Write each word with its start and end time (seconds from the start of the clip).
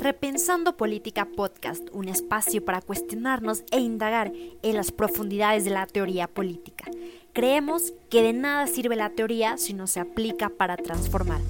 Repensando 0.00 0.78
Política 0.78 1.26
Podcast, 1.26 1.86
un 1.92 2.08
espacio 2.08 2.64
para 2.64 2.80
cuestionarnos 2.80 3.64
e 3.70 3.80
indagar 3.80 4.32
en 4.62 4.74
las 4.74 4.92
profundidades 4.92 5.66
de 5.66 5.72
la 5.72 5.86
teoría 5.86 6.26
política. 6.26 6.86
Creemos 7.34 7.92
que 8.08 8.22
de 8.22 8.32
nada 8.32 8.66
sirve 8.66 8.96
la 8.96 9.10
teoría 9.10 9.58
si 9.58 9.74
no 9.74 9.86
se 9.86 10.00
aplica 10.00 10.48
para 10.48 10.78
transformar. 10.78 11.42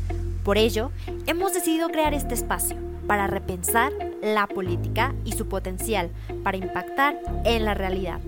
Por 0.42 0.58
ello, 0.58 0.90
hemos 1.28 1.54
decidido 1.54 1.90
crear 1.90 2.12
este 2.12 2.34
espacio 2.34 2.76
para 3.06 3.28
repensar 3.28 3.92
la 4.20 4.48
política 4.48 5.14
y 5.24 5.30
su 5.30 5.46
potencial 5.46 6.10
para 6.42 6.56
impactar 6.56 7.20
en 7.44 7.64
la 7.64 7.74
realidad. 7.74 8.20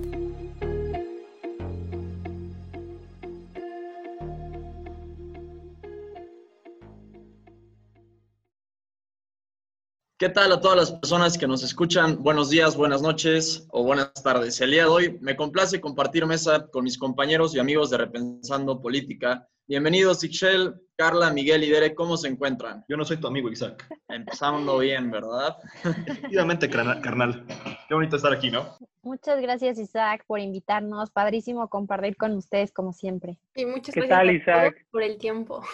¿Qué 10.23 10.29
tal 10.29 10.53
a 10.53 10.61
todas 10.61 10.77
las 10.77 10.93
personas 10.93 11.37
que 11.37 11.49
nos 11.49 11.65
escuchan? 11.65 12.23
Buenos 12.23 12.49
días, 12.49 12.77
buenas 12.77 13.03
noches 13.03 13.67
o 13.73 13.83
buenas 13.83 14.13
tardes. 14.23 14.61
El 14.61 14.71
día 14.71 14.85
de 14.85 14.89
hoy 14.89 15.19
me 15.21 15.35
complace 15.35 15.81
compartir 15.81 16.27
mesa 16.27 16.69
con 16.71 16.85
mis 16.85 16.97
compañeros 16.97 17.57
y 17.57 17.59
amigos 17.59 17.91
de 17.91 17.99
Repensando 17.99 18.81
Política. 18.81 19.49
Bienvenidos, 19.67 20.23
Ixchel, 20.23 20.75
Carla, 20.95 21.33
Miguel 21.33 21.65
y 21.65 21.71
Derek. 21.71 21.97
¿Cómo 21.97 22.17
se 22.17 22.29
encuentran? 22.29 22.85
Yo 22.89 22.97
no 22.97 23.05
soy 23.05 23.17
tu 23.17 23.27
amigo, 23.27 23.51
Isaac. 23.51 23.85
Empezando 24.09 24.79
bien, 24.79 25.11
¿verdad? 25.11 25.57
Efectivamente, 25.83 26.71
carnal. 26.71 27.45
Qué 27.89 27.93
bonito 27.93 28.15
estar 28.15 28.33
aquí, 28.33 28.49
¿no? 28.49 28.77
Muchas 29.03 29.41
gracias, 29.43 29.77
Isaac, 29.77 30.23
por 30.29 30.39
invitarnos. 30.39 31.11
Padrísimo 31.11 31.69
compartir 31.69 32.17
con 32.17 32.31
ustedes, 32.37 32.71
como 32.71 32.93
siempre. 32.93 33.41
Y 33.57 33.67
muchas 33.67 33.93
¿Qué 33.93 34.03
gracias 34.03 34.19
tal, 34.21 34.29
a 34.29 34.33
Isaac? 34.35 34.87
por 34.93 35.03
el 35.03 35.19
tiempo. 35.19 35.65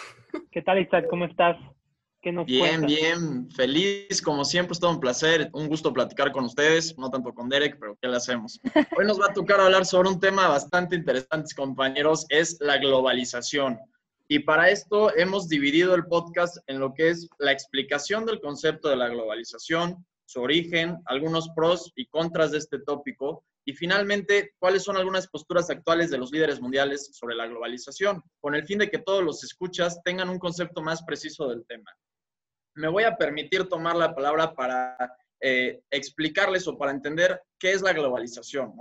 ¿Qué 0.49 0.63
tal, 0.63 0.79
Isaac? 0.79 1.05
¿Cómo 1.07 1.25
estás? 1.25 1.55
¿Qué 2.21 2.33
nos 2.33 2.45
Bien, 2.45 2.81
bien, 2.81 3.49
feliz, 3.49 4.21
como 4.21 4.43
siempre, 4.43 4.73
es 4.73 4.79
todo 4.81 4.91
un 4.91 4.99
placer, 4.99 5.49
un 5.53 5.69
gusto 5.69 5.93
platicar 5.93 6.33
con 6.33 6.43
ustedes, 6.43 6.97
no 6.97 7.09
tanto 7.09 7.33
con 7.33 7.47
Derek, 7.47 7.77
pero 7.79 7.97
¿qué 8.01 8.09
le 8.09 8.17
hacemos? 8.17 8.59
Hoy 8.99 9.05
nos 9.05 9.21
va 9.21 9.27
a 9.27 9.33
tocar 9.33 9.61
hablar 9.61 9.85
sobre 9.85 10.09
un 10.09 10.19
tema 10.19 10.49
bastante 10.49 10.97
interesante, 10.97 11.55
compañeros, 11.55 12.25
es 12.27 12.57
la 12.59 12.77
globalización. 12.77 13.79
Y 14.27 14.39
para 14.39 14.69
esto 14.69 15.15
hemos 15.15 15.47
dividido 15.47 15.95
el 15.95 16.07
podcast 16.07 16.57
en 16.67 16.81
lo 16.81 16.93
que 16.93 17.09
es 17.09 17.29
la 17.37 17.53
explicación 17.53 18.25
del 18.25 18.41
concepto 18.41 18.89
de 18.89 18.97
la 18.97 19.07
globalización, 19.07 20.05
su 20.25 20.41
origen, 20.41 20.97
algunos 21.05 21.47
pros 21.55 21.89
y 21.95 22.05
contras 22.07 22.51
de 22.51 22.57
este 22.57 22.79
tópico, 22.79 23.45
y 23.63 23.71
finalmente, 23.71 24.51
cuáles 24.59 24.83
son 24.83 24.97
algunas 24.97 25.27
posturas 25.27 25.69
actuales 25.69 26.09
de 26.09 26.17
los 26.17 26.31
líderes 26.33 26.59
mundiales 26.59 27.11
sobre 27.13 27.35
la 27.35 27.47
globalización, 27.47 28.21
con 28.41 28.55
el 28.55 28.65
fin 28.65 28.79
de 28.79 28.89
que 28.89 28.99
todos 28.99 29.23
los 29.23 29.41
escuchas 29.45 30.01
tengan 30.03 30.27
un 30.27 30.39
concepto 30.39 30.81
más 30.81 31.01
preciso 31.03 31.47
del 31.47 31.65
tema 31.65 31.89
me 32.79 32.87
voy 32.87 33.03
a 33.03 33.17
permitir 33.17 33.67
tomar 33.67 33.97
la 33.97 34.15
palabra 34.15 34.53
para 34.53 34.95
eh, 35.41 35.81
explicarles 35.91 36.65
o 36.65 36.77
para 36.77 36.91
entender 36.91 37.41
qué 37.59 37.71
es 37.73 37.81
la 37.81 37.91
globalización. 37.91 38.73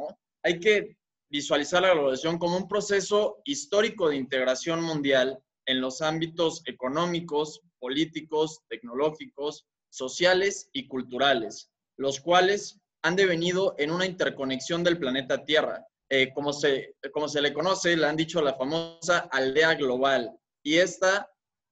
Hay 0.45 0.61
que 0.61 0.97
visualizar 1.29 1.83
la 1.83 1.93
globalización 1.93 2.39
como 2.39 2.57
un 2.57 2.69
proceso 2.69 3.43
histórico 3.45 4.09
de 4.09 4.17
integración 4.17 4.83
mundial 4.83 5.39
en 5.67 5.81
los 5.81 6.01
ámbitos 6.01 6.63
económicos, 6.67 7.61
políticos, 7.81 8.61
tecnológicos, 8.69 9.67
sociales 9.91 10.71
y 10.73 10.87
culturales, 10.87 11.73
los 11.97 12.21
cuales 12.21 12.81
han 13.03 13.17
devenido 13.17 13.75
en 13.79 13.91
una 13.91 14.07
interconexión 14.07 14.85
del 14.85 14.99
planeta 14.99 15.45
Tierra. 15.45 15.85
Eh, 16.09 16.33
como, 16.33 16.53
se, 16.53 16.95
como 17.13 17.29
se 17.29 17.43
le 17.43 17.53
conoce, 17.53 17.97
le 17.97 18.07
han 18.07 18.17
dicho 18.17 18.41
la 18.41 18.55
famosa 18.55 19.29
aldea 19.31 19.75
global. 19.75 20.39
Y 20.63 20.77
esta 20.77 21.29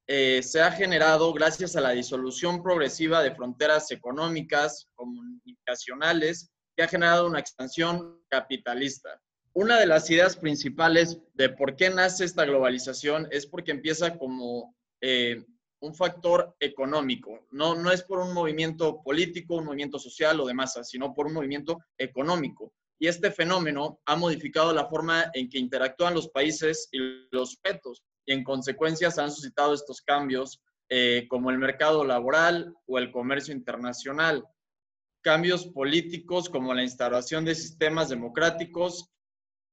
eh, 0.09 0.41
se 0.43 0.61
ha 0.63 0.71
generado 0.71 1.33
gracias 1.33 1.75
a 1.75 1.81
la 1.81 1.91
disolución 1.91 2.63
progresiva 2.63 3.23
de 3.23 3.35
fronteras 3.35 3.91
económicas, 3.91 4.89
comunicacionales, 4.95 6.51
que 6.77 6.85
ha 6.85 6.89
generado 6.89 7.27
una 7.27 7.41
expansión 7.41 8.21
capitalista. 8.29 9.21
Una 9.53 9.81
de 9.81 9.87
las 9.87 10.09
ideas 10.11 10.37
principales 10.37 11.19
de 11.35 11.49
por 11.49 11.75
qué 11.75 11.91
nace 11.91 12.25
esta 12.25 12.45
globalización 12.45 13.27
es 13.31 13.47
porque 13.47 13.73
empieza 13.73 14.17
como 14.17 14.77
eh, 15.01 15.43
un 15.81 15.95
factor 15.95 16.55
económico. 16.61 17.47
No, 17.51 17.75
no 17.75 17.91
es 17.91 18.03
por 18.03 18.19
un 18.19 18.33
movimiento 18.33 19.03
político, 19.03 19.57
un 19.57 19.65
movimiento 19.65 19.99
social 19.99 20.39
o 20.41 20.47
de 20.47 20.55
masa, 20.55 20.85
sino 20.85 21.15
por 21.15 21.27
un 21.27 21.33
movimiento 21.33 21.79
económico. 21.99 22.73
Y 22.99 23.09
este 23.09 23.31
fenómeno 23.31 24.01
ha 24.07 24.17
modificado 24.17 24.73
la 24.73 24.87
forma 24.89 25.31
en 25.35 25.49
que 25.49 25.59
interactúan 25.59 26.15
los 26.15 26.29
países 26.29 26.89
y 26.93 26.99
los 27.31 27.53
sujetos 27.53 28.03
y 28.27 28.33
en 28.33 28.45
consecuencia 28.45 29.11
se 29.11 29.23
han 29.23 29.31
suscitado 29.31 29.73
estos 29.73 30.03
cambios 30.03 30.61
eh, 30.89 31.27
como 31.29 31.51
el 31.51 31.59
mercado 31.59 32.05
laboral 32.05 32.75
o 32.87 32.99
el 32.99 33.11
comercio 33.11 33.55
internacional, 33.55 34.45
cambios 35.23 35.67
políticos 35.67 36.49
como 36.49 36.75
la 36.75 36.83
instauración 36.83 37.45
de 37.45 37.55
sistemas 37.55 38.09
democráticos 38.09 39.11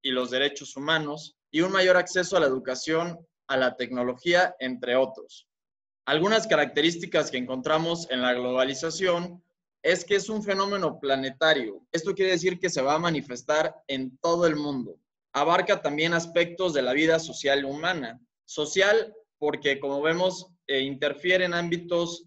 y 0.02 0.12
los 0.12 0.31
derechos 0.31 0.75
humanos 0.75 1.38
y 1.52 1.62
un 1.62 1.72
mayor 1.72 1.97
acceso 1.97 2.38
a 2.38 2.40
la 2.40 2.47
educación, 2.47 3.19
a 3.47 3.58
la 3.58 3.75
tecnología, 3.75 4.56
entre 4.59 4.96
otros. 4.96 5.47
Algunas 6.06 6.47
características 6.47 7.30
que 7.30 7.38
encontramos 7.38 8.09
en 8.09 8.22
la 8.22 8.34
globalización 8.34 9.44
es 9.84 10.03
que 10.03 10.16
es 10.16 10.30
un 10.30 10.44
fenómeno 10.44 11.00
planetario. 11.00 11.85
Esto 11.91 12.16
quiere 12.16 12.31
decir 12.31 12.59
que 12.59 12.70
se 12.70 12.81
va 12.81 12.96
a 12.96 13.00
manifestar 13.00 13.75
en 13.88 14.18
todo 14.18 14.47
el 14.47 14.56
mundo. 14.56 14.97
Abarca 15.34 15.81
también 15.81 16.14
aspectos 16.14 16.74
de 16.74 16.81
la 16.81 16.94
vida 16.94 17.20
social 17.20 17.66
humana, 17.66 18.20
Social, 18.46 19.14
porque 19.38 19.80
como 19.80 20.02
vemos, 20.02 20.48
eh, 20.68 20.80
interfiere 20.80 21.46
en 21.46 21.54
ámbitos 21.54 22.26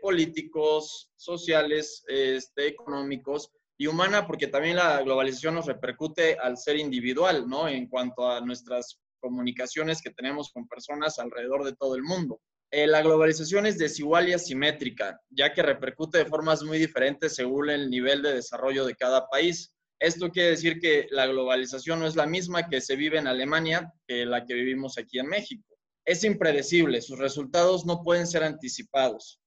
políticos, 0.00 1.10
sociales, 1.16 2.02
este, 2.08 2.66
económicos, 2.66 3.52
y 3.78 3.86
humana, 3.86 4.26
porque 4.26 4.48
también 4.48 4.76
la 4.76 5.00
globalización 5.02 5.54
nos 5.54 5.66
repercute 5.66 6.36
al 6.36 6.58
ser 6.58 6.76
individual, 6.76 7.48
¿no? 7.48 7.68
En 7.68 7.86
cuanto 7.86 8.28
a 8.28 8.40
nuestras 8.40 8.98
comunicaciones 9.20 10.02
que 10.02 10.10
tenemos 10.10 10.50
con 10.50 10.66
personas 10.66 11.18
alrededor 11.20 11.64
de 11.64 11.76
todo 11.76 11.94
el 11.94 12.02
mundo. 12.02 12.40
Eh, 12.70 12.86
la 12.86 13.02
globalización 13.02 13.66
es 13.66 13.78
desigual 13.78 14.28
y 14.28 14.32
asimétrica, 14.32 15.20
ya 15.30 15.54
que 15.54 15.62
repercute 15.62 16.18
de 16.18 16.26
formas 16.26 16.62
muy 16.64 16.78
diferentes 16.78 17.36
según 17.36 17.70
el 17.70 17.88
nivel 17.88 18.20
de 18.20 18.34
desarrollo 18.34 18.84
de 18.84 18.96
cada 18.96 19.28
país. 19.28 19.72
Esto 20.00 20.30
quiere 20.30 20.50
decir 20.50 20.78
que 20.80 21.08
la 21.10 21.26
globalización 21.26 21.98
no 21.98 22.06
es 22.06 22.14
la 22.14 22.26
misma 22.26 22.68
que 22.68 22.80
se 22.80 22.94
vive 22.94 23.18
en 23.18 23.26
Alemania 23.26 23.92
que 24.06 24.24
la 24.24 24.44
que 24.44 24.54
vivimos 24.54 24.96
aquí 24.96 25.18
en 25.18 25.26
México. 25.26 25.64
Es 26.04 26.22
impredecible, 26.24 27.02
sus 27.02 27.18
resultados 27.18 27.84
no 27.84 28.02
pueden 28.02 28.26
ser 28.26 28.44
anticipados. 28.44 29.40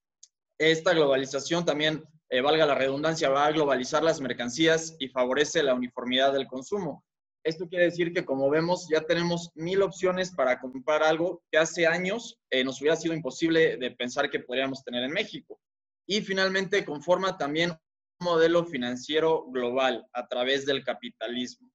Esta 0.60 0.94
globalización 0.94 1.66
también, 1.66 2.04
eh, 2.30 2.42
valga 2.42 2.66
la 2.66 2.76
redundancia, 2.76 3.30
va 3.30 3.46
a 3.46 3.52
globalizar 3.52 4.04
las 4.04 4.22
mercancías 4.22 4.96
y 5.00 5.08
favorece 5.08 5.64
la 5.64 5.74
uniformidad 5.74 6.34
del 6.34 6.48
consumo. 6.48 7.04
Esto 7.44 7.68
quiere 7.68 7.86
decir 7.86 8.14
que, 8.14 8.24
como 8.24 8.50
vemos, 8.50 8.88
ya 8.92 9.02
tenemos 9.02 9.50
mil 9.56 9.82
opciones 9.82 10.32
para 10.32 10.60
comprar 10.60 11.02
algo 11.02 11.42
que 11.52 11.58
hace 11.58 11.88
años 11.88 12.38
eh, 12.52 12.64
nos 12.64 12.80
hubiera 12.80 12.96
sido 12.96 13.16
imposible 13.16 13.78
de 13.78 13.92
pensar 13.92 14.30
que 14.30 14.42
podríamos 14.42 14.84
tener 14.84 15.04
en 15.04 15.12
México. 15.12 15.60
Y 16.08 16.22
finalmente 16.22 16.86
conforma 16.86 17.38
también 17.38 17.74
modelo 18.22 18.64
financiero 18.66 19.46
global 19.48 20.06
a 20.14 20.28
través 20.28 20.66
del 20.66 20.84
capitalismo. 20.84 21.68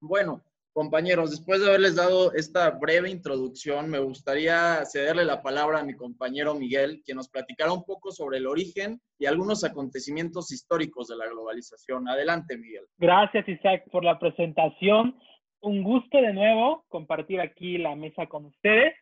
Bueno, 0.00 0.42
compañeros, 0.72 1.30
después 1.30 1.60
de 1.60 1.68
haberles 1.68 1.96
dado 1.96 2.32
esta 2.34 2.70
breve 2.70 3.10
introducción, 3.10 3.90
me 3.90 3.98
gustaría 3.98 4.84
cederle 4.84 5.24
la 5.24 5.42
palabra 5.42 5.80
a 5.80 5.84
mi 5.84 5.94
compañero 5.94 6.54
Miguel, 6.54 7.02
que 7.04 7.14
nos 7.14 7.28
platicará 7.28 7.72
un 7.72 7.84
poco 7.84 8.10
sobre 8.10 8.38
el 8.38 8.46
origen 8.46 9.00
y 9.18 9.26
algunos 9.26 9.64
acontecimientos 9.64 10.52
históricos 10.52 11.08
de 11.08 11.16
la 11.16 11.26
globalización. 11.28 12.08
Adelante, 12.08 12.56
Miguel. 12.56 12.84
Gracias, 12.98 13.48
Isaac, 13.48 13.84
por 13.90 14.04
la 14.04 14.18
presentación. 14.18 15.16
Un 15.60 15.82
gusto 15.82 16.18
de 16.18 16.32
nuevo 16.32 16.84
compartir 16.88 17.40
aquí 17.40 17.78
la 17.78 17.94
mesa 17.94 18.26
con 18.26 18.46
ustedes. 18.46 18.94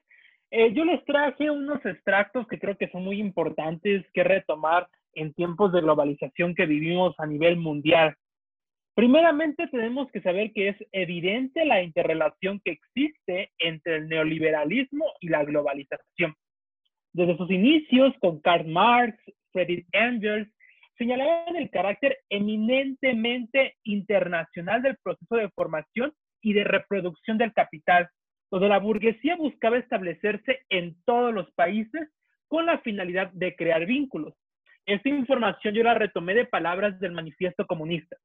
Eh, 0.51 0.75
yo 0.75 0.85
les 0.85 1.03
traje 1.05 1.49
unos 1.51 1.85
extractos 1.87 2.47
que 2.49 2.59
creo 2.59 2.77
que 2.77 2.91
son 2.91 3.05
muy 3.05 3.21
importantes 3.21 4.05
que 4.13 4.25
retomar 4.25 4.89
en 5.15 5.33
tiempos 5.35 5.73
de 5.73 5.81
globalización 5.81 6.55
que 6.55 6.67
vivimos 6.67 7.15
a 7.19 7.27
nivel 7.27 7.57
mundial. 7.57 8.15
Primeramente 8.95 9.67
tenemos 9.69 10.11
que 10.11 10.21
saber 10.21 10.53
que 10.53 10.69
es 10.69 10.77
evidente 10.93 11.65
la 11.65 11.83
interrelación 11.83 12.61
que 12.65 12.73
existe 12.73 13.51
entre 13.59 13.97
el 13.97 14.09
neoliberalismo 14.09 15.07
y 15.21 15.29
la 15.29 15.45
globalización. 15.45 16.35
Desde 17.13 17.37
sus 17.37 17.51
inicios 17.51 18.13
con 18.21 18.41
Karl 18.41 18.67
Marx, 18.69 19.19
Friedrich 19.53 19.87
Engels, 19.93 20.49
señalaban 20.99 21.57
el 21.57 21.71
carácter 21.71 22.19
eminentemente 22.29 23.77
internacional 23.85 24.83
del 24.83 24.99
proceso 25.03 25.37
de 25.37 25.49
formación 25.51 26.13
y 26.43 26.53
de 26.53 26.65
reproducción 26.65 27.39
del 27.39 27.53
capital, 27.53 28.09
donde 28.51 28.69
la 28.69 28.79
burguesía 28.79 29.37
buscaba 29.37 29.79
establecerse 29.79 30.61
en 30.69 30.97
todos 31.05 31.33
los 31.33 31.51
países 31.53 32.09
con 32.49 32.67
la 32.67 32.79
finalidad 32.81 33.33
de 33.33 33.57
crear 33.57 33.87
vínculos. 33.87 34.35
Esta 34.87 35.09
información 35.09 35.75
yo 35.75 35.83
la 35.83 35.95
retomé 35.95 36.35
de 36.35 36.47
palabras 36.47 36.99
del 37.01 37.13
manifiesto 37.13 37.67
comunista. 37.67 38.17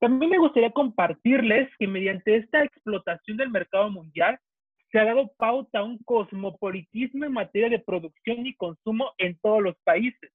También 0.00 0.30
me 0.30 0.38
gustaría 0.38 0.70
compartirles 0.70 1.68
que 1.78 1.86
mediante 1.86 2.36
esta 2.36 2.62
explotación 2.62 3.36
del 3.36 3.50
mercado 3.50 3.90
mundial 3.90 4.38
se 4.90 4.98
ha 4.98 5.04
dado 5.04 5.32
pauta 5.36 5.80
a 5.80 5.84
un 5.84 5.98
cosmopolitismo 6.04 7.24
en 7.24 7.32
materia 7.32 7.68
de 7.68 7.78
producción 7.80 8.46
y 8.46 8.54
consumo 8.54 9.12
en 9.18 9.38
todos 9.40 9.62
los 9.62 9.76
países, 9.84 10.32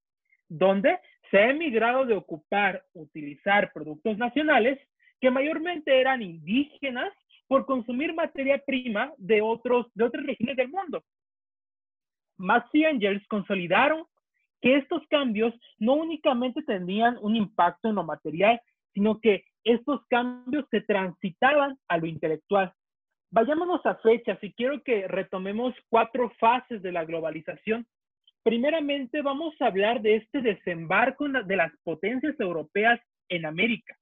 donde 0.47 0.99
se 1.31 1.37
ha 1.37 1.49
emigrado 1.49 2.05
de 2.05 2.15
ocupar, 2.15 2.83
utilizar 2.93 3.71
productos 3.73 4.17
nacionales 4.17 4.79
que 5.19 5.31
mayormente 5.31 5.99
eran 5.99 6.21
indígenas 6.21 7.11
por 7.47 7.65
consumir 7.65 8.13
materia 8.13 8.61
prima 8.65 9.13
de, 9.17 9.41
otros, 9.41 9.87
de 9.95 10.03
otras 10.03 10.25
regiones 10.25 10.57
del 10.57 10.69
mundo. 10.69 11.03
Maxi 12.37 12.83
Angels 12.85 13.25
consolidaron 13.27 14.05
que 14.63 14.77
estos 14.77 15.05
cambios 15.09 15.53
no 15.77 15.95
únicamente 15.95 16.63
tenían 16.63 17.17
un 17.21 17.35
impacto 17.35 17.89
en 17.89 17.95
lo 17.95 18.03
material, 18.05 18.61
sino 18.93 19.19
que 19.19 19.43
estos 19.65 19.99
cambios 20.07 20.65
se 20.71 20.79
transitaban 20.79 21.77
a 21.89 21.97
lo 21.97 22.05
intelectual. 22.05 22.71
Vayámonos 23.29 23.85
a 23.85 23.95
fechas 23.95 24.41
y 24.41 24.53
quiero 24.53 24.81
que 24.81 25.05
retomemos 25.09 25.75
cuatro 25.89 26.31
fases 26.39 26.81
de 26.81 26.93
la 26.93 27.03
globalización. 27.03 27.85
Primeramente 28.41 29.21
vamos 29.21 29.53
a 29.59 29.65
hablar 29.65 30.01
de 30.01 30.15
este 30.15 30.41
desembarco 30.41 31.27
de 31.27 31.55
las 31.57 31.73
potencias 31.83 32.39
europeas 32.39 33.01
en 33.27 33.45
América. 33.45 33.97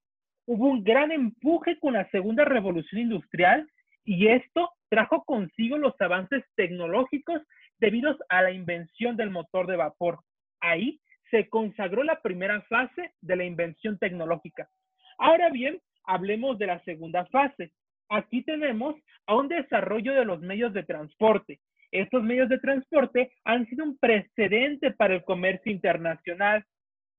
Hubo 0.46 0.68
un 0.68 0.84
gran 0.84 1.12
empuje 1.12 1.80
con 1.80 1.94
la 1.94 2.08
segunda 2.12 2.46
revolución 2.46 3.02
industrial 3.02 3.68
y 4.06 4.28
esto 4.28 4.70
trajo 4.90 5.24
consigo 5.24 5.80
los 5.80 6.00
avances 6.00 6.44
tecnológicos 6.56 7.42
debido 7.80 8.16
a 8.30 8.44
la 8.44 8.52
invención 8.52 9.18
del 9.18 9.32
motor 9.32 9.66
de 9.66 9.78
vapor. 9.78 10.20
Ahí 10.62 11.00
se 11.30 11.50
consagró 11.50 12.04
la 12.04 12.22
primera 12.22 12.62
fase 12.64 13.14
de 13.22 13.36
la 13.36 13.44
invención 13.44 13.98
tecnológica. 13.98 14.70
Ahora 15.18 15.50
bien, 15.50 15.82
hablemos 16.04 16.58
de 16.58 16.68
la 16.68 16.80
segunda 16.84 17.26
fase. 17.26 17.72
Aquí 18.10 18.44
tenemos 18.44 18.96
a 19.26 19.36
un 19.36 19.48
desarrollo 19.48 20.14
de 20.14 20.26
los 20.26 20.42
medios 20.42 20.74
de 20.74 20.84
transporte. 20.84 21.60
Estos 21.92 22.24
medios 22.24 22.50
de 22.50 22.60
transporte 22.60 23.32
han 23.44 23.66
sido 23.68 23.86
un 23.86 23.98
precedente 23.98 24.92
para 24.92 25.16
el 25.16 25.24
comercio 25.24 25.72
internacional. 25.72 26.66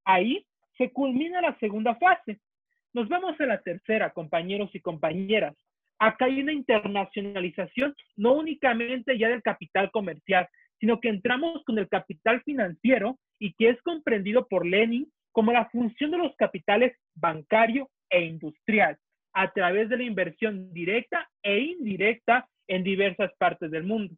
Ahí 0.05 0.47
se 0.79 0.91
culmina 0.91 1.41
la 1.41 1.59
segunda 1.59 1.95
fase. 1.97 2.41
Nos 2.93 3.09
vamos 3.09 3.41
a 3.41 3.47
la 3.47 3.61
tercera, 3.61 4.11
compañeros 4.11 4.71
y 4.75 4.81
compañeras. 4.81 5.55
Acá 5.99 6.27
hay 6.27 6.41
una 6.41 6.53
internacionalización 6.53 7.95
no 8.17 8.35
únicamente 8.35 9.17
ya 9.17 9.29
del 9.29 9.43
capital 9.43 9.91
comercial, 9.91 10.49
sino 10.81 11.01
que 11.01 11.09
entramos 11.09 11.63
con 11.65 11.79
el 11.79 11.89
capital 11.89 12.43
financiero 12.43 13.19
y 13.43 13.55
que 13.55 13.71
es 13.71 13.83
comprendido 13.83 14.47
por 14.47 14.65
Lenin 14.65 15.11
como 15.33 15.53
la 15.53 15.69
función 15.71 16.13
de 16.13 16.19
los 16.19 16.33
capitales 16.37 16.97
bancario 17.17 17.91
e 18.09 18.23
industrial 18.25 18.97
a 19.33 19.51
través 19.51 19.89
de 19.89 19.97
la 19.97 20.05
inversión 20.05 20.73
directa 20.73 21.29
e 21.43 21.59
indirecta 21.59 22.49
en 22.69 22.85
diversas 22.85 23.33
partes 23.39 23.73
del 23.73 23.83
mundo. 23.83 24.15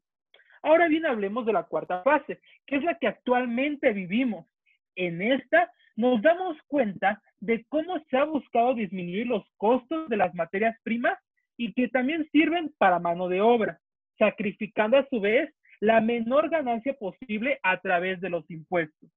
Ahora 0.62 0.88
bien, 0.88 1.06
hablemos 1.06 1.47
de 1.47 1.55
la 1.55 1.62
cuarta 1.62 2.03
fase, 2.03 2.38
que 2.67 2.76
es 2.76 2.85
la 2.85 2.99
que 2.99 3.06
actualmente 3.06 3.94
vivimos. 3.94 4.47
En 4.94 5.23
esta 5.23 5.73
nos 5.97 6.21
damos 6.21 6.59
cuenta 6.67 7.23
de 7.41 7.65
cómo 7.71 7.99
se 8.11 8.19
ha 8.19 8.25
buscado 8.25 8.75
disminuir 8.75 9.26
los 9.26 9.47
costos 9.56 10.06
de 10.11 10.19
las 10.19 10.35
materias 10.35 10.76
primas 10.82 11.19
y 11.56 11.73
que 11.73 11.88
también 11.88 12.29
sirven 12.31 12.75
para 12.76 12.99
mano 12.99 13.29
de 13.29 13.41
obra, 13.41 13.81
sacrificando 14.19 14.99
a 14.99 15.09
su 15.09 15.19
vez 15.19 15.50
la 15.84 16.00
menor 16.00 16.48
ganancia 16.48 16.94
posible 16.94 17.60
a 17.62 17.78
través 17.78 18.19
de 18.22 18.31
los 18.31 18.50
impuestos. 18.50 19.10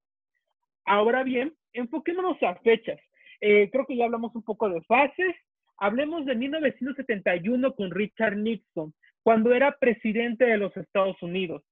Ahora 0.83 1.23
bien, 1.23 1.53
enfoquémonos 1.71 2.43
a 2.43 2.55
fechas. 2.55 2.99
Eh, 3.39 3.69
creo 3.71 3.85
que 3.85 3.95
ya 3.95 4.03
hablamos 4.03 4.35
un 4.35 4.43
poco 4.43 4.69
de 4.69 4.81
fases. 4.81 5.33
Hablemos 5.77 6.25
de 6.25 6.35
1971 6.35 7.73
con 7.73 7.89
Richard 7.91 8.35
Nixon, 8.35 8.93
cuando 9.23 9.53
era 9.53 9.77
presidente 9.79 10.43
de 10.43 10.57
los 10.57 10.75
Estados 10.75 11.15
Unidos. 11.21 11.63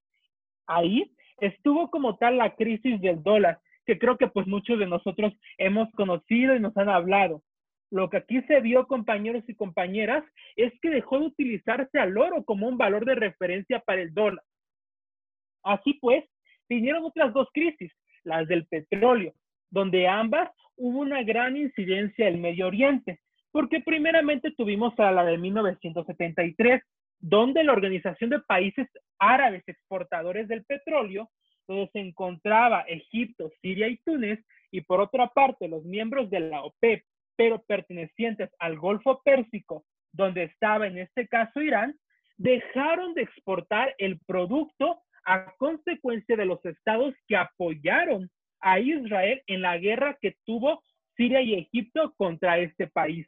Ahí 0.66 1.12
estuvo 1.42 1.92
como 1.92 2.16
tal 2.18 2.38
la 2.38 2.56
crisis 2.56 3.02
del 3.02 3.22
dólar, 3.22 3.60
que 3.86 4.00
creo 4.00 4.18
que 4.18 4.28
pues 4.28 4.48
muchos 4.48 4.80
de 4.80 4.88
nosotros 4.88 5.34
hemos 5.58 5.92
conocido 5.92 6.56
y 6.56 6.62
nos 6.62 6.78
han 6.78 6.88
hablado. 6.88 7.44
Lo 7.92 8.10
que 8.10 8.18
aquí 8.18 8.42
se 8.44 8.62
vio, 8.62 8.88
compañeros 8.88 9.44
y 9.50 9.56
compañeras, 9.56 10.24
es 10.56 10.72
que 10.82 10.90
dejó 10.90 11.20
de 11.20 11.26
utilizarse 11.26 12.00
al 12.00 12.18
oro 12.18 12.46
como 12.46 12.70
un 12.70 12.78
valor 12.78 13.04
de 13.04 13.16
referencia 13.16 13.80
para 13.80 14.02
el 14.02 14.14
dólar. 14.14 14.44
Así 15.66 15.96
pues, 15.96 16.24
vinieron 16.70 17.04
otras 17.04 17.34
dos 17.34 17.50
crisis, 17.54 17.92
las 18.24 18.48
del 18.48 18.66
petróleo, 18.68 19.34
donde 19.70 20.08
ambas 20.08 20.50
hubo 20.78 21.00
una 21.00 21.24
gran 21.24 21.58
incidencia 21.58 22.28
en 22.28 22.36
el 22.36 22.40
Medio 22.40 22.68
Oriente, 22.68 23.20
porque 23.52 23.82
primeramente 23.82 24.52
tuvimos 24.52 24.98
a 25.00 25.12
la 25.12 25.26
de 25.26 25.38
1973, 25.38 26.82
donde 27.20 27.64
la 27.64 27.74
Organización 27.74 28.30
de 28.30 28.40
Países 28.40 28.88
Árabes 29.20 29.64
Exportadores 29.68 30.48
del 30.48 30.64
Petróleo 30.64 31.30
donde 31.68 31.90
se 31.92 32.00
encontraba 32.00 32.82
Egipto, 32.82 33.52
Siria 33.62 33.88
y 33.88 33.98
Túnez, 33.98 34.40
y 34.72 34.82
por 34.82 35.00
otra 35.00 35.28
parte 35.28 35.68
los 35.68 35.84
miembros 35.84 36.30
de 36.30 36.42
la 36.42 36.64
OPEP, 36.64 37.04
pero 37.36 37.64
pertenecientes 37.64 38.50
al 38.60 38.78
Golfo 38.78 39.22
Pérsico, 39.24 39.86
donde 40.12 40.44
estaba 40.44 40.88
en 40.88 40.98
este 40.98 41.28
caso 41.28 41.62
Irán, 41.62 41.98
dejaron 42.38 43.14
de 43.14 43.24
exportar 43.24 43.96
el 43.98 44.20
producto 44.26 45.02
a 45.26 45.52
consecuencia 45.58 46.36
de 46.36 46.46
los 46.46 46.64
estados 46.66 47.14
que 47.28 47.36
apoyaron 47.36 48.30
a 48.62 48.80
Israel 48.80 49.42
en 49.48 49.62
la 49.62 49.78
guerra 49.78 50.18
que 50.22 50.38
tuvo 50.46 50.84
Siria 51.16 51.42
y 51.42 51.56
Egipto 51.56 52.14
contra 52.18 52.58
este 52.60 52.88
país. 52.88 53.28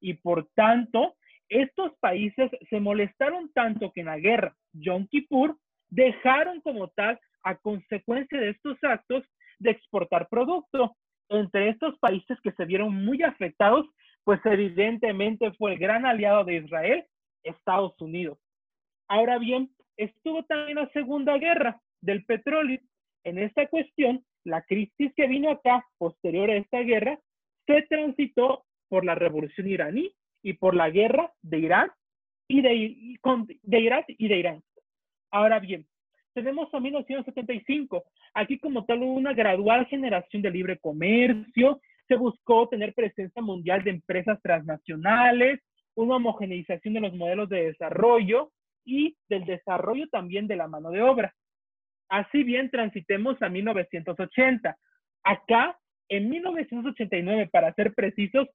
Y 0.00 0.14
por 0.14 0.48
tanto, 0.54 1.16
estos 1.48 1.92
países 2.00 2.50
se 2.68 2.80
molestaron 2.80 3.50
tanto 3.52 3.92
que 3.92 4.00
en 4.00 4.06
la 4.06 4.18
guerra 4.18 4.54
Yom 4.72 5.06
Kippur 5.08 5.56
dejaron 5.88 6.60
como 6.60 6.88
tal 6.88 7.18
a 7.42 7.56
consecuencia 7.56 8.38
de 8.38 8.50
estos 8.50 8.76
actos 8.82 9.24
de 9.58 9.70
exportar 9.70 10.28
producto. 10.28 10.96
Entre 11.30 11.70
estos 11.70 11.98
países 11.98 12.38
que 12.42 12.52
se 12.52 12.64
vieron 12.64 13.04
muy 13.04 13.22
afectados, 13.22 13.86
pues 14.24 14.40
evidentemente 14.44 15.52
fue 15.52 15.72
el 15.72 15.78
gran 15.78 16.06
aliado 16.06 16.44
de 16.44 16.56
Israel, 16.56 17.04
Estados 17.42 17.98
Unidos. 18.00 18.38
Ahora 19.08 19.38
bien, 19.38 19.70
estuvo 19.96 20.42
también 20.44 20.76
la 20.76 20.88
Segunda 20.90 21.38
Guerra 21.38 21.80
del 22.02 22.24
Petróleo. 22.24 22.78
En 23.24 23.38
esta 23.38 23.66
cuestión, 23.66 24.22
la 24.44 24.62
crisis 24.62 25.12
que 25.16 25.26
vino 25.26 25.50
acá, 25.50 25.84
posterior 25.96 26.50
a 26.50 26.56
esta 26.56 26.80
guerra, 26.80 27.18
se 27.66 27.82
transitó 27.88 28.64
por 28.88 29.04
la 29.04 29.14
revolución 29.14 29.66
iraní 29.66 30.12
y 30.42 30.52
por 30.54 30.74
la 30.74 30.90
guerra 30.90 31.32
de 31.42 31.58
Irán 31.58 31.90
y 32.48 32.60
de, 32.60 32.74
Irak 33.78 34.04
y 34.08 34.28
de 34.28 34.38
Irán. 34.38 34.62
Ahora 35.30 35.58
bien, 35.58 35.86
tenemos 36.34 36.72
a 36.72 36.80
1975. 36.80 38.04
Aquí 38.34 38.58
como 38.58 38.84
tal 38.84 39.02
hubo 39.02 39.14
una 39.14 39.32
gradual 39.32 39.86
generación 39.86 40.42
de 40.42 40.50
libre 40.50 40.78
comercio, 40.78 41.80
se 42.06 42.16
buscó 42.16 42.68
tener 42.68 42.94
presencia 42.94 43.42
mundial 43.42 43.84
de 43.84 43.90
empresas 43.90 44.40
transnacionales, 44.42 45.60
una 45.94 46.16
homogeneización 46.16 46.94
de 46.94 47.00
los 47.00 47.14
modelos 47.14 47.48
de 47.48 47.66
desarrollo 47.66 48.52
y 48.88 49.14
del 49.28 49.44
desarrollo 49.44 50.08
también 50.08 50.46
de 50.48 50.56
la 50.56 50.66
mano 50.66 50.90
de 50.90 51.02
obra. 51.02 51.34
Así 52.08 52.42
bien, 52.42 52.70
transitemos 52.70 53.40
a 53.42 53.50
1980. 53.50 54.74
Acá, 55.24 55.78
en 56.08 56.30
1989, 56.30 57.50
para 57.52 57.74
ser 57.74 57.92
precisos, 57.92 58.48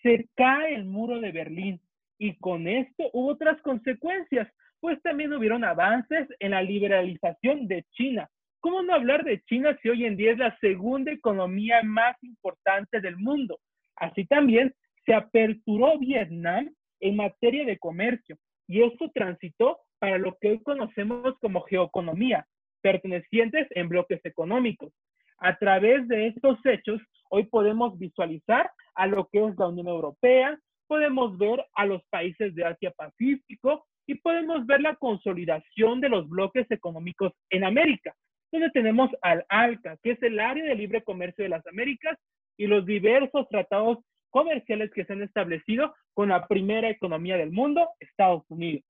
se 0.00 0.28
cae 0.36 0.76
el 0.76 0.84
muro 0.84 1.18
de 1.18 1.32
Berlín 1.32 1.80
y 2.18 2.36
con 2.36 2.68
esto 2.68 3.10
hubo 3.12 3.30
otras 3.30 3.60
consecuencias 3.62 4.48
pues 4.78 5.02
también 5.02 5.32
hubieron 5.32 5.64
avances 5.64 6.26
en 6.38 6.52
la 6.52 6.62
liberalización 6.62 7.66
de 7.66 7.84
China. 7.92 8.30
¿Cómo 8.60 8.82
no 8.82 8.94
hablar 8.94 9.24
de 9.24 9.42
China 9.42 9.76
si 9.82 9.90
hoy 9.90 10.06
en 10.06 10.16
día 10.16 10.32
es 10.32 10.38
la 10.38 10.56
segunda 10.58 11.12
economía 11.12 11.82
más 11.82 12.16
importante 12.22 13.00
del 13.00 13.16
mundo? 13.16 13.58
Así 13.96 14.24
también 14.24 14.72
se 15.04 15.12
aperturó 15.12 15.98
Vietnam 15.98 16.70
en 17.00 17.16
materia 17.16 17.66
de 17.66 17.78
comercio 17.78 18.38
y 18.70 18.84
esto 18.84 19.10
transitó 19.12 19.78
para 19.98 20.16
lo 20.16 20.38
que 20.40 20.50
hoy 20.50 20.62
conocemos 20.62 21.36
como 21.40 21.62
geoeconomía, 21.62 22.46
pertenecientes 22.80 23.66
en 23.70 23.88
bloques 23.88 24.20
económicos. 24.24 24.92
A 25.38 25.58
través 25.58 26.06
de 26.06 26.28
estos 26.28 26.56
hechos, 26.64 27.00
hoy 27.30 27.46
podemos 27.46 27.98
visualizar 27.98 28.70
a 28.94 29.08
lo 29.08 29.28
que 29.32 29.44
es 29.44 29.58
la 29.58 29.66
Unión 29.66 29.88
Europea, 29.88 30.56
podemos 30.86 31.36
ver 31.36 31.66
a 31.74 31.84
los 31.84 32.00
países 32.10 32.54
de 32.54 32.64
Asia-Pacífico, 32.64 33.86
y 34.06 34.14
podemos 34.14 34.64
ver 34.66 34.80
la 34.80 34.94
consolidación 34.94 36.00
de 36.00 36.08
los 36.08 36.28
bloques 36.28 36.70
económicos 36.70 37.32
en 37.50 37.64
América, 37.64 38.14
donde 38.52 38.70
tenemos 38.70 39.10
al 39.22 39.44
ALCA, 39.48 39.96
que 40.02 40.12
es 40.12 40.22
el 40.22 40.38
área 40.38 40.64
de 40.64 40.74
libre 40.76 41.02
comercio 41.02 41.42
de 41.42 41.48
las 41.48 41.66
Américas, 41.66 42.16
y 42.56 42.66
los 42.66 42.86
diversos 42.86 43.48
tratados 43.48 43.98
comerciales 44.30 44.90
que 44.92 45.04
se 45.04 45.12
han 45.12 45.22
establecido 45.22 45.94
con 46.14 46.30
la 46.30 46.46
primera 46.46 46.88
economía 46.88 47.36
del 47.36 47.50
mundo, 47.50 47.88
Estados 48.00 48.44
Unidos. 48.48 48.84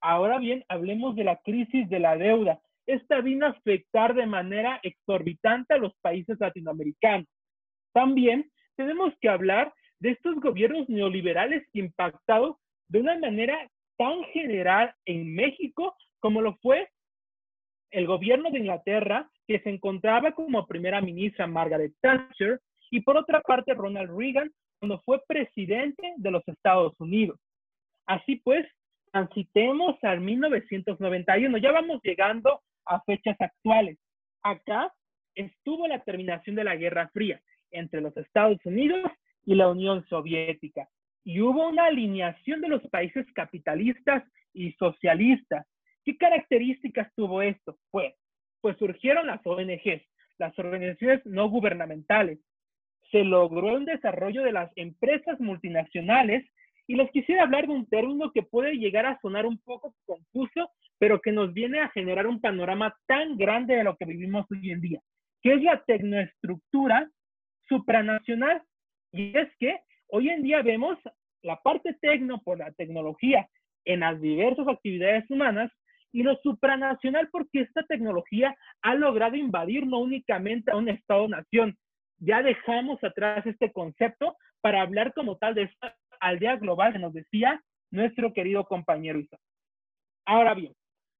Ahora 0.00 0.38
bien, 0.38 0.64
hablemos 0.68 1.16
de 1.16 1.24
la 1.24 1.36
crisis 1.36 1.88
de 1.88 1.98
la 1.98 2.16
deuda. 2.16 2.60
Esta 2.86 3.20
vino 3.20 3.46
a 3.46 3.50
afectar 3.50 4.14
de 4.14 4.26
manera 4.26 4.78
exorbitante 4.82 5.74
a 5.74 5.78
los 5.78 5.92
países 6.00 6.38
latinoamericanos. 6.38 7.26
También 7.92 8.50
tenemos 8.76 9.12
que 9.20 9.28
hablar 9.28 9.72
de 9.98 10.10
estos 10.10 10.36
gobiernos 10.36 10.88
neoliberales 10.88 11.66
impactados 11.72 12.56
de 12.88 13.00
una 13.00 13.18
manera 13.18 13.68
tan 13.96 14.22
general 14.32 14.94
en 15.06 15.34
México 15.34 15.96
como 16.20 16.40
lo 16.40 16.56
fue 16.56 16.88
el 17.90 18.06
gobierno 18.06 18.50
de 18.50 18.58
Inglaterra 18.58 19.30
que 19.46 19.60
se 19.60 19.70
encontraba 19.70 20.32
como 20.32 20.66
primera 20.66 21.00
ministra 21.00 21.46
Margaret 21.46 21.94
Thatcher, 22.00 22.60
y 22.90 23.00
por 23.00 23.16
otra 23.16 23.40
parte 23.40 23.74
Ronald 23.74 24.16
Reagan, 24.16 24.50
cuando 24.78 25.00
fue 25.02 25.20
presidente 25.26 26.14
de 26.16 26.30
los 26.30 26.46
Estados 26.46 26.94
Unidos. 27.00 27.38
Así 28.06 28.36
pues, 28.36 28.66
transitemos 29.10 29.96
al 30.02 30.20
1991, 30.20 31.58
ya 31.58 31.72
vamos 31.72 32.00
llegando 32.02 32.60
a 32.84 33.00
fechas 33.02 33.36
actuales. 33.40 33.98
Acá 34.42 34.92
estuvo 35.34 35.86
la 35.86 36.02
terminación 36.02 36.56
de 36.56 36.64
la 36.64 36.76
Guerra 36.76 37.08
Fría 37.12 37.40
entre 37.70 38.00
los 38.00 38.16
Estados 38.16 38.58
Unidos 38.64 39.10
y 39.44 39.54
la 39.54 39.68
Unión 39.68 40.04
Soviética. 40.08 40.88
Y 41.24 41.40
hubo 41.40 41.68
una 41.68 41.86
alineación 41.86 42.60
de 42.60 42.68
los 42.68 42.82
países 42.88 43.26
capitalistas 43.34 44.22
y 44.52 44.72
socialistas. 44.72 45.66
¿Qué 46.04 46.16
características 46.16 47.12
tuvo 47.14 47.42
esto? 47.42 47.76
Pues, 47.90 48.14
pues 48.60 48.76
surgieron 48.78 49.26
las 49.26 49.44
ONGs, 49.44 50.02
las 50.38 50.56
organizaciones 50.58 51.24
no 51.26 51.48
gubernamentales. 51.48 52.38
Se 53.10 53.24
logró 53.24 53.74
un 53.74 53.84
desarrollo 53.84 54.42
de 54.42 54.52
las 54.52 54.70
empresas 54.76 55.38
multinacionales 55.40 56.44
y 56.86 56.96
les 56.96 57.10
quisiera 57.10 57.42
hablar 57.42 57.66
de 57.66 57.74
un 57.74 57.86
término 57.86 58.32
que 58.32 58.42
puede 58.42 58.74
llegar 58.74 59.06
a 59.06 59.18
sonar 59.20 59.46
un 59.46 59.58
poco 59.58 59.94
confuso, 60.04 60.70
pero 60.98 61.20
que 61.20 61.32
nos 61.32 61.52
viene 61.52 61.80
a 61.80 61.90
generar 61.90 62.26
un 62.26 62.40
panorama 62.40 62.94
tan 63.06 63.36
grande 63.36 63.76
de 63.76 63.84
lo 63.84 63.96
que 63.96 64.04
vivimos 64.04 64.46
hoy 64.50 64.70
en 64.70 64.80
día, 64.80 65.00
que 65.42 65.54
es 65.54 65.62
la 65.62 65.82
tecnoestructura 65.84 67.08
supranacional. 67.68 68.62
Y 69.12 69.36
es 69.36 69.48
que 69.58 69.80
hoy 70.08 70.30
en 70.30 70.42
día 70.42 70.62
vemos 70.62 70.98
la 71.42 71.56
parte 71.56 71.96
tecno 72.00 72.40
por 72.42 72.58
la 72.58 72.72
tecnología 72.72 73.48
en 73.84 74.00
las 74.00 74.20
diversas 74.20 74.66
actividades 74.68 75.28
humanas 75.30 75.70
y 76.12 76.22
lo 76.22 76.36
supranacional 76.42 77.28
porque 77.30 77.60
esta 77.60 77.82
tecnología 77.84 78.56
ha 78.82 78.94
logrado 78.94 79.36
invadir 79.36 79.86
no 79.86 79.98
únicamente 79.98 80.70
a 80.70 80.76
un 80.76 80.88
Estado-nación. 80.88 81.76
Ya 82.18 82.42
dejamos 82.42 83.02
atrás 83.04 83.46
este 83.46 83.72
concepto 83.72 84.36
para 84.60 84.82
hablar 84.82 85.12
como 85.12 85.36
tal 85.36 85.54
de 85.54 85.64
esta 85.64 85.96
aldea 86.20 86.56
global 86.56 86.92
que 86.92 86.98
nos 86.98 87.12
decía 87.12 87.62
nuestro 87.90 88.32
querido 88.32 88.64
compañero 88.64 89.18
Isaac. 89.18 89.40
Ahora 90.24 90.54
bien, 90.54 90.72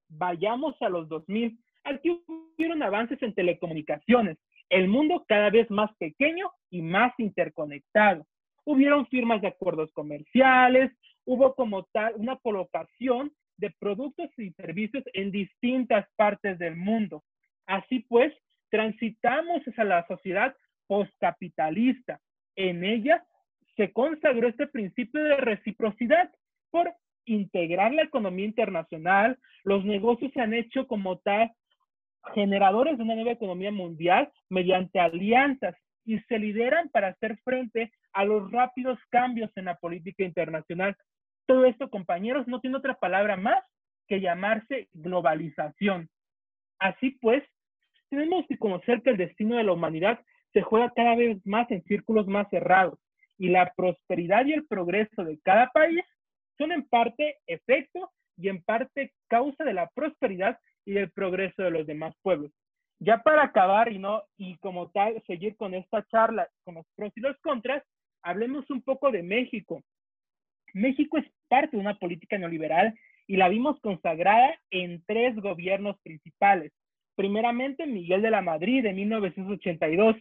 vayamos 0.09 0.75
a 0.81 0.89
los 0.89 1.07
2000. 1.07 1.57
Aquí 1.83 2.21
hubieron 2.27 2.83
avances 2.83 3.21
en 3.21 3.33
telecomunicaciones, 3.33 4.37
el 4.69 4.87
mundo 4.87 5.23
cada 5.27 5.49
vez 5.49 5.69
más 5.71 5.95
pequeño 5.97 6.51
y 6.69 6.81
más 6.81 7.13
interconectado. 7.17 8.25
Hubieron 8.65 9.07
firmas 9.07 9.41
de 9.41 9.47
acuerdos 9.47 9.91
comerciales, 9.93 10.91
hubo 11.25 11.55
como 11.55 11.83
tal 11.93 12.13
una 12.17 12.35
colocación 12.37 13.31
de 13.57 13.73
productos 13.79 14.29
y 14.37 14.51
servicios 14.53 15.03
en 15.13 15.31
distintas 15.31 16.05
partes 16.15 16.59
del 16.59 16.75
mundo. 16.75 17.23
Así 17.65 17.99
pues, 17.99 18.33
transitamos 18.69 19.61
hacia 19.63 19.83
la 19.83 20.05
sociedad 20.07 20.55
postcapitalista. 20.87 22.19
En 22.55 22.83
ella 22.83 23.23
se 23.75 23.91
consagró 23.91 24.47
este 24.47 24.67
principio 24.67 25.23
de 25.23 25.37
reciprocidad 25.37 26.31
por 26.71 26.93
integrar 27.25 27.93
la 27.93 28.03
economía 28.03 28.45
internacional. 28.45 29.37
Los 29.63 29.85
negocios 29.85 30.31
se 30.33 30.41
han 30.41 30.53
hecho 30.53 30.87
como 30.87 31.19
tal 31.19 31.51
generadores 32.33 32.97
de 32.97 33.03
una 33.03 33.15
nueva 33.15 33.31
economía 33.31 33.71
mundial 33.71 34.31
mediante 34.49 34.99
alianzas 34.99 35.75
y 36.05 36.19
se 36.21 36.39
lideran 36.39 36.89
para 36.89 37.09
hacer 37.09 37.37
frente 37.43 37.91
a 38.13 38.25
los 38.25 38.49
rápidos 38.51 38.97
cambios 39.09 39.51
en 39.55 39.65
la 39.65 39.75
política 39.75 40.23
internacional. 40.23 40.95
Todo 41.45 41.65
esto, 41.65 41.89
compañeros, 41.89 42.47
no 42.47 42.59
tiene 42.59 42.77
otra 42.77 42.95
palabra 42.95 43.37
más 43.37 43.63
que 44.07 44.21
llamarse 44.21 44.89
globalización. 44.93 46.09
Así 46.79 47.11
pues, 47.21 47.43
tenemos 48.09 48.45
que 48.47 48.57
conocer 48.57 49.01
que 49.01 49.11
el 49.11 49.17
destino 49.17 49.57
de 49.57 49.63
la 49.63 49.73
humanidad 49.73 50.19
se 50.57 50.63
juega 50.63 50.91
cada 50.95 51.15
vez 51.15 51.37
más 51.45 51.69
en 51.69 51.83
círculos 51.83 52.25
más 52.25 52.49
cerrados 52.49 52.97
y 53.37 53.49
la 53.49 53.71
prosperidad 53.75 54.43
y 54.47 54.53
el 54.53 54.65
progreso 54.65 55.23
de 55.23 55.39
cada 55.41 55.69
país 55.69 56.03
son 56.57 56.71
en 56.71 56.81
parte 56.81 57.37
efecto 57.45 58.09
y 58.37 58.49
en 58.49 58.63
parte 58.63 59.13
causa 59.27 59.63
de 59.63 59.75
la 59.75 59.87
prosperidad 59.93 60.57
y 60.83 60.93
del 60.93 61.11
progreso 61.11 61.61
de 61.61 61.69
los 61.69 61.85
demás 61.85 62.15
pueblos. 62.23 62.51
Ya 62.97 63.21
para 63.21 63.43
acabar 63.43 63.91
y 63.91 63.99
no 63.99 64.23
y 64.35 64.57
como 64.57 64.89
tal 64.89 65.21
seguir 65.27 65.55
con 65.57 65.75
esta 65.75 66.03
charla 66.07 66.49
con 66.63 66.73
los 66.73 66.87
pros 66.95 67.13
y 67.15 67.19
los 67.19 67.37
contras, 67.41 67.83
hablemos 68.23 68.67
un 68.71 68.81
poco 68.81 69.11
de 69.11 69.21
México. 69.21 69.83
México 70.73 71.19
es 71.19 71.25
parte 71.47 71.77
de 71.77 71.81
una 71.81 71.99
política 71.99 72.39
neoliberal 72.39 72.95
y 73.27 73.37
la 73.37 73.47
vimos 73.47 73.79
consagrada 73.81 74.59
en 74.71 75.03
tres 75.05 75.35
gobiernos 75.35 75.99
principales. 76.01 76.71
Primeramente, 77.15 77.85
Miguel 77.85 78.23
de 78.23 78.31
la 78.31 78.41
Madrid 78.41 78.81
de 78.81 78.93
1982. 78.93 80.15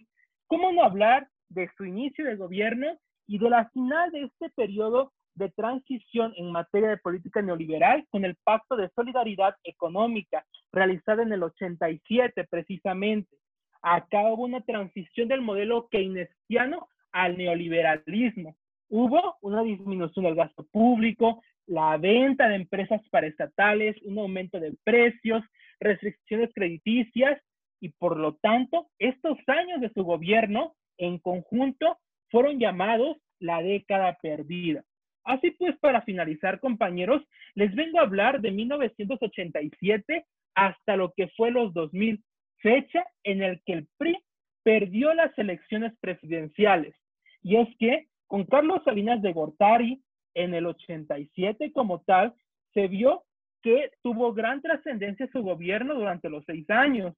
¿Cómo 0.49 0.71
no 0.71 0.85
hablar 0.85 1.29
de 1.49 1.69
su 1.77 1.85
inicio 1.85 2.25
de 2.25 2.37
gobierno 2.37 2.99
y 3.27 3.39
de 3.39 3.51
la 3.51 3.69
final 3.71 4.13
de 4.13 4.25
este 4.25 4.49
periodo 4.51 5.13
de 5.35 5.51
transición 5.51 6.33
en 6.37 6.53
materia 6.53 6.89
de 6.89 6.97
política 6.99 7.43
neoliberal 7.43 8.07
con 8.11 8.25
el 8.25 8.37
Pacto 8.45 8.77
de 8.77 8.89
Solidaridad 8.95 9.55
Económica, 9.65 10.47
realizado 10.73 11.23
en 11.23 11.33
el 11.33 11.43
87 11.43 12.45
precisamente. 12.49 13.37
Acá 13.83 14.23
hubo 14.23 14.45
una 14.45 14.63
transición 14.63 15.29
del 15.29 15.43
modelo 15.43 15.89
keynesiano 15.89 16.89
al 17.13 17.37
neoliberalismo. 17.37 18.57
Hubo 18.89 19.37
una 19.43 19.63
disminución 19.63 20.25
del 20.25 20.37
gasto 20.37 20.65
público, 20.71 21.43
la 21.67 21.97
venta 21.97 22.49
de 22.49 22.55
empresas 22.55 23.03
paraestatales, 23.11 23.97
un 24.03 24.19
aumento 24.19 24.61
de 24.61 24.75
precios, 24.85 25.43
restricciones 25.81 26.51
crediticias 26.55 27.41
y 27.81 27.91
por 27.91 28.17
lo 28.17 28.37
tanto 28.37 28.89
estos 28.99 29.39
años 29.47 29.81
de 29.81 29.91
su 29.91 30.05
gobierno 30.05 30.75
en 30.99 31.19
conjunto 31.19 31.99
fueron 32.31 32.59
llamados 32.59 33.17
la 33.39 33.63
década 33.63 34.17
perdida. 34.23 34.83
Así 35.25 35.51
pues, 35.53 35.77
para 35.79 36.03
finalizar, 36.03 36.61
compañeros, 36.61 37.23
les 37.55 37.75
vengo 37.75 37.99
a 37.99 38.03
hablar 38.03 38.41
de 38.41 38.53
1987 38.53 40.25
hasta 40.55 40.97
lo 40.97 41.13
que 41.15 41.29
fue 41.37 41.51
los 41.51 41.75
2000, 41.75 42.23
fecha 42.59 43.05
en 43.25 43.43
el 43.43 43.61
que 43.67 43.73
el 43.75 43.89
PRI 43.99 44.17
perdió 44.63 45.13
las 45.15 45.37
elecciones 45.39 45.93
presidenciales. 46.01 46.95
Y 47.43 47.57
es 47.57 47.69
que 47.79 48.07
con 48.27 48.45
Carlos 48.45 48.83
Salinas 48.85 49.21
de 49.23 49.33
Gortari, 49.33 50.03
en 50.35 50.55
el 50.55 50.67
87 50.67 51.73
como 51.73 52.01
tal, 52.03 52.35
se 52.75 52.89
vio 52.89 53.25
que 53.63 53.91
tuvo 54.03 54.33
gran 54.33 54.63
trascendencia 54.63 55.29
su 55.33 55.43
gobierno 55.43 55.95
durante 55.95 56.29
los 56.29 56.45
seis 56.45 56.69
años. 56.71 57.15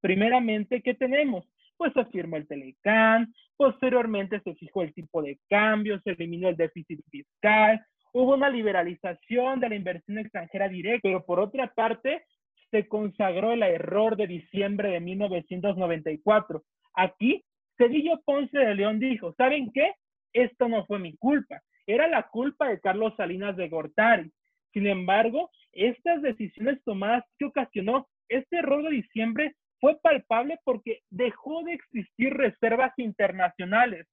Primeramente, 0.00 0.82
¿qué 0.82 0.94
tenemos? 0.94 1.46
Pues 1.76 1.92
se 1.92 2.04
firmó 2.06 2.36
el 2.36 2.46
Telecán, 2.46 3.32
posteriormente 3.56 4.40
se 4.40 4.54
fijó 4.54 4.82
el 4.82 4.92
tipo 4.94 5.22
de 5.22 5.38
cambio, 5.48 6.00
se 6.00 6.10
eliminó 6.10 6.48
el 6.48 6.56
déficit 6.56 7.00
fiscal, 7.10 7.84
hubo 8.12 8.34
una 8.34 8.50
liberalización 8.50 9.60
de 9.60 9.68
la 9.68 9.74
inversión 9.76 10.18
extranjera 10.18 10.68
directa, 10.68 11.00
pero 11.02 11.24
por 11.24 11.40
otra 11.40 11.72
parte 11.74 12.24
se 12.70 12.86
consagró 12.86 13.52
el 13.52 13.62
error 13.62 14.16
de 14.16 14.26
diciembre 14.26 14.90
de 14.90 15.00
1994. 15.00 16.62
Aquí, 16.94 17.44
Cedillo 17.76 18.20
Ponce 18.24 18.58
de 18.58 18.74
León 18.74 18.98
dijo, 18.98 19.34
¿saben 19.34 19.70
qué? 19.72 19.94
Esto 20.32 20.68
no 20.68 20.86
fue 20.86 20.98
mi 20.98 21.16
culpa, 21.16 21.60
era 21.86 22.06
la 22.06 22.28
culpa 22.28 22.68
de 22.68 22.80
Carlos 22.80 23.14
Salinas 23.16 23.56
de 23.56 23.68
Gortari. 23.68 24.30
Sin 24.72 24.86
embargo, 24.86 25.50
estas 25.72 26.22
decisiones 26.22 26.82
tomadas 26.84 27.24
que 27.38 27.46
ocasionó 27.46 28.06
este 28.28 28.58
error 28.58 28.84
de 28.84 28.90
diciembre 28.90 29.56
fue 29.80 29.98
palpable 30.02 30.58
porque 30.64 31.00
dejó 31.10 31.62
de 31.64 31.74
existir 31.74 32.34
reservas 32.34 32.92
internacionales 32.98 34.06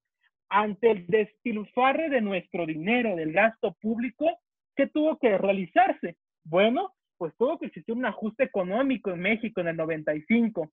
ante 0.49 0.91
el 0.91 1.07
despilfarre 1.07 2.09
de 2.09 2.21
nuestro 2.21 2.65
dinero, 2.65 3.15
del 3.15 3.33
gasto 3.33 3.75
público, 3.81 4.39
¿qué 4.75 4.87
tuvo 4.87 5.17
que 5.17 5.37
realizarse? 5.37 6.15
Bueno, 6.45 6.93
pues 7.17 7.33
tuvo 7.37 7.59
que 7.59 7.67
existir 7.67 7.93
un 7.95 8.05
ajuste 8.05 8.45
económico 8.45 9.11
en 9.11 9.19
México 9.19 9.61
en 9.61 9.69
el 9.69 9.77
95. 9.77 10.71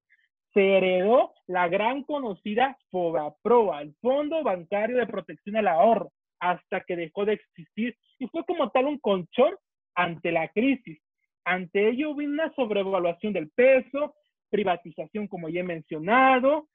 Se 0.53 0.77
heredó 0.77 1.33
la 1.49 1.67
gran 1.69 2.05
conocida 2.05 2.77
FOBAPROA, 2.91 3.83
el 3.83 3.95
Fondo 4.01 4.43
Bancario 4.45 4.99
de 4.99 5.07
Protección 5.07 5.57
al 5.57 5.69
Ahorro, 5.69 6.13
hasta 6.39 6.83
que 6.83 6.95
dejó 6.95 7.25
de 7.25 7.35
existir 7.35 7.97
y 8.19 8.29
fue 8.29 8.45
como 8.45 8.71
tal 8.71 8.87
un 8.87 8.99
colchón 8.99 9.55
ante 9.95 10.31
la 10.31 10.49
crisis. 10.49 11.01
Ante 11.45 11.89
ello 11.89 12.11
hubo 12.11 12.21
una 12.21 12.53
sobrevaluación 12.55 13.33
del 13.33 13.51
peso, 13.51 14.15
privatización, 14.54 15.26
como 15.26 15.49
ya 15.49 15.61
he 15.61 15.64
mencionado. 15.64 16.68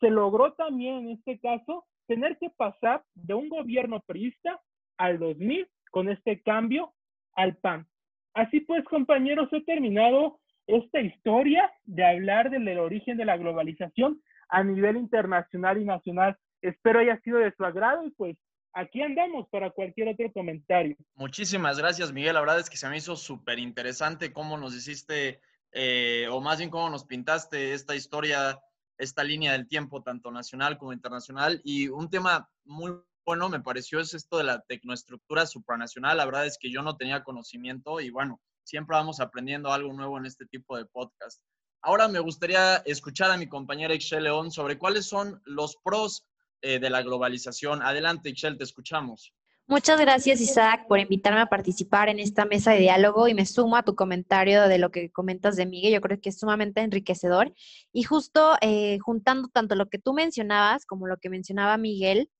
Se 0.00 0.08
logró 0.08 0.54
también 0.54 0.94
en 1.00 1.10
este 1.10 1.38
caso 1.38 1.84
tener 2.06 2.38
que 2.38 2.48
pasar 2.48 3.04
de 3.14 3.34
un 3.34 3.50
gobierno 3.50 4.00
priista 4.00 4.58
al 4.96 5.18
2000 5.18 5.68
con 5.90 6.08
este 6.08 6.40
cambio 6.40 6.94
al 7.34 7.56
PAN. 7.56 7.86
Así 8.32 8.60
pues, 8.60 8.82
compañeros, 8.84 9.50
he 9.52 9.60
terminado 9.60 10.40
esta 10.66 11.00
historia 11.00 11.70
de 11.84 12.02
hablar 12.02 12.48
del 12.48 12.78
origen 12.78 13.18
de 13.18 13.26
la 13.26 13.36
globalización 13.36 14.22
a 14.48 14.64
nivel 14.64 14.96
internacional 14.96 15.82
y 15.82 15.84
nacional. 15.84 16.34
Espero 16.62 17.00
haya 17.00 17.20
sido 17.20 17.40
de 17.40 17.52
su 17.54 17.62
agrado 17.62 18.06
y 18.06 18.10
pues 18.12 18.38
aquí 18.72 19.02
andamos 19.02 19.46
para 19.50 19.70
cualquier 19.70 20.08
otro 20.08 20.32
comentario. 20.32 20.96
Muchísimas 21.14 21.78
gracias, 21.78 22.10
Miguel. 22.10 22.34
La 22.34 22.40
verdad 22.40 22.58
es 22.58 22.70
que 22.70 22.78
se 22.78 22.88
me 22.88 22.96
hizo 22.96 23.16
súper 23.16 23.58
interesante 23.58 24.32
cómo 24.32 24.56
nos 24.56 24.74
hiciste 24.74 25.40
eh, 25.72 26.26
o 26.30 26.40
más 26.40 26.58
bien 26.58 26.70
cómo 26.70 26.90
nos 26.90 27.04
pintaste 27.04 27.74
esta 27.74 27.94
historia, 27.94 28.60
esta 28.96 29.24
línea 29.24 29.52
del 29.52 29.68
tiempo, 29.68 30.02
tanto 30.02 30.30
nacional 30.30 30.78
como 30.78 30.92
internacional. 30.92 31.60
Y 31.64 31.88
un 31.88 32.08
tema 32.10 32.48
muy 32.64 32.92
bueno 33.24 33.48
me 33.48 33.60
pareció 33.60 34.00
es 34.00 34.14
esto 34.14 34.38
de 34.38 34.44
la 34.44 34.60
tecnoestructura 34.62 35.46
supranacional. 35.46 36.16
La 36.16 36.24
verdad 36.24 36.46
es 36.46 36.58
que 36.58 36.70
yo 36.70 36.82
no 36.82 36.96
tenía 36.96 37.24
conocimiento 37.24 38.00
y 38.00 38.10
bueno, 38.10 38.40
siempre 38.64 38.96
vamos 38.96 39.20
aprendiendo 39.20 39.72
algo 39.72 39.92
nuevo 39.92 40.18
en 40.18 40.26
este 40.26 40.46
tipo 40.46 40.76
de 40.76 40.86
podcast. 40.86 41.42
Ahora 41.82 42.08
me 42.08 42.18
gustaría 42.18 42.76
escuchar 42.78 43.30
a 43.30 43.36
mi 43.36 43.48
compañera 43.48 43.94
Ixchel 43.94 44.24
León 44.24 44.50
sobre 44.50 44.78
cuáles 44.78 45.06
son 45.06 45.40
los 45.44 45.76
pros 45.76 46.26
eh, 46.60 46.78
de 46.78 46.90
la 46.90 47.02
globalización. 47.02 47.82
Adelante, 47.82 48.30
Ixchel, 48.30 48.58
te 48.58 48.64
escuchamos. 48.64 49.32
Muchas 49.70 50.00
gracias, 50.00 50.40
Isaac, 50.40 50.86
por 50.88 50.98
invitarme 50.98 51.40
a 51.42 51.46
participar 51.46 52.08
en 52.08 52.20
esta 52.20 52.46
mesa 52.46 52.72
de 52.72 52.78
diálogo 52.78 53.28
y 53.28 53.34
me 53.34 53.44
sumo 53.44 53.76
a 53.76 53.82
tu 53.82 53.94
comentario 53.94 54.66
de 54.66 54.78
lo 54.78 54.90
que 54.90 55.10
comentas 55.10 55.56
de 55.56 55.66
Miguel. 55.66 55.92
Yo 55.92 56.00
creo 56.00 56.18
que 56.18 56.30
es 56.30 56.38
sumamente 56.38 56.80
enriquecedor. 56.80 57.52
Y 57.92 58.02
justo 58.02 58.56
eh, 58.62 58.98
juntando 59.00 59.48
tanto 59.48 59.74
lo 59.74 59.90
que 59.90 59.98
tú 59.98 60.14
mencionabas 60.14 60.86
como 60.86 61.06
lo 61.06 61.18
que 61.18 61.28
mencionaba 61.28 61.76
Miguel, 61.76 62.30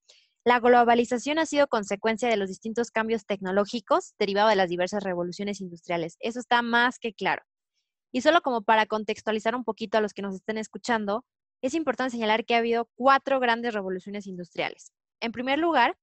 la 0.43 0.59
globalización 0.59 1.39
ha 1.39 1.45
sido 1.45 1.67
consecuencia 1.67 2.31
de 2.31 2.39
los 2.39 2.49
distintos 2.49 2.91
cambios 2.91 3.27
tecnológicos 3.27 4.15
derivados 4.19 4.49
de 4.49 4.57
las 4.57 4.71
diversas 4.71 5.05
revoluciones 5.05 5.61
industriales. 5.61 6.17
Eso 6.21 6.41
está 6.41 6.63
más 6.63 6.99
que 6.99 7.13
claro. 7.13 7.43
Y 8.11 8.23
solo 8.23 8.41
como 8.41 8.63
para 8.63 8.87
contextualizar 8.87 9.55
un 9.55 9.65
poquito 9.65 9.99
a 9.99 10.01
los 10.01 10.15
que 10.15 10.23
nos 10.23 10.35
estén 10.35 10.57
escuchando, 10.57 11.27
es 11.61 11.75
importante 11.75 12.13
señalar 12.13 12.47
que 12.47 12.55
ha 12.55 12.59
habido 12.59 12.89
cuatro 12.95 13.39
grandes 13.39 13.75
revoluciones 13.75 14.27
industriales. 14.27 14.93
En 15.21 15.33
primer 15.33 15.59
lugar, 15.59 15.99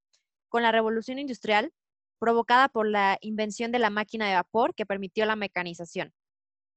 con 0.48 0.62
la 0.62 0.72
revolución 0.72 1.18
industrial 1.18 1.72
provocada 2.18 2.68
por 2.68 2.88
la 2.88 3.18
invención 3.20 3.72
de 3.72 3.78
la 3.78 3.90
máquina 3.90 4.28
de 4.28 4.34
vapor 4.34 4.74
que 4.74 4.86
permitió 4.86 5.26
la 5.26 5.36
mecanización. 5.36 6.12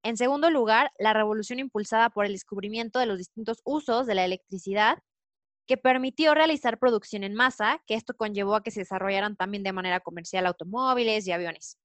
En 0.03 0.17
segundo 0.17 0.49
lugar, 0.49 0.91
la 0.97 1.13
revolución 1.13 1.59
impulsada 1.59 2.09
por 2.09 2.25
el 2.25 2.33
descubrimiento 2.33 2.99
de 2.99 3.05
los 3.05 3.17
distintos 3.17 3.61
usos 3.63 4.07
de 4.07 4.15
la 4.15 4.25
electricidad 4.25 4.99
que 5.67 5.77
permitió 5.77 6.33
realizar 6.33 6.79
producción 6.79 7.23
en 7.23 7.35
masa, 7.35 7.83
que 7.85 7.93
esto 7.93 8.15
conllevó 8.15 8.55
a 8.55 8.63
que 8.63 8.71
se 8.71 8.79
desarrollaran 8.81 9.35
también 9.35 9.63
de 9.63 9.71
manera 9.71 9.99
comercial 9.99 10.45
automóviles 10.47 11.27
y 11.27 11.31
aviones. 11.31 11.77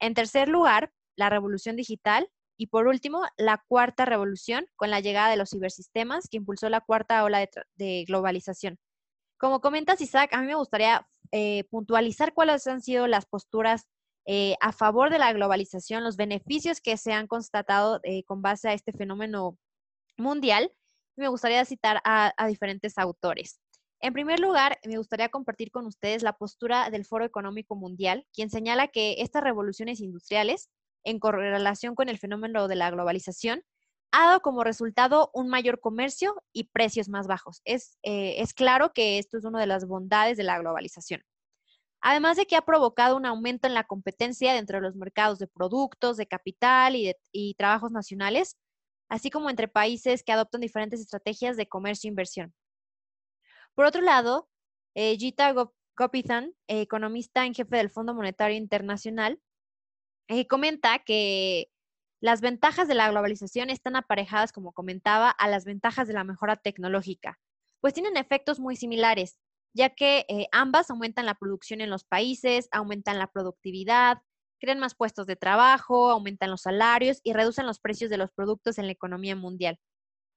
En 0.00 0.14
tercer 0.14 0.48
lugar, 0.48 0.92
la 1.16 1.28
revolución 1.28 1.76
digital 1.76 2.30
y 2.56 2.68
por 2.68 2.88
último, 2.88 3.22
la 3.36 3.62
cuarta 3.68 4.04
revolución 4.04 4.66
con 4.76 4.90
la 4.90 5.00
llegada 5.00 5.30
de 5.30 5.36
los 5.36 5.50
cibersistemas 5.50 6.28
que 6.28 6.38
impulsó 6.38 6.68
la 6.68 6.80
cuarta 6.80 7.22
ola 7.22 7.46
de, 7.76 8.04
globalización. 8.06 8.78
Como 9.38 9.60
comentas, 9.60 10.00
Isaac, 10.00 10.32
a 10.32 10.40
mí 10.40 10.46
me 10.46 10.56
gustaría 10.56 11.06
eh, 11.32 11.64
puntualizar 11.70 12.34
cuáles 12.34 12.66
han 12.66 12.80
sido 12.80 13.06
las 13.06 13.26
posturas 13.26 13.86
eh, 14.26 14.56
a 14.60 14.72
favor 14.72 15.10
de 15.10 15.18
la 15.18 15.32
globalización, 15.32 16.04
los 16.04 16.16
beneficios 16.16 16.80
que 16.80 16.96
se 16.96 17.12
han 17.12 17.26
constatado 17.26 18.00
eh, 18.02 18.24
con 18.24 18.42
base 18.42 18.68
a 18.68 18.74
este 18.74 18.92
fenómeno 18.92 19.56
mundial. 20.16 20.70
Me 21.16 21.28
gustaría 21.28 21.64
citar 21.64 22.00
a, 22.04 22.32
a 22.36 22.46
diferentes 22.46 22.98
autores. 22.98 23.60
En 24.00 24.12
primer 24.12 24.38
lugar, 24.38 24.78
me 24.86 24.96
gustaría 24.96 25.28
compartir 25.28 25.70
con 25.70 25.86
ustedes 25.86 26.22
la 26.22 26.34
postura 26.34 26.90
del 26.90 27.04
Foro 27.04 27.24
Económico 27.24 27.74
Mundial, 27.74 28.26
quien 28.32 28.50
señala 28.50 28.88
que 28.88 29.16
estas 29.18 29.42
revoluciones 29.42 30.00
industriales, 30.00 30.70
en 31.04 31.18
correlación 31.18 31.94
con 31.94 32.08
el 32.08 32.18
fenómeno 32.18 32.68
de 32.68 32.76
la 32.76 32.90
globalización, 32.90 33.62
ha 34.12 34.26
dado 34.26 34.40
como 34.40 34.64
resultado 34.64 35.30
un 35.34 35.48
mayor 35.48 35.80
comercio 35.80 36.34
y 36.52 36.64
precios 36.64 37.08
más 37.08 37.26
bajos. 37.26 37.60
Es, 37.64 37.98
eh, 38.02 38.36
es 38.38 38.54
claro 38.54 38.92
que 38.92 39.18
esto 39.18 39.38
es 39.38 39.44
una 39.44 39.60
de 39.60 39.66
las 39.66 39.86
bondades 39.86 40.36
de 40.36 40.44
la 40.44 40.58
globalización. 40.58 41.22
Además 42.00 42.36
de 42.36 42.46
que 42.46 42.56
ha 42.56 42.62
provocado 42.62 43.16
un 43.16 43.26
aumento 43.26 43.66
en 43.66 43.74
la 43.74 43.84
competencia 43.84 44.54
dentro 44.54 44.78
de 44.78 44.82
los 44.82 44.94
mercados 44.94 45.38
de 45.38 45.48
productos, 45.48 46.16
de 46.16 46.26
capital 46.26 46.94
y, 46.96 47.54
trabajos 47.54 47.90
nacionales, 47.90 48.56
así 49.08 49.30
como 49.30 49.50
entre 49.50 49.68
países 49.68 50.22
que 50.22 50.32
adoptan 50.32 50.60
diferentes 50.60 51.00
estrategias 51.00 51.56
de 51.56 51.68
comercio 51.68 52.08
e 52.08 52.12
inversión. 52.12 52.54
Por 53.74 53.84
otro 53.84 54.00
lado, 54.00 54.48
eh, 54.94 55.16
Gita 55.18 55.52
Gopithan, 55.96 56.54
economista 56.68 57.44
en 57.46 57.54
jefe 57.54 57.76
del 57.76 57.90
Fondo 57.90 58.14
Monetario 58.14 58.56
Internacional, 58.56 59.40
eh, 60.28 60.46
comenta 60.46 61.00
que 61.00 61.68
las 62.20 62.40
ventajas 62.40 62.88
de 62.88 62.94
la 62.94 63.10
globalización 63.10 63.70
están 63.70 63.96
aparejadas, 63.96 64.52
como 64.52 64.72
comentaba, 64.72 65.30
a 65.30 65.48
las 65.48 65.64
ventajas 65.64 66.08
de 66.08 66.14
la 66.14 66.24
mejora 66.24 66.56
tecnológica, 66.56 67.38
pues 67.80 67.94
tienen 67.94 68.16
efectos 68.16 68.58
muy 68.58 68.76
similares, 68.76 69.38
ya 69.72 69.90
que 69.90 70.26
eh, 70.28 70.48
ambas 70.50 70.90
aumentan 70.90 71.26
la 71.26 71.34
producción 71.34 71.80
en 71.80 71.90
los 71.90 72.04
países, 72.04 72.68
aumentan 72.72 73.18
la 73.18 73.28
productividad, 73.28 74.18
crean 74.60 74.80
más 74.80 74.96
puestos 74.96 75.26
de 75.26 75.36
trabajo, 75.36 76.10
aumentan 76.10 76.50
los 76.50 76.62
salarios 76.62 77.20
y 77.22 77.32
reducen 77.32 77.66
los 77.66 77.78
precios 77.78 78.10
de 78.10 78.18
los 78.18 78.32
productos 78.32 78.78
en 78.78 78.86
la 78.86 78.92
economía 78.92 79.36
mundial. 79.36 79.78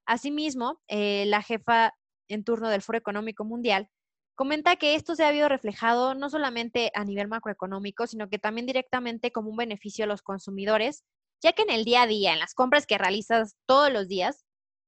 Asimismo, 0.05 0.81
eh, 0.87 1.25
la 1.27 1.41
jefa 1.41 1.95
en 2.27 2.43
turno 2.43 2.69
del 2.69 2.81
Foro 2.83 2.99
Económico 2.99 3.43
Mundial 3.43 3.89
comenta 4.35 4.75
que 4.75 4.95
esto 4.95 5.15
se 5.15 5.23
ha 5.23 5.29
habido 5.29 5.49
reflejado 5.49 6.13
no 6.13 6.29
solamente 6.29 6.91
a 6.95 7.03
nivel 7.03 7.27
macroeconómico, 7.27 8.07
sino 8.07 8.29
que 8.29 8.39
también 8.39 8.65
directamente 8.65 9.31
como 9.31 9.49
un 9.49 9.57
beneficio 9.57 10.05
a 10.05 10.07
los 10.07 10.21
consumidores 10.21 11.03
ya 11.41 11.53
que 11.53 11.63
en 11.63 11.71
el 11.71 11.83
día 11.83 12.03
a 12.03 12.07
día, 12.07 12.33
en 12.33 12.39
las 12.39 12.53
compras 12.53 12.85
que 12.85 12.97
realizas 12.97 13.55
todos 13.65 13.91
los 13.91 14.07
días, 14.07 14.45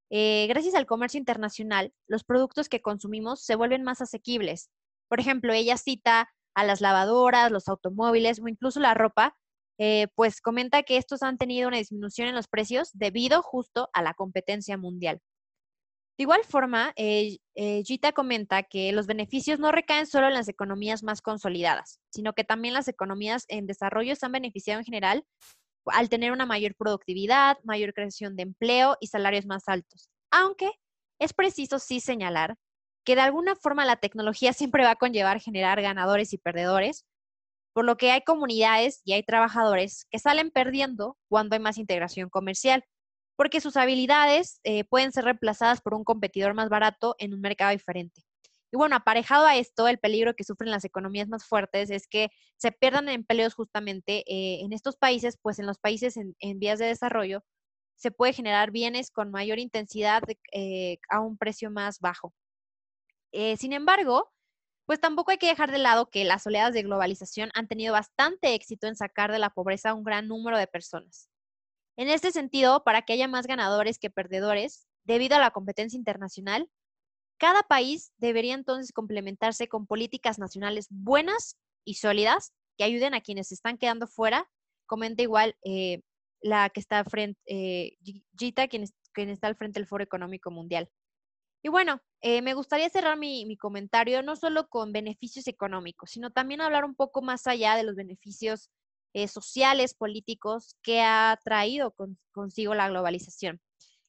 eh, 0.10 0.46
gracias 0.48 0.76
al 0.76 0.86
comercio 0.86 1.18
internacional, 1.18 1.92
los 2.08 2.24
productos 2.24 2.70
que 2.70 2.82
consumimos 2.82 3.44
se 3.44 3.56
vuelven 3.56 3.84
más 3.84 4.02
asequibles. 4.02 4.70
Por 5.10 5.20
ejemplo, 5.20 5.54
ella 5.54 5.78
cita 5.78 6.30
a 6.56 6.63
las 6.63 6.82
lavadoras, 6.82 7.52
los 7.52 7.68
automóviles 7.68 8.39
o 8.39 8.48
incluso 8.48 8.80
la 8.80 8.94
ropa, 8.94 9.36
eh, 9.80 10.08
pues 10.13 10.39
comenta 10.39 10.84
que 10.84 10.98
estos 10.98 11.24
han 11.24 11.39
tenido 11.39 11.68
una 11.68 11.78
disminución 11.78 12.28
en 12.28 12.36
los 12.36 12.48
precios 12.48 12.92
debido 12.94 13.42
justo 13.42 13.89
a 13.92 14.04
la 14.04 14.13
competencia 14.13 14.78
mundial. 14.78 15.20
De 16.16 16.26
igual 16.26 16.44
forma, 16.44 16.94
eh, 16.96 17.39
Gita 17.84 18.12
comenta 18.12 18.62
que 18.62 18.92
los 18.92 19.08
beneficios 19.08 19.58
no 19.58 19.72
recaen 19.72 20.06
solo 20.06 20.28
en 20.28 20.36
las 20.36 20.48
economías 20.48 21.02
más 21.02 21.24
consolidadas, 21.24 22.00
sino 22.12 22.34
que 22.34 22.44
también 22.44 22.76
las 22.76 22.88
economías 22.88 23.46
en 23.48 23.66
desarrollo 23.66 24.16
se 24.16 24.28
han 24.28 24.32
beneficiado 24.32 24.80
en 24.80 24.86
general 24.86 25.26
al 25.86 26.10
tener 26.10 26.32
una 26.32 26.46
mayor 26.46 26.76
productividad, 26.76 27.58
mayor 27.63 27.93
creación 27.93 28.36
de 28.36 28.43
empleo 28.43 28.98
y 29.00 29.08
salarios 29.08 29.46
más 29.46 29.63
altos. 29.67 30.10
Aunque 30.32 30.72
es 31.19 31.34
preciso 31.34 31.80
sí 31.80 32.00
señalar 32.00 32.56
que 33.06 33.15
de 33.15 33.22
alguna 33.22 33.56
forma 33.56 33.86
la 33.86 33.98
tecnología 33.98 34.54
siempre 34.54 34.84
va 34.84 34.91
a 34.91 34.96
conllevar 34.96 35.39
generar 35.39 35.82
ganadores 35.82 36.34
y 36.34 36.38
perdedores, 36.38 37.06
por 37.74 37.86
lo 37.86 37.98
que 37.98 38.12
hay 38.12 38.22
comunidades 38.22 39.02
y 39.04 39.13
hay 39.13 39.24
trabajadores 39.24 40.06
que 40.12 40.19
salen 40.19 40.52
perdiendo 40.52 41.17
cuando 41.28 41.56
hay 41.56 41.60
más 41.60 41.78
integración 41.78 42.30
comercial, 42.30 42.84
porque 43.36 43.62
sus 43.62 43.78
habilidades 43.78 44.60
eh, 44.63 44.84
pueden 44.84 45.12
ser 45.12 45.26
reemplazadas 45.26 45.82
por 45.82 45.96
un 45.96 46.04
competidor 46.04 46.54
más 46.54 46.69
barato 46.69 47.15
en 47.17 47.34
un 47.34 47.41
mercado 47.41 47.72
diferente. 47.72 48.22
Y 48.73 48.75
bueno, 48.75 48.95
aparejado 48.95 49.45
a 49.45 49.55
esto, 49.55 49.88
el 49.88 49.99
peligro 49.99 50.33
que 50.33 50.43
sufren 50.43 50.71
las 50.71 50.83
economías 50.83 51.27
más 51.27 51.45
fuertes 51.45 51.91
es 51.91 52.07
que 52.07 52.31
se 52.57 52.71
pierdan 52.71 53.07
empleos 53.07 53.53
justamente 53.53 54.23
eh, 54.25 54.62
en 54.62 54.73
estos 54.73 54.97
países, 54.97 55.38
pues 55.39 55.59
en 55.59 55.67
los 55.67 55.77
países 55.77 56.17
en, 56.17 56.59
vías 56.59 56.79
de 56.79 56.88
desarrollo 56.88 57.43
se 57.95 58.09
puede 58.09 58.33
generar 58.33 58.71
bienes 58.71 59.12
con 59.12 59.29
mayor 59.29 59.59
intensidad 59.59 60.23
eh, 60.53 60.97
a 61.12 61.19
un 61.19 61.38
precio 61.38 61.69
más 61.69 61.99
bajo. 61.99 62.33
Eh, 63.31 63.57
sin 63.57 63.73
embargo, 63.73 64.31
pues 64.88 64.99
tampoco 64.99 65.29
hay 65.29 65.38
que 65.38 65.45
dejar 65.45 65.71
de 65.71 65.77
lado 65.77 66.09
que 66.09 66.25
las 66.25 66.47
oleadas 66.47 66.73
de 66.73 66.81
globalización 66.81 67.51
han 67.53 67.67
tenido 67.67 67.93
bastante 67.93 68.55
éxito 68.55 68.88
en 68.88 68.95
sacar 68.95 69.31
de 69.31 69.38
la 69.38 69.51
pobreza 69.51 69.91
a 69.91 69.93
un 69.93 70.03
gran 70.03 70.27
número 70.27 70.57
de 70.57 70.65
personas. 70.65 71.29
En 71.95 72.09
este 72.09 72.31
sentido, 72.31 72.83
para 72.83 73.03
que 73.03 73.13
haya 73.13 73.27
más 73.27 73.45
ganadores 73.45 73.99
que 73.99 74.09
perdedores, 74.09 74.88
debido 75.03 75.36
a 75.36 75.39
la 75.39 75.51
competencia 75.51 75.95
internacional, 75.95 76.71
cada 77.43 77.63
país 77.63 78.13
debería 78.19 78.53
entonces 78.53 78.93
complementarse 78.93 79.67
con 79.67 79.86
políticas 79.86 80.39
nacionales 80.39 80.88
buenas 80.89 81.58
y 81.84 81.95
sólidas 81.95 82.53
que 82.77 82.86
ayuden 82.86 83.13
a 83.13 83.19
quienes 83.19 83.49
se 83.49 83.56
están 83.56 83.77
quedando 83.77 84.08
fuera. 84.08 84.49
Comenta 84.86 85.23
igual 85.23 85.58
eh, 85.65 86.03
la 86.41 86.69
que 86.69 86.79
está 86.79 87.03
frente, 87.03 87.38
eh, 87.45 87.97
Gita, 88.39 88.69
quien, 88.69 88.86
está 89.29 89.47
al 89.47 89.58
frente 89.58 89.77
del 89.77 89.88
Foro 89.88 90.06
Económico 90.06 90.51
Mundial. 90.51 90.89
Y 91.62 91.67
bueno, 91.67 91.99
eh, 92.21 92.41
me 92.41 92.53
gustaría 92.53 92.88
cerrar 92.88 93.17
mi, 93.17 93.58
comentario 93.58 94.23
no 94.23 94.38
solo 94.38 94.69
con 94.69 94.93
beneficios 94.93 95.45
económicos, 95.47 96.12
sino 96.12 96.32
también 96.32 96.62
hablar 96.62 96.86
un 96.86 96.95
poco 96.95 97.21
más 97.21 97.45
allá 97.45 97.75
de 97.75 97.84
los 97.84 97.97
beneficios 97.97 98.69
sociales, 99.27 99.95
políticos 99.95 100.77
que 100.82 101.01
ha 101.01 101.38
traído 101.43 101.93
consigo 102.32 102.73
la 102.73 102.88
globalización. 102.88 103.60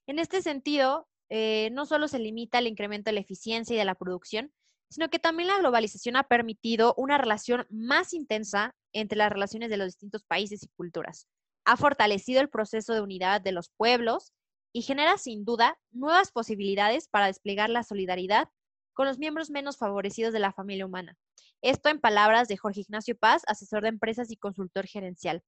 En 0.06 0.20
este 0.20 0.40
sentido, 0.40 1.08
eh, 1.30 1.70
no 1.72 1.86
solo 1.86 2.08
se 2.08 2.18
limita 2.18 2.58
al 2.58 2.66
incremento 2.66 3.10
de 3.10 3.14
la 3.14 3.20
eficiencia 3.20 3.74
y 3.74 3.78
de 3.78 3.84
la 3.84 3.94
producción, 3.94 4.52
sino 4.90 5.08
que 5.08 5.18
también 5.18 5.48
la 5.48 5.58
globalización 5.58 6.16
ha 6.16 6.24
permitido 6.24 6.94
una 6.96 7.18
relación 7.18 7.66
más 7.70 8.12
intensa 8.12 8.74
entre 8.92 9.18
las 9.18 9.32
relaciones 9.32 9.70
de 9.70 9.76
los 9.76 9.88
distintos 9.88 10.24
países 10.24 10.62
y 10.62 10.68
culturas. 10.76 11.26
Ha 11.64 11.76
fortalecido 11.76 12.40
el 12.40 12.50
proceso 12.50 12.94
de 12.94 13.00
unidad 13.00 13.40
de 13.40 13.52
los 13.52 13.70
pueblos 13.76 14.32
y 14.72 14.82
genera 14.82 15.18
sin 15.18 15.44
duda 15.44 15.78
nuevas 15.90 16.30
posibilidades 16.30 17.08
para 17.08 17.26
desplegar 17.26 17.70
la 17.70 17.82
solidaridad 17.82 18.48
con 18.92 19.06
los 19.06 19.18
miembros 19.18 19.50
menos 19.50 19.76
favorecidos 19.76 20.32
de 20.32 20.40
la 20.40 20.52
familia 20.52 20.86
humana. 20.86 21.16
Esto 21.62 21.88
en 21.88 22.00
palabras 22.00 22.48
de 22.48 22.56
Jorge 22.56 22.82
Ignacio 22.82 23.16
Paz, 23.16 23.42
asesor 23.46 23.82
de 23.82 23.88
empresas 23.88 24.30
y 24.30 24.36
consultor 24.36 24.86
gerencial. 24.86 25.42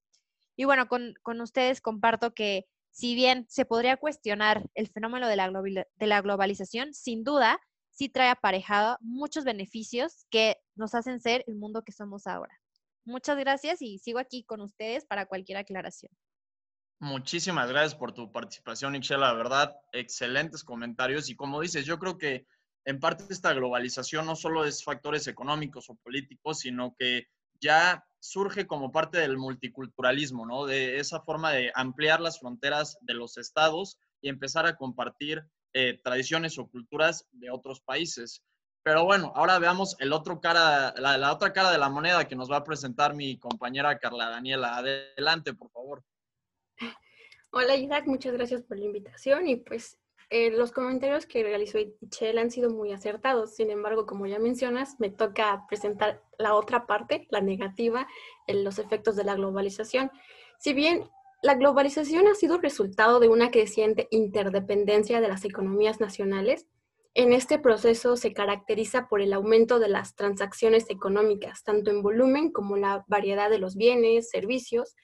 Y 0.57 0.65
bueno, 0.65 0.87
con, 0.87 1.13
con 1.21 1.39
ustedes 1.39 1.79
comparto 1.79 2.33
que 2.33 2.65
Si 2.97 3.13
bien 3.13 3.45
se 3.47 3.63
podría 3.63 3.95
cuestionar 3.95 4.67
el 4.73 4.87
fenómeno 4.87 5.27
de 5.27 5.35
la, 5.35 5.51
de 5.51 6.07
la 6.07 6.21
globalización, 6.23 6.95
sin 6.95 7.23
duda 7.23 7.59
sí 7.91 8.09
trae 8.09 8.29
aparejado 8.29 8.97
muchos 9.01 9.43
beneficios 9.43 10.25
que 10.31 10.55
nos 10.73 10.95
hacen 10.95 11.19
ser 11.19 11.43
el 11.45 11.57
mundo 11.57 11.83
que 11.83 11.91
somos 11.91 12.25
ahora. 12.25 12.59
Muchas 13.05 13.37
gracias 13.37 13.83
y 13.83 13.99
sigo 13.99 14.17
aquí 14.17 14.43
con 14.45 14.61
ustedes 14.61 15.05
para 15.05 15.27
cualquier 15.27 15.59
aclaración. 15.59 16.11
Muchísimas 16.97 17.69
gracias 17.69 17.93
por 17.93 18.13
tu 18.13 18.31
participación, 18.31 18.95
Ixchel. 18.95 19.21
La 19.21 19.33
verdad, 19.33 19.75
excelentes 19.91 20.63
comentarios. 20.63 21.29
Y 21.29 21.35
como 21.35 21.61
dices, 21.61 21.85
yo 21.85 21.99
creo 21.99 22.17
que 22.17 22.47
en 22.83 22.99
parte 22.99 23.25
esta 23.29 23.53
globalización 23.53 24.25
no 24.25 24.35
solo 24.35 24.65
es 24.65 24.83
factores 24.83 25.27
económicos 25.27 25.87
o 25.91 25.95
políticos, 25.97 26.61
sino 26.61 26.95
que 26.97 27.27
ya 27.61 28.06
surge 28.27 28.67
como 28.67 28.91
parte 28.91 29.19
del 29.19 29.37
multiculturalismo, 29.37 30.45
¿no? 30.45 30.65
De 30.65 30.99
esa 30.99 31.21
forma 31.21 31.51
de 31.53 31.71
ampliar 31.75 32.19
las 32.19 32.39
fronteras 32.39 32.97
de 33.01 33.13
los 33.13 33.37
estados 33.37 33.97
y 34.21 34.27
empezar 34.27 34.65
a 34.65 34.75
compartir 34.75 35.43
eh, 35.73 35.99
tradiciones 36.03 36.59
o 36.59 36.67
culturas 36.67 37.25
de 37.31 37.49
otros 37.49 37.79
países. 37.81 38.43
Pero 38.83 39.05
bueno, 39.05 39.31
ahora 39.35 39.59
veamos 39.59 39.95
el 39.99 40.11
otro 40.11 40.41
cara, 40.41 40.93
la, 40.97 41.17
la 41.17 41.33
otra 41.33 41.53
cara 41.53 41.71
de 41.71 41.77
la 41.77 41.89
moneda 41.89 42.27
que 42.27 42.35
nos 42.35 42.51
va 42.51 42.57
a 42.57 42.63
presentar 42.63 43.13
mi 43.13 43.39
compañera 43.39 43.97
Carla 43.97 44.29
Daniela. 44.29 44.77
Adelante, 44.77 45.53
por 45.53 45.71
favor. 45.71 46.03
Hola 47.51 47.75
Isaac, 47.75 48.07
muchas 48.07 48.33
gracias 48.33 48.61
por 48.63 48.77
la 48.77 48.85
invitación 48.85 49.47
y 49.47 49.55
pues 49.55 49.97
eh, 50.29 50.51
los 50.51 50.71
comentarios 50.71 51.25
que 51.25 51.43
realizó 51.43 51.77
Michelle 52.01 52.39
han 52.39 52.51
sido 52.51 52.69
muy 52.69 52.91
acertados. 52.91 53.55
Sin 53.55 53.69
embargo, 53.69 54.05
como 54.05 54.25
ya 54.25 54.39
mencionas, 54.39 54.99
me 54.99 55.09
toca 55.09 55.65
presentar 55.69 56.21
la 56.37 56.53
otra 56.55 56.85
parte, 56.85 57.27
la 57.29 57.41
negativa, 57.41 58.07
en 58.45 58.63
los 58.63 58.77
efectos 58.77 59.15
de 59.15 59.23
la 59.23 59.35
globalización. 59.35 60.11
Si 60.59 60.73
bien 60.73 61.09
la 61.41 61.55
globalización 61.55 62.27
ha 62.27 62.35
sido 62.35 62.57
resultado 62.57 63.19
de 63.19 63.29
una 63.29 63.51
creciente 63.51 64.07
interdependencia 64.11 65.21
de 65.21 65.27
las 65.29 65.45
economías 65.45 65.99
nacionales, 65.99 66.67
en 67.13 67.31
este 67.31 67.57
proceso 67.57 68.17
se 68.17 68.33
caracteriza 68.33 69.07
por 69.07 69.21
el 69.21 69.33
aumento 69.33 69.79
de 69.79 69.87
las 69.87 70.15
transacciones 70.15 70.89
económicas, 70.89 71.63
tanto 71.63 71.89
en 71.89 72.01
volumen 72.03 72.51
como 72.51 72.75
la 72.75 73.05
variedad 73.07 73.49
de 73.49 73.59
los 73.59 73.75
bienes, 73.75 74.29
servicios, 74.29 74.95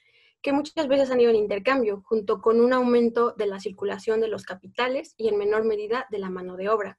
que 0.44 0.52
muchas 0.52 0.86
veces 0.88 1.10
han 1.10 1.22
ido 1.22 1.30
en 1.30 1.36
intercambio, 1.36 2.02
junto 2.04 2.42
con 2.42 2.60
un 2.60 2.74
aumento 2.74 3.32
de 3.32 3.46
la 3.46 3.60
circulación 3.60 4.20
de 4.20 4.28
los 4.28 4.44
capitales 4.44 5.14
y 5.16 5.28
en 5.28 5.38
menor 5.38 5.64
medida 5.64 6.06
de 6.10 6.18
la 6.18 6.28
mano 6.28 6.58
de 6.58 6.68
obra. 6.68 6.98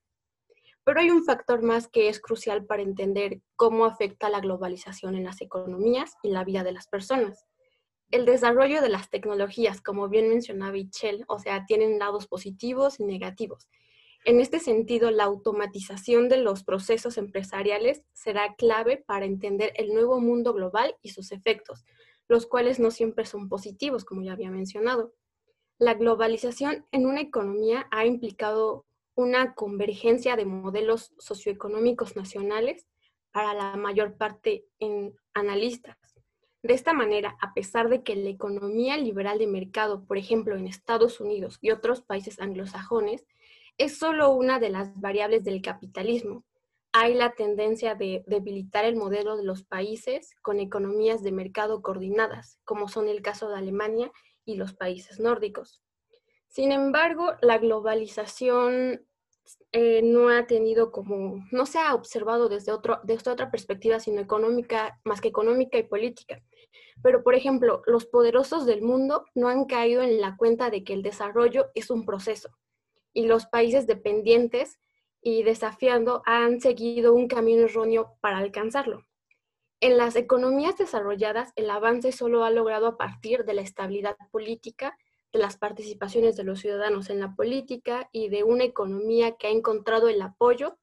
Pero 0.84 1.00
hay 1.00 1.12
un 1.12 1.24
factor 1.24 1.62
más 1.62 1.88
que 1.88 2.10
es 2.10 2.20
crucial 2.20 2.66
para 2.66 2.82
entender 2.82 3.42
cómo 3.56 3.86
afecta 3.86 4.30
la 4.30 4.40
globalización 4.40 5.14
en 5.14 5.26
las 5.26 5.42
economías 5.42 6.16
y 6.24 6.32
la 6.32 6.44
vida 6.44 6.64
de 6.64 6.72
las 6.72 6.88
personas. 6.88 7.46
El 8.10 8.26
desarrollo 8.26 8.82
de 8.82 8.90
las 8.90 9.12
tecnologías, 9.12 9.80
como 9.80 10.10
bien 10.10 10.28
mencionaba 10.28 10.72
Michelle, 10.72 11.24
o 11.28 11.38
sea, 11.38 11.66
tienen 11.68 12.00
lados 12.00 12.26
positivos 12.26 13.00
y 13.00 13.04
negativos. 13.04 13.70
En 14.26 14.40
este 14.40 14.60
sentido, 14.60 15.12
la 15.12 15.26
automatización 15.26 16.30
de 16.30 16.38
los 16.38 16.64
procesos 16.64 17.20
empresariales 17.20 18.02
será 18.12 18.56
clave 18.58 19.04
para 19.06 19.26
entender 19.26 19.72
el 19.76 19.94
nuevo 19.94 20.20
mundo 20.20 20.52
global 20.52 20.96
y 21.04 21.10
sus 21.10 21.32
efectos, 21.32 21.86
los 22.28 22.46
cuales 22.46 22.80
no 22.80 22.92
siempre 22.92 23.26
son 23.26 23.50
positivos, 23.50 24.06
como 24.06 24.22
ya 24.22 24.34
había 24.34 24.52
mencionado. 24.52 25.14
La 25.78 25.94
globalización 25.94 26.86
en 26.92 27.06
una 27.06 27.22
economía 27.22 27.88
ha 27.92 28.06
implicado 28.06 28.86
una 29.16 29.54
convergencia 29.54 30.36
de 30.36 30.46
modelos 30.46 31.14
socioeconómicos 31.18 32.16
nacionales 32.16 32.86
para 33.32 33.54
la 33.54 33.76
mayor 33.76 34.18
parte 34.18 34.66
en 34.80 35.14
analistas. 35.34 35.98
De 36.64 36.74
esta 36.74 36.94
manera, 36.94 37.38
a 37.42 37.54
pesar 37.54 37.90
de 37.90 38.02
que 38.02 38.16
la 38.16 38.30
economía 38.30 38.98
liberal 38.98 39.38
de 39.38 39.48
mercado, 39.48 40.04
por 40.06 40.18
ejemplo, 40.18 40.56
en 40.56 40.68
Estados 40.68 41.20
Unidos 41.20 41.60
y 41.62 41.72
otros 41.72 42.02
países 42.02 42.40
anglosajones, 42.40 43.26
es 43.78 43.98
solo 43.98 44.32
una 44.32 44.60
de 44.60 44.70
las 44.70 45.00
variables 45.00 45.44
del 45.44 45.62
capitalismo, 45.62 46.44
hay 46.98 47.14
la 47.14 47.34
tendencia 47.34 47.94
de 47.94 48.24
debilitar 48.26 48.86
el 48.86 48.96
modelo 48.96 49.36
de 49.36 49.44
los 49.44 49.64
países 49.64 50.34
con 50.42 50.62
economías 50.62 51.24
de 51.24 51.34
mercado 51.34 51.82
coordinadas, 51.82 52.58
como 52.64 52.88
son 52.88 53.10
el 53.10 53.22
caso 53.22 53.50
de 53.50 53.58
Alemania 53.58 54.14
y 54.46 54.56
los 54.56 54.74
países 54.74 55.20
nórdicos. 55.20 55.84
Sin 56.48 56.72
embargo, 56.72 57.34
la 57.42 57.58
globalización 57.58 59.06
eh, 59.74 60.04
no 60.04 60.30
ha 60.30 60.48
tenido 60.48 60.94
como, 60.94 61.46
no 61.52 61.66
se 61.66 61.80
ha 61.80 61.94
observado 61.94 62.48
desde, 62.48 62.72
otro, 62.72 63.02
desde 63.04 63.30
otra 63.30 63.52
perspectiva, 63.52 64.00
sino 64.00 64.22
económica, 64.22 64.98
más 65.04 65.20
que 65.20 65.28
económica 65.28 65.78
y 65.78 65.84
política. 65.84 66.42
Pero, 67.04 67.24
por 67.24 67.36
ejemplo, 67.36 67.82
los 67.88 68.06
poderosos 68.06 68.66
del 68.66 68.82
mundo 68.82 69.26
no 69.36 69.50
han 69.50 69.66
caído 69.66 70.02
en 70.02 70.22
la 70.22 70.38
cuenta 70.38 70.70
de 70.70 70.86
que 70.86 70.94
el 70.94 71.04
desarrollo 71.04 71.72
es 71.76 71.90
un 71.90 72.06
proceso 72.06 72.52
y 73.12 73.26
los 73.26 73.48
países 73.48 73.86
dependientes 73.86 74.80
y 75.26 75.42
desafiando 75.42 76.22
han 76.28 76.62
seguido 76.62 77.12
un 77.16 77.28
camino 77.28 77.64
erróneo 77.64 78.16
para 78.22 78.38
alcanzarlo. 78.38 79.08
En 79.82 79.98
las 79.98 80.16
economías 80.16 80.78
desarrolladas, 80.78 81.52
el 81.56 81.72
avance 81.72 82.12
solo 82.12 82.44
ha 82.44 82.52
logrado 82.52 82.86
a 82.86 82.96
partir 82.96 83.44
de 83.44 83.56
la 83.56 83.64
estabilidad 83.64 84.16
política, 84.32 84.96
de 85.34 85.40
las 85.40 85.58
participaciones 85.58 86.36
de 86.36 86.44
los 86.44 86.60
ciudadanos 86.60 87.10
en 87.10 87.20
la 87.20 87.34
política 87.34 88.08
y 88.12 88.30
de 88.30 88.44
una 88.44 88.66
economía 88.66 89.36
que 89.36 89.48
ha 89.48 89.50
encontrado 89.50 90.10
el 90.10 90.22
apoyo 90.22 90.78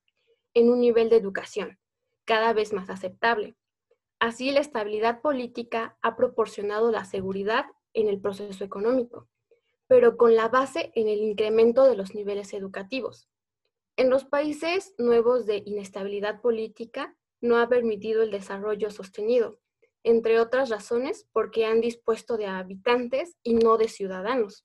en 0.55 0.71
un 0.71 0.81
nivel 0.81 1.09
de 1.09 1.19
educación 1.19 1.79
cada 2.25 2.53
vez 2.53 2.73
más 2.73 2.91
aceptable. 2.91 3.55
Así, 4.19 4.51
la 4.51 4.59
estabilidad 4.59 5.21
política 5.21 5.97
ha 6.03 6.17
proporcionado 6.17 6.91
la 6.91 7.05
seguridad 7.05 7.67
en 7.95 8.09
el 8.09 8.21
proceso 8.21 8.65
económico, 8.65 9.29
pero 9.87 10.17
con 10.17 10.35
la 10.35 10.49
base 10.49 10.91
en 10.97 11.07
el 11.07 11.21
incremento 11.21 11.85
de 11.85 11.97
los 11.97 12.17
niveles 12.17 12.53
educativos. 12.55 13.29
En 13.97 14.09
los 14.09 14.25
países 14.25 14.95
nuevos 14.99 15.47
de 15.47 15.63
inestabilidad 15.67 16.41
política 16.41 17.17
no 17.41 17.59
ha 17.59 17.69
permitido 17.69 18.23
el 18.23 18.31
desarrollo 18.31 18.91
sostenido, 18.91 19.59
entre 20.03 20.41
otras 20.41 20.71
razones 20.71 21.29
porque 21.33 21.67
han 21.67 21.81
dispuesto 21.81 22.37
de 22.37 22.47
habitantes 22.47 23.37
y 23.43 23.55
no 23.55 23.77
de 23.77 23.89
ciudadanos. 23.89 24.65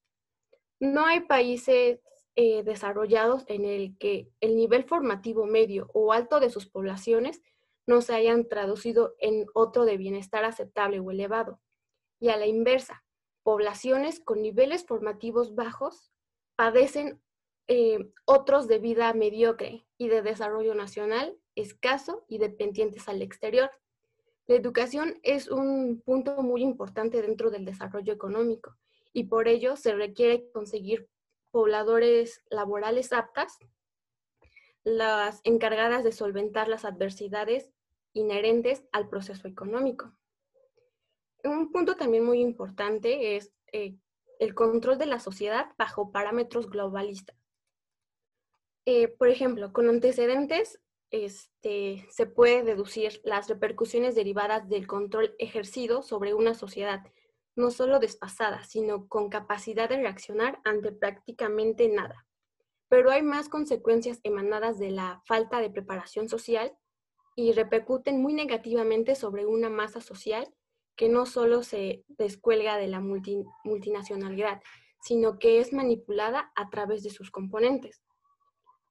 No 0.80 1.06
hay 1.06 1.22
países 1.22 2.00
eh, 2.36 2.63
desarrollados 2.63 3.44
en 3.48 3.66
el 3.66 3.98
que 3.98 4.30
el 4.40 4.56
nivel 4.56 4.84
formativo 4.84 5.46
medio 5.46 5.90
o 5.94 6.13
alto 6.13 6.40
de 6.40 6.50
sus 6.50 6.68
poblaciones 6.68 7.42
no 7.88 8.02
se 8.02 8.13
hayan 8.13 8.48
traducido 8.48 9.16
en 9.20 9.48
otro 9.54 9.86
de 9.86 9.98
bienestar 9.98 10.46
aceptable 10.46 11.00
o 11.00 11.10
elevado. 11.10 11.60
Y 12.20 12.30
a 12.30 12.38
la 12.38 12.46
inversa, 12.46 13.04
poblaciones 13.44 14.20
con 14.20 14.42
niveles 14.42 14.86
formativos 14.86 15.56
bajos 15.56 16.12
padecen 16.56 17.22
eh, 17.67 18.12
otros 18.25 18.67
de 18.67 18.80
vida 18.80 19.13
mediocre 19.13 19.86
y 19.97 20.08
de 20.08 20.21
desarrollo 20.21 20.73
nacional 20.73 21.38
escaso 21.56 22.25
y 22.27 22.38
dependientes 22.38 23.08
al 23.10 23.21
exterior. 23.21 23.69
La 24.45 24.56
educación 24.56 25.19
es 25.23 25.49
un 25.49 26.01
punto 26.06 26.41
muy 26.41 26.62
importante 26.62 27.21
dentro 27.21 27.49
del 27.49 27.65
desarrollo 27.65 28.13
económico 28.13 28.77
y 29.12 29.25
por 29.25 29.47
ello 29.47 29.75
se 29.75 29.93
requiere 29.93 30.49
conseguir 30.51 31.10
pobladores 31.51 32.43
laborales 32.49 33.12
aptas, 33.12 33.58
las 34.84 35.41
encargadas 35.43 36.03
de 36.03 36.12
solventar 36.12 36.67
las 36.69 36.86
adversidades 36.86 37.71
inherentes 38.13 38.86
al 38.91 39.10
proceso 39.10 39.47
económico. 39.47 40.13
Un 41.43 41.71
punto 41.71 41.95
también 41.95 42.23
muy 42.23 42.39
importante 42.39 43.36
es 43.36 43.51
eh, 43.71 43.97
el 44.39 44.53
control 44.53 44.97
de 44.97 45.08
la 45.08 45.19
sociedad 45.19 45.67
bajo 45.77 46.12
parámetros 46.12 46.69
globalistas. 46.69 47.37
Eh, 48.89 49.10
por 49.10 49.28
ejemplo, 49.28 49.73
con 49.73 49.89
antecedentes 49.89 50.80
este, 51.12 52.08
se 52.10 52.26
puede 52.26 52.63
deducir 52.63 53.19
las 53.26 53.50
repercusiones 53.50 54.15
derivadas 54.15 54.69
del 54.69 54.88
control 54.88 55.36
ejercido 55.39 56.02
sobre 56.02 56.34
una 56.34 56.54
sociedad, 56.54 57.04
no 57.58 57.69
solo 57.69 58.00
desfasada, 58.00 58.63
sino 58.63 59.10
con 59.10 59.28
capacidad 59.28 59.89
de 59.89 59.97
reaccionar 59.97 60.62
ante 60.63 60.93
prácticamente 60.93 61.89
nada. 61.89 62.26
Pero 62.88 63.12
hay 63.12 63.23
más 63.23 63.50
consecuencias 63.50 64.21
emanadas 64.23 64.80
de 64.80 64.91
la 64.91 65.21
falta 65.26 65.60
de 65.60 65.69
preparación 65.69 66.30
social 66.30 66.73
y 67.36 67.52
repercuten 67.52 68.21
muy 68.21 68.34
negativamente 68.34 69.15
sobre 69.15 69.45
una 69.45 69.69
masa 69.69 70.00
social 70.00 70.47
que 70.95 71.10
no 71.10 71.26
solo 71.26 71.62
se 71.62 72.06
descuelga 72.08 72.78
de 72.78 72.88
la 72.88 73.02
multinacionalidad, 73.02 74.62
sino 75.02 75.39
que 75.39 75.60
es 75.60 75.73
manipulada 75.73 76.54
a 76.56 76.69
través 76.69 77.04
de 77.04 77.10
sus 77.10 77.32
componentes. 77.32 78.02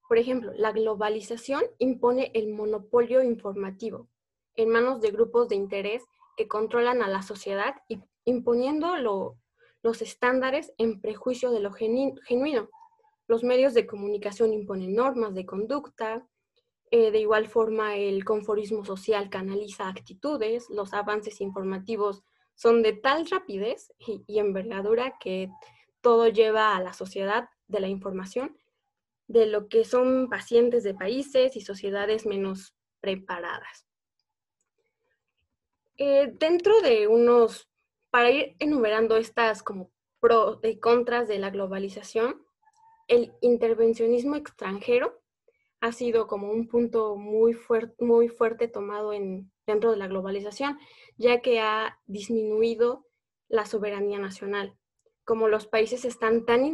Por 0.09 0.19
ejemplo, 0.19 0.53
la 0.57 0.73
globalización 0.73 1.63
impone 1.79 2.31
el 2.35 2.49
monopolio 2.53 3.23
informativo 3.23 4.09
en 4.55 4.71
manos 4.71 5.01
de 5.01 5.11
grupos 5.11 5.49
de 5.49 5.57
interés 5.57 6.05
que 6.37 6.49
controlan 6.49 7.03
a 7.03 7.09
la 7.09 7.23
sociedad 7.23 7.75
y 7.89 8.01
imponiendo 8.25 8.97
los 9.83 10.03
estándares 10.03 10.73
en 10.79 11.01
prejuicio 11.01 11.51
de 11.51 11.61
lo 11.61 11.73
genuino. 11.73 12.69
Los 13.27 13.43
medios 13.43 13.75
de 13.75 13.87
comunicación 13.87 14.53
imponen 14.53 14.95
normas 14.95 15.35
de 15.35 15.47
conducta, 15.47 16.27
eh, 16.91 17.11
de 17.11 17.19
igual 17.19 17.49
forma 17.49 17.97
el 17.97 18.25
conformismo 18.25 18.85
social 18.85 19.29
canaliza 19.29 19.89
actitudes, 19.89 20.71
los 20.71 20.95
avances 20.95 21.41
informativos 21.41 22.23
son 22.55 22.83
de 22.83 22.93
tal 22.93 23.29
rapidez 23.29 23.93
y 23.99 24.39
envergadura 24.39 25.19
que 25.19 25.51
todo 26.01 26.29
lleva 26.29 26.77
a 26.77 26.81
la 26.81 26.93
sociedad 26.93 27.49
de 27.67 27.81
la 27.81 27.89
información 27.89 28.57
de 29.29 29.47
lo 29.47 29.69
que 29.69 29.85
son 29.85 30.29
pacientes 30.29 30.83
de 30.85 30.95
países 30.95 31.57
y 31.57 31.61
sociedades 31.61 32.27
menos 32.27 32.75
preparadas. 33.01 33.87
Eh, 35.99 36.33
dentro 36.39 36.81
de 36.81 37.09
unos, 37.09 37.69
para 38.11 38.31
ir 38.31 38.57
enumerando 38.59 39.17
estas 39.17 39.63
como 39.63 39.91
pros 40.21 40.59
y 40.63 40.79
contras 40.79 41.29
de 41.29 41.39
la 41.39 41.51
globalización, 41.51 42.45
el 43.09 43.33
intervencionismo 43.41 44.37
extranjero 44.37 45.23
ha 45.81 45.93
sido 45.93 46.27
como 46.27 46.51
un 46.51 46.69
punto 46.69 47.17
muy, 47.17 47.55
fuerte 47.55 48.05
muy 48.05 48.29
fuerte 48.29 48.69
tomado 48.69 49.13
en, 49.13 49.51
dentro 49.67 49.91
de 49.91 49.97
la 49.97 50.09
globalización, 50.09 50.79
ya 51.17 51.41
que 51.41 51.61
ha 51.61 51.99
disminuido 52.07 53.07
la 53.49 53.67
soberanía 53.67 54.19
nacional. 54.19 54.77
Como 55.25 55.49
los 55.49 55.67
países 55.67 56.05
están 56.05 56.45
tan 56.45 56.65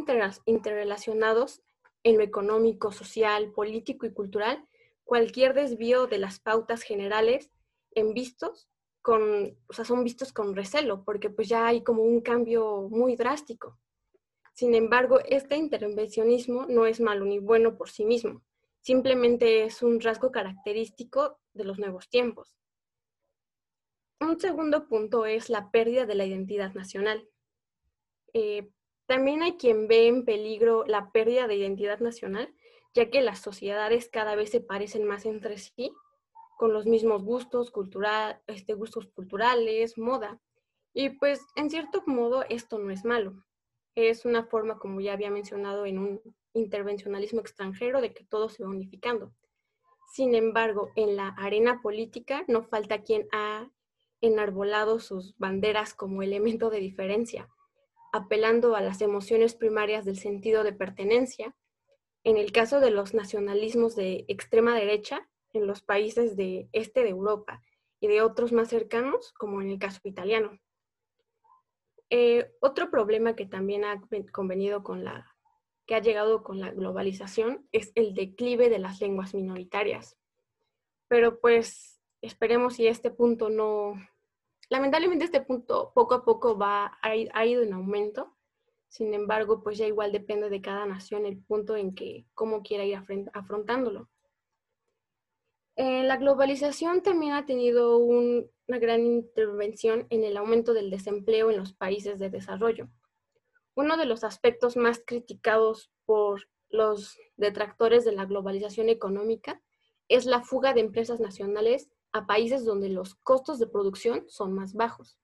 interrelacionados 0.45 1.61
en 2.03 2.17
lo 2.17 2.23
económico, 2.23 2.91
social, 2.91 3.51
político 3.51 4.05
y 4.05 4.13
cultural, 4.13 4.67
cualquier 5.03 5.53
desvío 5.53 6.07
de 6.07 6.17
las 6.17 6.39
pautas 6.39 6.81
generales 6.81 7.51
en 7.91 8.13
vistos 8.13 8.69
con, 9.01 9.57
o 9.67 9.73
sea, 9.73 9.85
son 9.85 10.03
vistos 10.03 10.31
con 10.31 10.55
recelo, 10.55 11.03
porque 11.03 11.29
pues 11.29 11.49
ya 11.49 11.67
hay 11.67 11.83
como 11.83 12.03
un 12.03 12.21
cambio 12.21 12.87
muy 12.89 13.15
drástico. 13.15 13.77
Sin 14.53 14.75
embargo, 14.75 15.19
este 15.25 15.57
intervencionismo 15.57 16.65
no 16.67 16.85
es 16.85 16.99
malo 16.99 17.25
ni 17.25 17.39
bueno 17.39 17.75
por 17.75 17.89
sí 17.89 18.05
mismo, 18.05 18.43
simplemente 18.81 19.63
es 19.63 19.81
un 19.81 19.99
rasgo 19.99 20.31
característico 20.31 21.39
de 21.53 21.63
los 21.65 21.79
nuevos 21.79 22.09
tiempos. 22.09 22.55
Un 24.19 24.39
segundo 24.39 24.87
punto 24.87 25.25
es 25.25 25.49
la 25.49 25.69
pérdida 25.69 26.05
de 26.05 26.15
la 26.15 26.25
identidad 26.25 26.73
nacional. 26.73 27.27
Eh, 28.33 28.69
también 29.05 29.43
hay 29.43 29.53
quien 29.53 29.87
ve 29.87 30.07
en 30.07 30.25
peligro 30.25 30.85
la 30.85 31.11
pérdida 31.11 31.47
de 31.47 31.55
identidad 31.55 31.99
nacional, 31.99 32.53
ya 32.93 33.09
que 33.09 33.21
las 33.21 33.39
sociedades 33.39 34.09
cada 34.09 34.35
vez 34.35 34.51
se 34.51 34.61
parecen 34.61 35.05
más 35.05 35.25
entre 35.25 35.57
sí, 35.57 35.91
con 36.57 36.73
los 36.73 36.85
mismos 36.85 37.23
este, 38.47 38.73
gustos 38.73 39.07
culturales, 39.11 39.97
moda. 39.97 40.39
Y 40.93 41.09
pues 41.09 41.41
en 41.55 41.69
cierto 41.69 42.03
modo 42.05 42.43
esto 42.49 42.79
no 42.79 42.91
es 42.91 43.03
malo. 43.03 43.43
Es 43.95 44.25
una 44.25 44.45
forma, 44.45 44.79
como 44.79 45.01
ya 45.01 45.13
había 45.13 45.31
mencionado, 45.31 45.85
en 45.85 45.99
un 45.99 46.21
intervencionalismo 46.53 47.41
extranjero 47.41 47.99
de 47.99 48.13
que 48.13 48.23
todo 48.23 48.49
se 48.49 48.63
va 48.63 48.69
unificando. 48.69 49.33
Sin 50.13 50.35
embargo, 50.35 50.91
en 50.95 51.15
la 51.15 51.29
arena 51.29 51.81
política 51.81 52.45
no 52.47 52.63
falta 52.63 53.01
quien 53.01 53.27
ha 53.31 53.71
enarbolado 54.21 54.99
sus 54.99 55.35
banderas 55.37 55.93
como 55.93 56.21
elemento 56.21 56.69
de 56.69 56.79
diferencia, 56.79 57.49
apelando 58.13 58.75
a 58.75 58.81
las 58.81 59.01
emociones 59.01 59.55
primarias 59.55 60.05
del 60.05 60.17
sentido 60.17 60.63
de 60.63 60.71
pertenencia. 60.71 61.53
En 62.23 62.37
el 62.37 62.53
caso 62.53 62.79
de 62.79 62.91
los 62.91 63.13
nacionalismos 63.13 63.95
de 63.95 64.23
extrema 64.27 64.75
derecha, 64.75 65.27
en 65.51 65.67
los 65.67 65.81
países 65.81 66.37
de 66.37 66.69
este 66.71 67.03
de 67.03 67.09
Europa 67.09 67.61
y 67.99 68.07
de 68.07 68.21
otros 68.21 68.53
más 68.53 68.69
cercanos, 68.69 69.33
como 69.33 69.61
en 69.61 69.71
el 69.71 69.79
caso 69.79 69.99
italiano. 70.03 70.59
Eh, 72.09 72.51
otro 72.61 72.91
problema 72.91 73.35
que 73.35 73.47
también 73.47 73.83
ha 73.83 73.99
convenido 74.31 74.83
con 74.83 75.03
la 75.03 75.35
que 75.87 75.95
ha 75.95 75.99
llegado 75.99 76.43
con 76.43 76.61
la 76.61 76.71
globalización 76.71 77.67
es 77.71 77.91
el 77.95 78.13
declive 78.13 78.69
de 78.69 78.79
las 78.79 79.01
lenguas 79.01 79.33
minoritarias. 79.33 80.17
Pero 81.07 81.39
pues 81.41 81.99
esperemos 82.21 82.75
si 82.75 82.87
este 82.87 83.09
punto 83.09 83.49
no, 83.49 83.95
lamentablemente 84.69 85.25
este 85.25 85.41
punto 85.41 85.91
poco 85.93 86.15
a 86.15 86.25
poco 86.25 86.57
va, 86.57 86.97
ha, 87.01 87.45
ido 87.45 87.63
en 87.63 87.73
aumento. 87.73 88.35
Sin 88.87 89.13
embargo, 89.13 89.63
pues 89.63 89.77
ya 89.77 89.87
igual 89.87 90.11
depende 90.11 90.49
de 90.49 90.61
cada 90.61 90.85
nación 90.85 91.25
el 91.25 91.37
punto 91.37 91.75
en 91.75 91.95
que 91.95 92.25
cómo 92.33 92.61
quiera 92.61 92.85
ir 92.85 92.99
afrontándolo. 93.33 94.09
Eh, 95.75 96.03
la 96.03 96.17
globalización 96.17 97.01
también 97.01 97.33
ha 97.33 97.47
tenido 97.47 97.97
una 97.97 98.77
gran 98.79 99.01
intervención 99.05 100.05
en 100.11 100.23
el 100.23 100.37
aumento 100.37 100.73
del 100.73 100.91
desempleo 100.91 101.49
en 101.49 101.57
los 101.57 101.73
países 101.73 102.19
de 102.19 102.29
desarrollo. 102.29 102.89
Uno 103.75 103.97
de 103.97 104.05
los 104.05 104.23
aspectos 104.23 104.77
más 104.77 105.01
criticados 105.03 105.91
por 106.05 106.47
los 106.69 107.17
detractores 107.37 108.05
de 108.05 108.11
la 108.11 108.25
globalización 108.25 108.89
económica 108.89 109.61
es 110.07 110.25
la 110.25 110.43
fuga 110.43 110.73
de 110.73 110.81
empresas 110.81 111.19
nacionales 111.19 111.89
a 112.13 112.25
países 112.25 112.63
donde 112.63 112.89
los 112.89 113.15
costos 113.15 113.59
de 113.59 113.67
producción 113.67 114.25
son 114.29 114.53
más 114.53 114.73
bajos. 114.73 115.17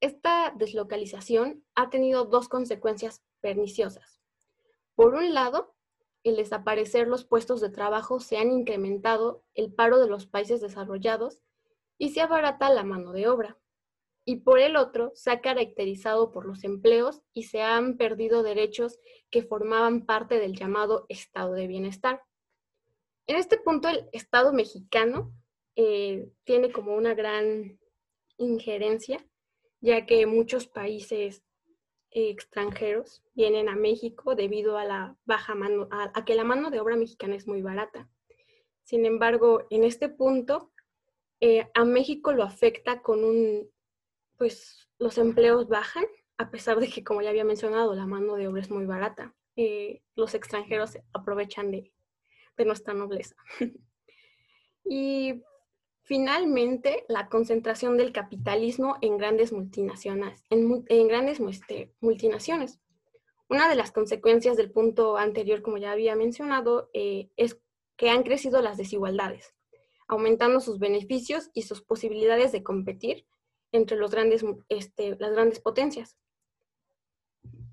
Esta 0.00 0.52
deslocalización 0.56 1.64
ha 1.74 1.90
tenido 1.90 2.24
dos 2.24 2.48
consecuencias 2.48 3.22
perniciosas. 3.40 4.20
Por 4.94 5.14
un 5.14 5.34
lado, 5.34 5.74
el 6.24 6.36
desaparecer 6.36 7.06
los 7.06 7.24
puestos 7.24 7.60
de 7.60 7.70
trabajo 7.70 8.18
se 8.18 8.38
han 8.38 8.50
incrementado 8.50 9.44
el 9.54 9.72
paro 9.72 10.00
de 10.00 10.08
los 10.08 10.26
países 10.26 10.60
desarrollados 10.60 11.38
y 11.98 12.10
se 12.10 12.20
abarata 12.20 12.68
la 12.70 12.82
mano 12.82 13.12
de 13.12 13.28
obra 13.28 13.58
y 14.28 14.40
por 14.40 14.58
el 14.58 14.76
otro 14.76 15.12
se 15.14 15.30
ha 15.30 15.40
caracterizado 15.40 16.32
por 16.32 16.46
los 16.46 16.64
empleos 16.64 17.22
y 17.32 17.44
se 17.44 17.62
han 17.62 17.96
perdido 17.96 18.42
derechos 18.42 18.98
que 19.30 19.44
formaban 19.44 20.04
parte 20.04 20.40
del 20.40 20.56
llamado 20.56 21.06
estado 21.08 21.52
de 21.52 21.68
bienestar. 21.68 22.24
En 23.28 23.36
este 23.36 23.56
punto 23.56 23.88
el 23.88 24.08
Estado 24.12 24.52
mexicano 24.52 25.32
eh, 25.76 26.28
tiene 26.44 26.72
como 26.72 26.94
una 26.94 27.14
gran 27.14 27.78
injerencia, 28.38 29.24
ya 29.80 30.06
que 30.06 30.26
muchos 30.26 30.66
países 30.66 31.42
extranjeros 32.10 33.22
vienen 33.34 33.68
a 33.68 33.76
México 33.76 34.34
debido 34.34 34.78
a 34.78 34.84
la 34.84 35.16
baja 35.24 35.54
mano, 35.54 35.88
a 35.90 36.24
que 36.24 36.34
la 36.34 36.44
mano 36.44 36.70
de 36.70 36.80
obra 36.80 36.96
mexicana 36.96 37.36
es 37.36 37.46
muy 37.46 37.62
barata. 37.62 38.08
Sin 38.82 39.04
embargo, 39.04 39.66
en 39.70 39.84
este 39.84 40.08
punto, 40.08 40.72
eh, 41.40 41.68
a 41.74 41.84
México 41.84 42.32
lo 42.32 42.42
afecta 42.42 43.02
con 43.02 43.22
un 43.24 43.70
pues 44.36 44.88
los 44.98 45.18
empleos 45.18 45.68
bajan, 45.68 46.04
a 46.38 46.50
pesar 46.50 46.78
de 46.80 46.88
que, 46.88 47.02
como 47.02 47.22
ya 47.22 47.30
había 47.30 47.44
mencionado, 47.44 47.94
la 47.94 48.06
mano 48.06 48.36
de 48.36 48.48
obra 48.48 48.60
es 48.60 48.70
muy 48.70 48.86
barata. 48.86 49.34
Eh, 49.56 50.02
los 50.14 50.34
extranjeros 50.34 50.98
aprovechan 51.12 51.70
de, 51.70 51.92
nuestra 52.58 52.94
nobleza. 52.94 53.36
y 54.84 55.42
finalmente, 56.06 57.04
la 57.08 57.28
concentración 57.28 57.96
del 57.96 58.12
capitalismo 58.12 58.96
en 59.00 59.18
grandes 59.18 59.52
multinacionales. 59.52 60.44
En, 60.50 61.08
grandes 61.08 61.40
este, 61.40 61.92
multinaciones. 62.00 62.78
Una 63.48 63.68
de 63.68 63.74
las 63.74 63.90
consecuencias 63.90 64.56
del 64.56 64.70
punto 64.70 65.16
anterior, 65.16 65.62
como 65.62 65.78
ya 65.78 65.90
había 65.90 66.14
mencionado, 66.14 66.90
eh, 66.94 67.28
es 67.36 67.60
que 67.96 68.08
han 68.08 68.22
crecido 68.22 68.62
las 68.62 68.76
desigualdades, 68.76 69.54
aumentando 70.06 70.60
sus 70.60 70.78
beneficios 70.78 71.50
y 71.54 71.62
sus 71.62 71.82
posibilidades 71.82 72.52
de 72.52 72.62
competir 72.62 73.26
entre 73.72 73.98
este, 74.68 75.16
las 75.18 75.32
grandes 75.32 75.58
potencias. 75.58 76.16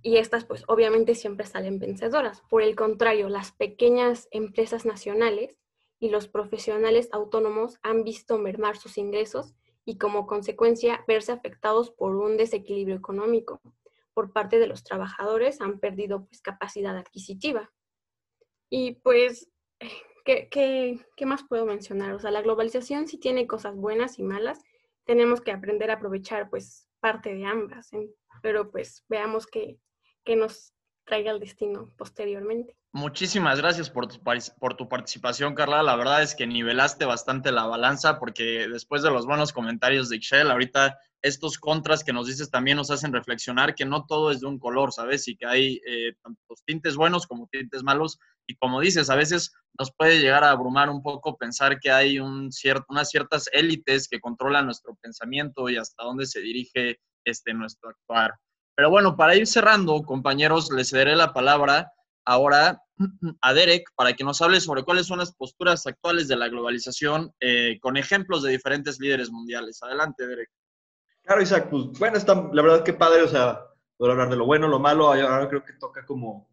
Y 0.01 0.17
estas, 0.17 0.43
pues, 0.43 0.63
obviamente 0.67 1.13
siempre 1.13 1.45
salen 1.45 1.77
vencedoras. 1.77 2.41
Por 2.49 2.63
el 2.63 2.75
contrario, 2.75 3.29
las 3.29 3.51
pequeñas 3.51 4.27
empresas 4.31 4.85
nacionales 4.85 5.55
y 6.03 6.09
los 6.09 6.27
profesionales 6.27 7.07
autónomos 7.13 7.79
han 7.81 8.03
visto 8.03 8.37
mermar 8.37 8.75
sus 8.75 8.97
ingresos 8.97 9.55
y 9.85 9.97
como 9.97 10.27
consecuencia 10.27 11.01
verse 11.07 11.31
afectados 11.31 11.91
por 11.91 12.17
un 12.17 12.35
desequilibrio 12.35 12.97
económico. 12.97 13.61
Por 14.13 14.33
parte 14.33 14.59
de 14.59 14.67
los 14.67 14.83
trabajadores 14.83 15.61
han 15.61 15.79
perdido 15.79 16.25
pues, 16.25 16.41
capacidad 16.41 16.97
adquisitiva. 16.97 17.71
Y 18.69 18.95
pues, 18.95 19.49
¿qué, 20.25 20.49
qué, 20.51 20.99
qué 21.15 21.25
más 21.25 21.45
puedo 21.47 21.65
mencionar? 21.65 22.13
O 22.15 22.19
sea, 22.19 22.31
la 22.31 22.41
globalización 22.41 23.07
sí 23.07 23.17
tiene 23.17 23.47
cosas 23.47 23.73
buenas 23.73 24.19
y 24.19 24.23
malas, 24.23 24.59
tenemos 25.05 25.39
que 25.39 25.51
aprender 25.51 25.89
a 25.89 25.93
aprovechar 25.93 26.49
pues 26.49 26.89
parte 26.99 27.33
de 27.33 27.45
ambas, 27.45 27.91
pero 28.41 28.71
pues 28.71 29.05
veamos 29.07 29.47
qué, 29.47 29.79
nos 30.35 30.73
traiga 31.05 31.31
el 31.31 31.39
destino 31.39 31.93
posteriormente. 31.95 32.75
Muchísimas 32.95 33.57
gracias 33.57 33.89
por 33.89 34.07
tu, 34.07 34.19
por 34.59 34.75
tu 34.75 34.87
participación, 34.87 35.55
Carla. 35.55 35.81
La 35.81 35.95
verdad 35.95 36.21
es 36.21 36.35
que 36.35 36.45
nivelaste 36.45 37.05
bastante 37.05 37.51
la 37.51 37.65
balanza 37.65 38.19
porque 38.19 38.67
después 38.71 39.01
de 39.01 39.09
los 39.09 39.25
buenos 39.25 39.51
comentarios 39.51 40.09
de 40.09 40.17
Excel, 40.17 40.51
ahorita 40.51 40.99
estos 41.23 41.57
contras 41.57 42.03
que 42.03 42.13
nos 42.13 42.27
dices 42.27 42.51
también 42.51 42.77
nos 42.77 42.91
hacen 42.91 43.11
reflexionar 43.11 43.73
que 43.73 43.85
no 43.85 44.05
todo 44.05 44.29
es 44.29 44.41
de 44.41 44.45
un 44.45 44.59
color, 44.59 44.93
¿sabes? 44.93 45.27
Y 45.27 45.35
que 45.35 45.47
hay 45.47 45.81
eh, 45.87 46.13
tantos 46.21 46.63
tintes 46.67 46.95
buenos 46.95 47.25
como 47.25 47.47
tintes 47.47 47.81
malos. 47.81 48.19
Y 48.45 48.55
como 48.57 48.79
dices, 48.79 49.09
a 49.09 49.15
veces 49.15 49.51
nos 49.79 49.91
puede 49.91 50.19
llegar 50.19 50.43
a 50.43 50.51
abrumar 50.51 50.91
un 50.91 51.01
poco 51.01 51.35
pensar 51.35 51.79
que 51.79 51.89
hay 51.89 52.19
un 52.19 52.51
cierto, 52.51 52.85
unas 52.89 53.09
ciertas 53.09 53.49
élites 53.53 54.07
que 54.07 54.19
controlan 54.19 54.65
nuestro 54.65 54.95
pensamiento 55.01 55.67
y 55.67 55.77
hasta 55.77 56.03
dónde 56.03 56.27
se 56.27 56.41
dirige 56.41 56.99
este, 57.25 57.55
nuestro 57.55 57.89
actuar. 57.89 58.35
Pero 58.75 58.91
bueno, 58.91 59.17
para 59.17 59.35
ir 59.35 59.47
cerrando, 59.47 60.03
compañeros, 60.03 60.71
les 60.71 60.91
cederé 60.91 61.15
la 61.15 61.33
palabra 61.33 61.91
ahora 62.25 62.81
a 63.41 63.53
Derek 63.53 63.89
para 63.95 64.13
que 64.13 64.23
nos 64.23 64.41
hable 64.41 64.61
sobre 64.61 64.83
cuáles 64.83 65.07
son 65.07 65.19
las 65.19 65.33
posturas 65.33 65.85
actuales 65.87 66.27
de 66.27 66.35
la 66.35 66.47
globalización 66.47 67.33
eh, 67.39 67.79
con 67.81 67.97
ejemplos 67.97 68.43
de 68.43 68.51
diferentes 68.51 68.99
líderes 68.99 69.29
mundiales. 69.29 69.81
Adelante, 69.83 70.25
Derek. 70.25 70.49
Claro, 71.23 71.41
Isaac, 71.41 71.69
pues 71.69 71.85
bueno, 71.99 72.17
está, 72.17 72.49
la 72.51 72.61
verdad 72.61 72.83
que 72.83 72.93
padre, 72.93 73.23
o 73.23 73.27
sea, 73.27 73.59
Podrá 73.97 74.13
hablar 74.13 74.29
de 74.29 74.35
lo 74.35 74.45
bueno, 74.45 74.67
lo 74.67 74.79
malo. 74.79 75.07
Ahora 75.11 75.47
creo 75.47 75.63
que 75.63 75.73
toca 75.73 76.05
como 76.05 76.49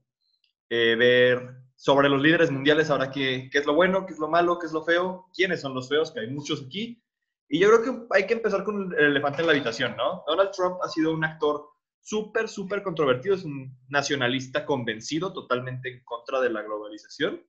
eh, 0.68 0.94
ver 0.96 1.56
sobre 1.74 2.08
los 2.08 2.20
líderes 2.20 2.50
mundiales, 2.50 2.90
ahora 2.90 3.10
qué, 3.10 3.48
qué 3.50 3.58
es 3.58 3.66
lo 3.66 3.74
bueno, 3.74 4.06
qué 4.06 4.12
es 4.12 4.18
lo 4.18 4.28
malo, 4.28 4.58
qué 4.58 4.66
es 4.66 4.72
lo 4.72 4.84
feo, 4.84 5.26
quiénes 5.34 5.62
son 5.62 5.74
los 5.74 5.88
feos, 5.88 6.12
que 6.12 6.20
hay 6.20 6.30
muchos 6.30 6.62
aquí. 6.66 7.02
Y 7.48 7.58
yo 7.58 7.68
creo 7.68 7.82
que 7.82 8.14
hay 8.14 8.26
que 8.26 8.34
empezar 8.34 8.62
con 8.62 8.92
el 8.96 9.04
elefante 9.06 9.40
en 9.40 9.46
la 9.46 9.52
habitación, 9.52 9.96
¿no? 9.96 10.22
Donald 10.26 10.50
Trump 10.52 10.76
ha 10.82 10.88
sido 10.88 11.12
un 11.12 11.24
actor 11.24 11.70
súper, 12.00 12.48
súper 12.48 12.82
controvertido, 12.82 13.34
es 13.34 13.44
un 13.44 13.78
nacionalista 13.88 14.64
convencido, 14.66 15.32
totalmente 15.32 15.90
en 15.90 16.04
contra 16.04 16.40
de 16.40 16.50
la 16.50 16.62
globalización. 16.62 17.42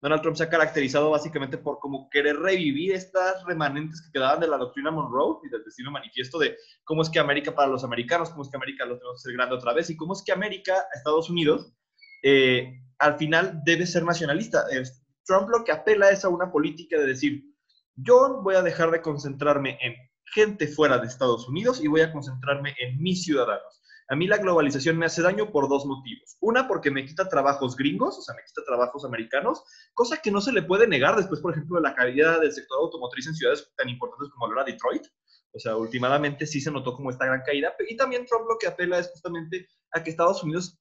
Donald 0.00 0.22
Trump 0.22 0.36
se 0.36 0.44
ha 0.44 0.48
caracterizado 0.48 1.10
básicamente 1.10 1.58
por 1.58 1.80
como 1.80 2.08
querer 2.08 2.38
revivir 2.38 2.92
estas 2.92 3.44
remanentes 3.44 4.00
que 4.00 4.12
quedaban 4.12 4.38
de 4.38 4.46
la 4.46 4.56
doctrina 4.56 4.92
Monroe 4.92 5.38
y 5.44 5.48
del 5.48 5.64
destino 5.64 5.90
manifiesto 5.90 6.38
de 6.38 6.56
cómo 6.84 7.02
es 7.02 7.10
que 7.10 7.18
América 7.18 7.52
para 7.52 7.68
los 7.68 7.82
americanos, 7.82 8.30
cómo 8.30 8.42
es 8.42 8.48
que 8.48 8.56
América 8.56 8.84
lo 8.84 8.96
tenemos 8.96 9.16
que 9.16 9.28
hacer 9.28 9.36
grande 9.36 9.56
otra 9.56 9.72
vez 9.72 9.90
y 9.90 9.96
cómo 9.96 10.12
es 10.12 10.22
que 10.24 10.30
América, 10.30 10.86
Estados 10.94 11.28
Unidos, 11.28 11.72
eh, 12.22 12.80
al 12.98 13.16
final 13.16 13.60
debe 13.64 13.86
ser 13.86 14.04
nacionalista. 14.04 14.64
Trump 15.24 15.48
lo 15.48 15.64
que 15.64 15.72
apela 15.72 16.10
es 16.10 16.24
a 16.24 16.28
una 16.28 16.50
política 16.50 16.98
de 16.98 17.06
decir, 17.06 17.44
yo 17.96 18.40
voy 18.42 18.54
a 18.54 18.62
dejar 18.62 18.92
de 18.92 19.02
concentrarme 19.02 19.78
en 19.80 19.94
gente 20.32 20.68
fuera 20.68 20.98
de 20.98 21.06
Estados 21.06 21.48
Unidos 21.48 21.80
y 21.82 21.88
voy 21.88 22.00
a 22.02 22.12
concentrarme 22.12 22.74
en 22.78 23.00
mis 23.00 23.24
ciudadanos. 23.24 23.82
A 24.10 24.16
mí 24.16 24.26
la 24.26 24.38
globalización 24.38 24.96
me 24.96 25.04
hace 25.04 25.20
daño 25.20 25.52
por 25.52 25.68
dos 25.68 25.84
motivos. 25.84 26.38
Una, 26.40 26.66
porque 26.66 26.90
me 26.90 27.04
quita 27.04 27.28
trabajos 27.28 27.76
gringos, 27.76 28.18
o 28.18 28.22
sea, 28.22 28.34
me 28.34 28.42
quita 28.42 28.62
trabajos 28.64 29.04
americanos, 29.04 29.62
cosa 29.92 30.16
que 30.16 30.30
no 30.30 30.40
se 30.40 30.52
le 30.52 30.62
puede 30.62 30.86
negar 30.86 31.14
después, 31.14 31.40
por 31.40 31.52
ejemplo, 31.52 31.76
de 31.76 31.82
la 31.82 31.94
caída 31.94 32.38
del 32.38 32.52
sector 32.52 32.78
automotriz 32.80 33.26
en 33.26 33.34
ciudades 33.34 33.70
tan 33.76 33.88
importantes 33.90 34.30
como 34.30 34.52
la 34.54 34.64
Detroit. 34.64 35.02
O 35.52 35.58
sea, 35.58 35.76
últimamente 35.76 36.46
sí 36.46 36.60
se 36.60 36.70
notó 36.70 36.94
como 36.94 37.10
esta 37.10 37.26
gran 37.26 37.42
caída. 37.44 37.74
Y 37.86 37.96
también 37.96 38.24
Trump 38.24 38.46
lo 38.48 38.56
que 38.58 38.66
apela 38.66 38.98
es 38.98 39.10
justamente 39.10 39.68
a 39.92 40.02
que 40.02 40.10
Estados 40.10 40.42
Unidos 40.42 40.78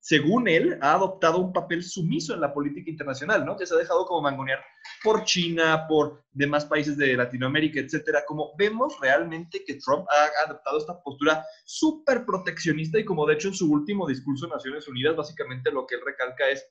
según 0.00 0.48
él, 0.48 0.78
ha 0.80 0.94
adoptado 0.94 1.38
un 1.38 1.52
papel 1.52 1.84
sumiso 1.84 2.34
en 2.34 2.40
la 2.40 2.52
política 2.52 2.90
internacional, 2.90 3.44
¿no? 3.46 3.56
Que 3.56 3.66
se 3.66 3.74
ha 3.74 3.78
dejado 3.78 4.04
como 4.04 4.22
mangonear 4.22 4.60
por 5.02 5.24
China, 5.24 5.86
por 5.88 6.24
demás 6.32 6.64
países 6.64 6.96
de 6.96 7.16
Latinoamérica, 7.16 7.78
etcétera. 7.78 8.24
Como 8.26 8.52
vemos 8.56 8.98
realmente 9.00 9.64
que 9.64 9.74
Trump 9.74 10.06
ha 10.10 10.44
adoptado 10.44 10.78
esta 10.78 11.00
postura 11.02 11.44
súper 11.64 12.26
proteccionista 12.26 12.98
y 12.98 13.04
como 13.04 13.26
de 13.26 13.34
hecho 13.34 13.48
en 13.48 13.54
su 13.54 13.70
último 13.70 14.06
discurso 14.08 14.46
en 14.46 14.52
Naciones 14.52 14.88
Unidas, 14.88 15.16
básicamente 15.16 15.70
lo 15.70 15.86
que 15.86 15.94
él 15.94 16.00
recalca 16.04 16.48
es 16.48 16.66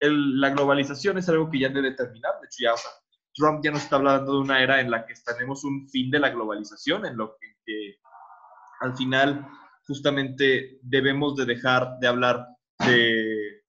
la 0.00 0.50
globalización 0.50 1.18
es 1.18 1.28
algo 1.28 1.50
que 1.50 1.60
ya 1.60 1.68
debe 1.70 1.92
terminar. 1.92 2.32
De 2.40 2.46
hecho, 2.46 2.58
ya, 2.60 2.72
Trump 3.34 3.64
ya 3.64 3.70
nos 3.70 3.82
está 3.82 3.96
hablando 3.96 4.32
de 4.32 4.38
una 4.40 4.62
era 4.62 4.80
en 4.80 4.90
la 4.90 5.06
que 5.06 5.14
tenemos 5.24 5.64
un 5.64 5.88
fin 5.88 6.10
de 6.10 6.20
la 6.20 6.30
globalización, 6.30 7.06
en 7.06 7.16
lo 7.16 7.36
que 7.64 7.96
al 8.80 8.96
final 8.96 9.48
justamente 9.88 10.78
debemos 10.82 11.34
de 11.34 11.46
dejar 11.46 11.98
de 11.98 12.06
hablar 12.06 12.46
de, 12.86 13.62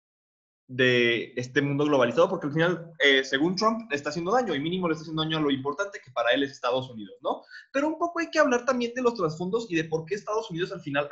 de 0.68 1.34
este 1.38 1.62
mundo 1.62 1.86
globalizado, 1.86 2.30
porque 2.30 2.48
al 2.48 2.54
final, 2.54 2.92
eh, 3.00 3.24
según 3.24 3.56
Trump, 3.56 3.90
le 3.90 3.96
está 3.96 4.10
haciendo 4.10 4.32
daño, 4.32 4.54
y 4.54 4.60
mínimo 4.60 4.88
le 4.88 4.94
está 4.94 5.04
haciendo 5.04 5.24
daño 5.24 5.38
a 5.38 5.42
lo 5.42 5.50
importante 5.50 6.00
que 6.04 6.12
para 6.12 6.32
él 6.32 6.44
es 6.44 6.52
Estados 6.52 6.90
Unidos, 6.90 7.16
¿no? 7.24 7.42
Pero 7.72 7.88
un 7.88 7.98
poco 7.98 8.20
hay 8.20 8.30
que 8.30 8.38
hablar 8.38 8.66
también 8.66 8.94
de 8.94 9.02
los 9.02 9.16
trasfondos 9.16 9.66
y 9.72 9.76
de 9.76 9.86
por 9.86 10.06
qué 10.06 10.16
Estados 10.16 10.52
Unidos 10.52 10.74
al 10.74 10.82
final 10.82 11.08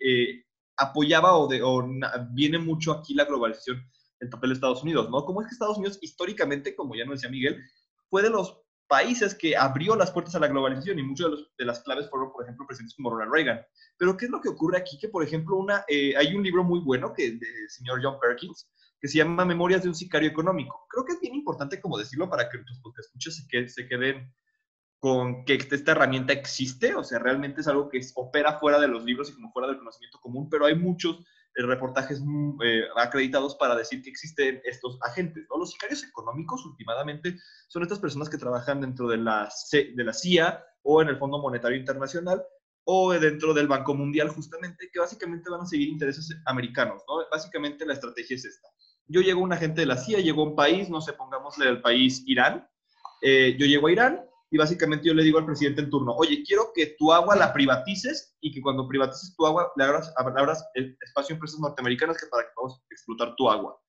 eh, 0.00 0.44
apoyaba 0.76 1.36
o, 1.36 1.48
de, 1.48 1.60
o 1.62 1.84
viene 2.30 2.58
mucho 2.58 2.92
aquí 2.92 3.14
la 3.14 3.24
globalización, 3.24 3.84
el 4.20 4.30
papel 4.30 4.50
de 4.50 4.54
Estados 4.54 4.82
Unidos, 4.84 5.10
¿no? 5.10 5.24
Cómo 5.24 5.42
es 5.42 5.48
que 5.48 5.54
Estados 5.54 5.76
Unidos 5.76 5.98
históricamente, 6.00 6.76
como 6.76 6.94
ya 6.94 7.04
nos 7.04 7.16
decía 7.16 7.30
Miguel, 7.30 7.60
fue 8.08 8.22
de 8.22 8.30
los 8.30 8.61
países 8.92 9.34
que 9.34 9.56
abrió 9.56 9.96
las 9.96 10.10
puertas 10.10 10.34
a 10.34 10.38
la 10.38 10.48
globalización 10.48 10.98
y 10.98 11.02
muchas 11.02 11.30
de, 11.56 11.64
las 11.64 11.80
claves 11.80 12.10
fueron, 12.10 12.30
por 12.30 12.42
ejemplo, 12.42 12.66
presidentes 12.66 12.94
como 12.94 13.08
Ronald 13.08 13.32
Reagan. 13.32 13.64
Pero 13.96 14.18
¿qué 14.18 14.26
es 14.26 14.30
lo 14.30 14.38
que 14.38 14.50
ocurre 14.50 14.76
aquí? 14.76 14.98
Que, 14.98 15.08
por 15.08 15.24
ejemplo, 15.24 15.56
una, 15.56 15.82
eh, 15.88 16.14
hay 16.14 16.34
un 16.34 16.42
libro 16.42 16.62
muy 16.62 16.78
bueno 16.80 17.10
que 17.14 17.30
del 17.30 17.70
señor 17.70 18.00
John 18.02 18.18
Perkins 18.20 18.68
que 19.00 19.08
se 19.08 19.16
llama 19.16 19.46
Memorias 19.46 19.82
de 19.82 19.88
un 19.88 19.94
sicario 19.94 20.28
económico. 20.28 20.86
Creo 20.90 21.06
que 21.06 21.14
es 21.14 21.20
bien 21.20 21.34
importante 21.34 21.80
como 21.80 21.96
decirlo 21.96 22.28
para 22.28 22.50
que 22.50 22.58
tus 22.58 22.78
escuches 22.98 23.36
se, 23.36 23.46
que, 23.48 23.66
se 23.66 23.88
queden 23.88 24.30
con 24.98 25.46
que 25.46 25.54
esta 25.54 25.92
herramienta 25.92 26.34
existe, 26.34 26.94
o 26.94 27.02
sea, 27.02 27.18
realmente 27.18 27.62
es 27.62 27.68
algo 27.68 27.88
que 27.88 27.98
opera 28.14 28.58
fuera 28.58 28.78
de 28.78 28.88
los 28.88 29.04
libros 29.04 29.30
y 29.30 29.34
como 29.34 29.50
fuera 29.52 29.68
del 29.68 29.78
conocimiento 29.78 30.20
común, 30.20 30.50
pero 30.50 30.66
hay 30.66 30.74
muchos 30.74 31.24
reportajes 31.54 32.20
mm, 32.20 32.62
eh, 32.62 32.84
acreditados 32.96 33.54
para 33.56 33.76
decir 33.76 34.02
que 34.02 34.10
existen 34.10 34.60
estos 34.64 34.98
agentes. 35.02 35.46
¿no? 35.50 35.58
Los 35.58 35.72
sicarios 35.72 36.02
económicos, 36.04 36.64
últimamente, 36.64 37.36
son 37.68 37.82
estas 37.82 37.98
personas 37.98 38.28
que 38.28 38.38
trabajan 38.38 38.80
dentro 38.80 39.08
de 39.08 39.18
la, 39.18 39.48
de 39.72 40.04
la 40.04 40.12
CIA 40.12 40.64
o 40.82 41.02
en 41.02 41.08
el 41.08 41.18
Fondo 41.18 41.38
Monetario 41.38 41.76
Internacional 41.76 42.42
o 42.84 43.12
dentro 43.12 43.54
del 43.54 43.68
Banco 43.68 43.94
Mundial, 43.94 44.28
justamente, 44.28 44.90
que 44.92 44.98
básicamente 44.98 45.50
van 45.50 45.60
a 45.60 45.66
seguir 45.66 45.88
intereses 45.88 46.36
americanos. 46.46 47.02
¿no? 47.06 47.24
Básicamente 47.30 47.86
la 47.86 47.94
estrategia 47.94 48.36
es 48.36 48.44
esta. 48.44 48.68
Yo 49.06 49.20
llego 49.20 49.40
un 49.40 49.52
agente 49.52 49.82
de 49.82 49.86
la 49.86 49.96
CIA, 49.96 50.20
llego 50.20 50.42
a 50.42 50.46
un 50.46 50.56
país, 50.56 50.88
no 50.88 51.00
sé, 51.00 51.12
pongámosle 51.12 51.68
el 51.68 51.80
país 51.80 52.22
Irán. 52.26 52.68
Eh, 53.20 53.56
yo 53.58 53.66
llego 53.66 53.86
a 53.86 53.92
Irán, 53.92 54.24
y 54.52 54.58
básicamente 54.58 55.08
yo 55.08 55.14
le 55.14 55.24
digo 55.24 55.38
al 55.38 55.46
presidente 55.46 55.80
en 55.80 55.88
turno, 55.88 56.12
oye, 56.12 56.42
quiero 56.46 56.72
que 56.74 56.94
tu 56.98 57.10
agua 57.10 57.34
la 57.34 57.54
privatices 57.54 58.36
y 58.42 58.52
que 58.52 58.60
cuando 58.60 58.86
privatices 58.86 59.34
tu 59.34 59.46
agua 59.46 59.72
le 59.76 59.84
abras, 59.84 60.12
abras 60.18 60.62
espacio 61.00 61.32
a 61.32 61.36
empresas 61.36 61.58
norteamericanas 61.58 62.18
que 62.18 62.26
para 62.26 62.44
que 62.44 62.50
podamos 62.54 62.84
explotar 62.90 63.34
tu 63.36 63.48
agua. 63.48 63.80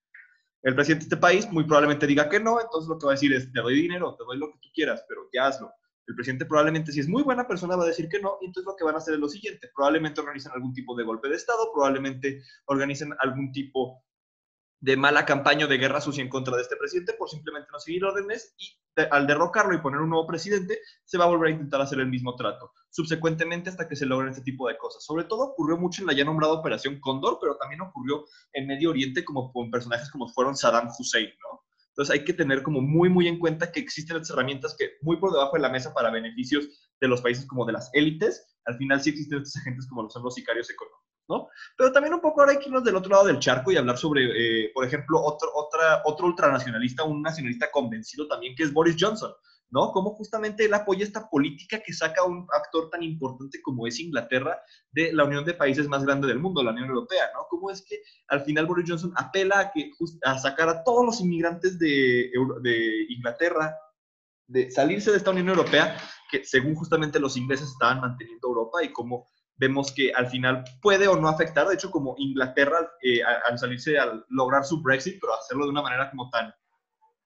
El 0.62 0.73
presidente 0.73 1.04
de 1.04 1.08
este 1.08 1.17
país 1.17 1.52
muy 1.52 1.65
probablemente 1.65 2.08
diga 2.08 2.30
que 2.30 2.39
no, 2.39 2.62
entonces 2.62 2.88
lo 2.88 2.97
que 2.97 3.06
va 3.06 3.12
a 3.12 3.15
decir 3.15 3.34
es, 3.34 3.52
te 3.52 3.60
doy 3.60 3.76
dinero, 3.76 4.15
te 4.15 4.23
doy 4.23 4.38
lo 4.38 4.47
que 4.54 4.60
tú 4.62 4.69
quieras, 4.73 5.04
pero 5.10 5.28
ya 5.34 5.47
hazlo. 5.47 5.69
El 6.08 6.15
presidente 6.15 6.45
probablemente, 6.45 6.93
si 6.93 7.02
es 7.02 7.10
muy 7.10 7.23
buena 7.23 7.45
persona, 7.45 7.76
va 7.76 7.84
a 7.84 7.88
decir 7.88 8.08
que 8.08 8.21
no, 8.21 8.38
y 8.41 8.45
entonces 8.45 8.65
lo 8.65 8.78
que 8.78 8.86
van 8.86 8.95
a 8.95 8.99
hacer 8.99 9.15
es 9.15 9.19
lo 9.19 9.28
siguiente, 9.28 9.69
probablemente 9.76 10.21
organicen 10.21 10.54
algún 10.54 10.73
tipo 10.73 10.95
de 10.95 11.04
golpe 11.04 11.28
de 11.28 11.36
Estado, 11.36 11.71
probablemente 11.73 12.41
organicen 12.67 13.13
algún 13.19 13.52
tipo 13.52 14.02
de 14.83 14.97
mala 14.97 15.23
campaña 15.23 15.65
de 15.65 15.77
guerra 15.77 16.01
sucia 16.01 16.21
en 16.21 16.27
contra 16.27 16.57
de 16.57 16.61
este 16.61 16.75
presidente 16.75 17.13
por 17.13 17.29
simplemente 17.29 17.69
no 17.71 17.79
seguir 17.79 18.03
órdenes 18.03 18.53
y 18.57 18.67
al 19.11 19.25
derrocarlo 19.25 19.73
y 19.73 19.79
poner 19.79 20.01
un 20.01 20.09
nuevo 20.09 20.27
presidente, 20.27 20.77
se 21.05 21.17
va 21.17 21.23
a 21.23 21.29
volver 21.29 21.47
a 21.47 21.51
intentar 21.51 21.79
hacer 21.79 22.01
el 22.01 22.09
mismo 22.09 22.35
trato, 22.35 22.73
subsecuentemente 22.89 23.69
hasta 23.69 23.87
que 23.87 23.95
se 23.95 24.05
logren 24.05 24.31
este 24.31 24.43
tipo 24.43 24.67
de 24.67 24.77
cosas. 24.77 25.05
Sobre 25.05 25.23
todo 25.23 25.43
ocurrió 25.43 25.77
mucho 25.77 26.01
en 26.01 26.07
la 26.07 26.13
ya 26.13 26.25
nombrada 26.25 26.53
Operación 26.53 26.99
Cóndor, 26.99 27.37
pero 27.39 27.55
también 27.55 27.79
ocurrió 27.79 28.25
en 28.51 28.67
Medio 28.67 28.89
Oriente 28.89 29.23
como 29.23 29.53
con 29.53 29.71
personajes 29.71 30.11
como 30.11 30.27
fueron 30.27 30.57
Saddam 30.57 30.89
Hussein, 30.99 31.29
¿no? 31.41 31.63
Entonces 31.87 32.13
hay 32.13 32.25
que 32.25 32.33
tener 32.33 32.61
como 32.61 32.81
muy, 32.81 33.07
muy 33.07 33.29
en 33.29 33.39
cuenta 33.39 33.71
que 33.71 33.79
existen 33.79 34.17
estas 34.17 34.31
herramientas 34.31 34.75
que 34.77 34.97
muy 35.01 35.15
por 35.15 35.31
debajo 35.31 35.55
de 35.55 35.61
la 35.61 35.69
mesa 35.69 35.93
para 35.93 36.11
beneficios 36.11 36.91
de 36.99 37.07
los 37.07 37.21
países 37.21 37.47
como 37.47 37.65
de 37.65 37.71
las 37.71 37.89
élites, 37.93 38.45
al 38.65 38.75
final 38.77 39.01
sí 39.01 39.11
existen 39.11 39.37
estos 39.37 39.61
agentes 39.61 39.87
como 39.87 40.09
son 40.09 40.23
los 40.23 40.35
sicarios 40.35 40.69
económicos. 40.69 41.12
¿No? 41.29 41.47
Pero 41.77 41.91
también 41.91 42.13
un 42.13 42.21
poco 42.21 42.41
ahora 42.41 42.53
hay 42.53 42.59
que 42.59 42.65
irnos 42.65 42.83
del 42.83 42.95
otro 42.95 43.12
lado 43.12 43.25
del 43.25 43.39
charco 43.39 43.71
y 43.71 43.77
hablar 43.77 43.97
sobre, 43.97 44.25
eh, 44.65 44.71
por 44.73 44.86
ejemplo, 44.86 45.21
otro, 45.21 45.49
otra, 45.53 46.01
otro 46.05 46.27
ultranacionalista, 46.27 47.03
un 47.03 47.21
nacionalista 47.21 47.71
convencido 47.71 48.27
también, 48.27 48.55
que 48.55 48.63
es 48.63 48.73
Boris 48.73 48.95
Johnson, 48.99 49.31
¿no? 49.69 49.91
Cómo 49.91 50.12
justamente 50.12 50.65
él 50.65 50.73
apoya 50.73 51.03
esta 51.03 51.29
política 51.29 51.81
que 51.83 51.93
saca 51.93 52.21
a 52.21 52.25
un 52.25 52.45
actor 52.53 52.89
tan 52.89 53.01
importante 53.01 53.62
como 53.62 53.88
es 53.88 53.99
Inglaterra 53.99 54.62
de 54.91 55.12
la 55.13 55.23
unión 55.23 55.45
de 55.45 55.55
países 55.55 55.88
más 55.88 56.03
grande 56.03 56.27
del 56.27 56.39
mundo, 56.39 56.63
la 56.63 56.71
Unión 56.71 56.89
Europea, 56.89 57.29
¿no? 57.33 57.47
Cómo 57.49 57.71
es 57.71 57.83
que 57.83 58.01
al 58.27 58.41
final 58.41 58.67
Boris 58.67 58.86
Johnson 58.88 59.13
apela 59.15 59.59
a, 59.59 59.71
que, 59.71 59.91
a 60.23 60.38
sacar 60.38 60.69
a 60.69 60.83
todos 60.83 61.05
los 61.05 61.21
inmigrantes 61.21 61.79
de, 61.79 62.31
de 62.62 63.05
Inglaterra, 63.09 63.75
de 64.47 64.69
salirse 64.69 65.09
de 65.09 65.17
esta 65.17 65.31
Unión 65.31 65.49
Europea, 65.49 65.97
que 66.29 66.43
según 66.43 66.75
justamente 66.75 67.19
los 67.19 67.38
ingleses 67.38 67.69
estaban 67.69 68.01
manteniendo 68.01 68.47
Europa 68.47 68.83
y 68.83 68.91
cómo 68.91 69.31
vemos 69.55 69.91
que 69.91 70.11
al 70.13 70.27
final 70.27 70.63
puede 70.81 71.07
o 71.07 71.15
no 71.15 71.27
afectar, 71.27 71.67
de 71.67 71.75
hecho 71.75 71.91
como 71.91 72.15
Inglaterra 72.17 72.91
eh, 73.01 73.21
al 73.23 73.57
salirse, 73.57 73.97
al 73.97 74.25
lograr 74.29 74.65
su 74.65 74.81
Brexit, 74.81 75.19
pero 75.21 75.35
hacerlo 75.35 75.65
de 75.65 75.71
una 75.71 75.81
manera 75.81 76.09
como 76.09 76.29
tan 76.29 76.53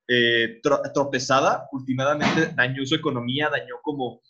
eh, 0.08 0.62
tropezada, 0.94 1.68
últimamente 1.72 2.54
dañó 2.56 2.86
su 2.86 2.96
economía, 2.96 3.50
dañó 3.50 3.76
como 3.82 4.22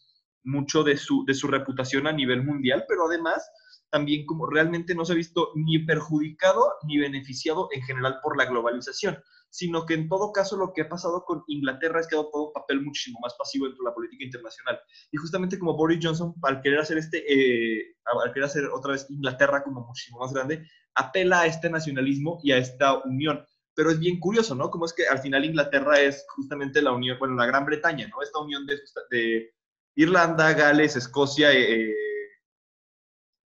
mucho 0.43 0.83
de 0.83 0.97
su, 0.97 1.25
de 1.25 1.33
su 1.33 1.47
reputación 1.47 2.07
a 2.07 2.11
nivel 2.11 2.43
mundial, 2.43 2.85
pero 2.87 3.07
además 3.07 3.49
también 3.89 4.25
como 4.25 4.47
realmente 4.47 4.95
no 4.95 5.05
se 5.05 5.13
ha 5.13 5.15
visto 5.15 5.51
ni 5.55 5.79
perjudicado 5.79 6.73
ni 6.83 6.97
beneficiado 6.97 7.69
en 7.71 7.81
general 7.83 8.19
por 8.21 8.37
la 8.37 8.45
globalización 8.45 9.17
sino 9.57 9.87
que 9.87 9.95
en 9.95 10.07
todo 10.07 10.31
caso 10.31 10.55
lo 10.55 10.71
que 10.71 10.83
ha 10.83 10.87
pasado 10.87 11.25
con 11.25 11.43
Inglaterra 11.47 11.99
es 11.99 12.05
que 12.05 12.15
ha 12.15 12.19
adoptado 12.19 12.45
un 12.45 12.53
papel 12.53 12.79
muchísimo 12.79 13.17
más 13.19 13.33
pasivo 13.33 13.65
dentro 13.65 13.83
de 13.83 13.89
la 13.89 13.95
política 13.95 14.23
internacional. 14.23 14.79
Y 15.11 15.17
justamente 15.17 15.57
como 15.57 15.75
Boris 15.75 15.97
Johnson, 15.99 16.35
al 16.43 16.61
querer 16.61 16.79
hacer 16.79 16.99
este, 16.99 17.25
eh, 17.27 17.95
al 18.05 18.31
querer 18.33 18.43
hacer 18.43 18.65
otra 18.65 18.91
vez 18.91 19.09
Inglaterra 19.09 19.63
como 19.63 19.83
muchísimo 19.83 20.19
más 20.19 20.31
grande, 20.31 20.69
apela 20.93 21.39
a 21.39 21.45
este 21.47 21.71
nacionalismo 21.71 22.39
y 22.43 22.51
a 22.51 22.59
esta 22.59 22.99
unión. 22.99 23.43
Pero 23.73 23.89
es 23.89 23.99
bien 23.99 24.19
curioso, 24.19 24.53
¿no? 24.53 24.69
Como 24.69 24.85
es 24.85 24.93
que 24.93 25.07
al 25.07 25.17
final 25.17 25.43
Inglaterra 25.43 26.01
es 26.01 26.23
justamente 26.35 26.79
la 26.79 26.91
unión, 26.91 27.17
bueno, 27.17 27.33
la 27.33 27.47
Gran 27.47 27.65
Bretaña, 27.65 28.07
¿no? 28.09 28.21
Esta 28.21 28.37
unión 28.37 28.63
de, 28.67 29.53
Irlanda, 29.95 30.53
Gales, 30.53 30.97
Escocia 30.97 31.51
eh, 31.51 31.95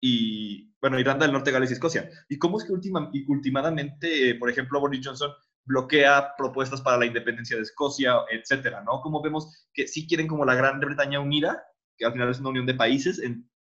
y, 0.01 0.73
bueno, 0.81 0.99
Irlanda 0.99 1.27
del 1.27 1.33
Norte, 1.33 1.51
Gales 1.51 1.69
y 1.69 1.73
Escocia. 1.73 2.09
Y 2.27 2.39
cómo 2.39 2.57
es 2.57 2.65
que 2.65 2.73
última, 2.73 3.11
y 3.13 3.31
últimamente, 3.31 4.31
eh, 4.31 4.35
por 4.35 4.49
ejemplo, 4.49 4.79
Boris 4.79 5.05
Johnson 5.05 5.29
bloquea 5.69 6.35
propuestas 6.35 6.81
para 6.81 6.97
la 6.97 7.05
independencia 7.05 7.55
de 7.55 7.61
Escocia, 7.61 8.15
etcétera, 8.31 8.81
¿no? 8.81 9.01
Como 9.01 9.21
vemos 9.21 9.67
que 9.71 9.87
sí 9.87 10.07
quieren 10.07 10.27
como 10.27 10.43
la 10.43 10.55
Gran 10.55 10.79
Bretaña 10.79 11.19
unida, 11.19 11.63
que 11.95 12.05
al 12.05 12.11
final 12.11 12.29
es 12.29 12.39
una 12.39 12.49
unión 12.49 12.65
de 12.65 12.73
países, 12.73 13.21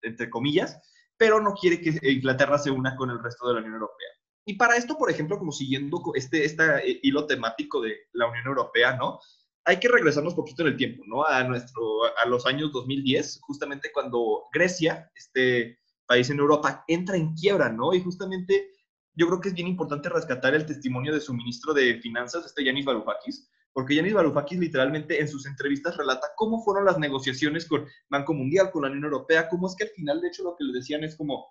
entre 0.03 0.31
comillas, 0.31 0.81
pero 1.17 1.41
no 1.41 1.55
quiere 1.55 1.81
que 1.81 1.99
Inglaterra 2.09 2.57
se 2.57 2.71
una 2.71 2.95
con 2.95 3.11
el 3.11 3.21
resto 3.21 3.49
de 3.49 3.55
la 3.55 3.61
Unión 3.61 3.75
Europea. 3.75 4.09
Y 4.47 4.55
para 4.55 4.77
esto, 4.77 4.97
por 4.97 5.11
ejemplo, 5.11 5.39
como 5.39 5.51
siguiendo 5.51 6.01
este, 6.15 6.45
este 6.45 7.01
hilo 7.03 7.27
temático 7.27 7.83
de 7.83 7.97
la 8.13 8.29
Unión 8.29 8.47
Europea, 8.47 8.97
¿no? 8.97 9.19
Hay 9.65 9.81
que 9.81 9.89
regresarnos 9.89 10.35
poquito 10.35 10.63
en 10.63 10.69
el 10.69 10.77
tiempo, 10.77 11.03
¿no? 11.05 11.27
A, 11.27 11.43
nuestro, 11.43 11.83
a 12.05 12.27
los 12.27 12.47
años 12.47 12.71
2010, 12.73 13.41
justamente 13.43 13.91
cuando 13.93 14.45
Grecia, 14.53 15.11
este 15.17 15.81
país 16.07 16.31
en 16.31 16.39
Europa, 16.39 16.85
entra 16.87 17.17
en 17.17 17.35
quiebra, 17.35 17.69
¿no? 17.71 17.93
Y 17.93 18.01
justamente 18.01 18.71
yo 19.19 19.27
creo 19.27 19.41
que 19.41 19.49
es 19.49 19.55
bien 19.55 19.67
importante 19.67 20.09
rescatar 20.09 20.55
el 20.55 20.65
testimonio 20.65 21.13
de 21.13 21.21
su 21.21 21.35
ministro 21.35 21.75
de 21.75 21.99
Finanzas, 22.01 22.47
este 22.47 22.65
Yanis 22.65 22.85
Varoufakis, 22.85 23.51
porque 23.73 23.97
Yanis 23.97 24.15
Varoufakis 24.15 24.61
literalmente 24.61 25.21
en 25.21 25.27
sus 25.27 25.45
entrevistas 25.45 25.97
relata 25.97 26.29
cómo 26.37 26.63
fueron 26.63 26.85
las 26.85 27.01
negociaciones 27.01 27.67
con 27.67 27.85
Banco 28.09 28.33
Mundial, 28.33 28.71
con 28.71 28.83
la 28.83 28.89
Unión 28.89 29.05
Europea, 29.05 29.49
cómo 29.49 29.67
es 29.67 29.75
que 29.75 29.85
al 29.85 29.91
final, 29.91 30.21
de 30.21 30.29
hecho, 30.29 30.45
lo 30.45 30.55
que 30.57 30.63
le 30.63 30.73
decían 30.73 31.03
es 31.03 31.17
como, 31.17 31.49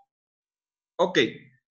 ok, 0.97 1.19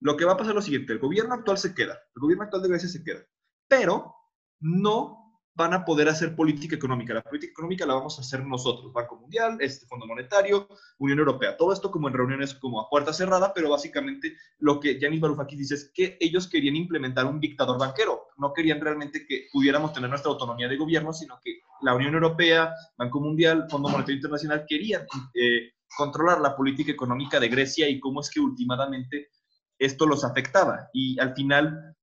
lo 0.00 0.18
que 0.18 0.26
va 0.26 0.32
a 0.32 0.36
pasar 0.36 0.50
es 0.50 0.56
lo 0.56 0.62
siguiente, 0.62 0.92
el 0.92 0.98
gobierno 0.98 1.32
actual 1.32 1.56
se 1.56 1.74
queda, 1.74 1.98
el 2.14 2.20
gobierno 2.20 2.44
actual 2.44 2.62
de 2.62 2.68
Grecia 2.68 2.90
se 2.90 3.02
queda, 3.02 3.26
pero 3.66 4.14
no 4.60 5.25
van 5.56 5.72
a 5.72 5.84
poder 5.84 6.08
hacer 6.08 6.36
política 6.36 6.76
económica. 6.76 7.14
La 7.14 7.22
política 7.22 7.52
económica 7.52 7.86
la 7.86 7.94
vamos 7.94 8.18
a 8.18 8.20
hacer 8.20 8.44
nosotros, 8.44 8.92
Banco 8.92 9.16
Mundial, 9.16 9.56
este 9.60 9.86
Fondo 9.86 10.06
Monetario, 10.06 10.68
Unión 10.98 11.18
Europea. 11.18 11.56
Todo 11.56 11.72
esto 11.72 11.90
como 11.90 12.08
en 12.08 12.14
reuniones 12.14 12.54
como 12.54 12.80
a 12.80 12.90
puerta 12.90 13.12
cerrada, 13.12 13.54
pero 13.54 13.70
básicamente 13.70 14.36
lo 14.58 14.78
que 14.78 15.00
Yanis 15.00 15.20
Varoufakis 15.20 15.58
dice 15.58 15.74
es 15.74 15.90
que 15.94 16.18
ellos 16.20 16.46
querían 16.46 16.76
implementar 16.76 17.24
un 17.24 17.40
dictador 17.40 17.78
banquero. 17.78 18.26
No 18.36 18.52
querían 18.52 18.80
realmente 18.80 19.26
que 19.26 19.46
pudiéramos 19.50 19.94
tener 19.94 20.10
nuestra 20.10 20.30
autonomía 20.30 20.68
de 20.68 20.76
gobierno, 20.76 21.14
sino 21.14 21.40
que 21.42 21.60
la 21.80 21.94
Unión 21.94 22.12
Europea, 22.12 22.74
Banco 22.98 23.20
Mundial, 23.20 23.66
Fondo 23.70 23.88
Monetario 23.88 24.16
Internacional 24.16 24.66
querían 24.68 25.06
eh, 25.32 25.72
controlar 25.96 26.40
la 26.42 26.54
política 26.54 26.92
económica 26.92 27.40
de 27.40 27.48
Grecia 27.48 27.88
y 27.88 27.98
cómo 27.98 28.20
es 28.20 28.28
que 28.28 28.40
últimamente 28.40 29.30
esto 29.78 30.06
los 30.06 30.22
afectaba. 30.22 30.90
Y 30.92 31.18
al 31.18 31.34
final 31.34 31.95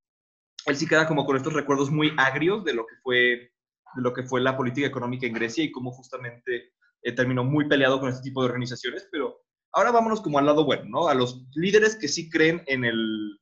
él 0.66 0.76
sí 0.76 0.88
queda 0.88 1.08
como 1.08 1.26
con 1.26 1.36
estos 1.36 1.54
recuerdos 1.54 1.92
muy 1.92 2.14
agrios 2.18 2.64
de 2.64 2.74
lo 2.74 2.86
que 2.86 2.96
fue, 3.02 3.52
lo 3.96 4.14
que 4.14 4.24
fue 4.24 4.42
la 4.42 4.58
política 4.58 4.88
económica 4.88 5.28
en 5.28 5.34
Grecia 5.34 5.64
y 5.64 5.72
cómo 5.72 5.92
justamente 5.92 6.74
eh, 7.02 7.12
terminó 7.12 7.44
muy 7.44 7.68
peleado 7.68 8.00
con 8.00 8.10
este 8.10 8.24
tipo 8.24 8.42
de 8.42 8.50
organizaciones, 8.50 9.08
pero 9.12 9.42
ahora 9.74 9.92
vámonos 9.92 10.22
como 10.22 10.40
al 10.40 10.46
lado 10.46 10.66
bueno, 10.66 10.84
¿no? 10.88 11.08
A 11.08 11.14
los 11.14 11.46
líderes 11.56 11.96
que 11.96 12.08
sí 12.08 12.30
creen 12.30 12.64
en 12.68 12.86
el, 12.86 13.40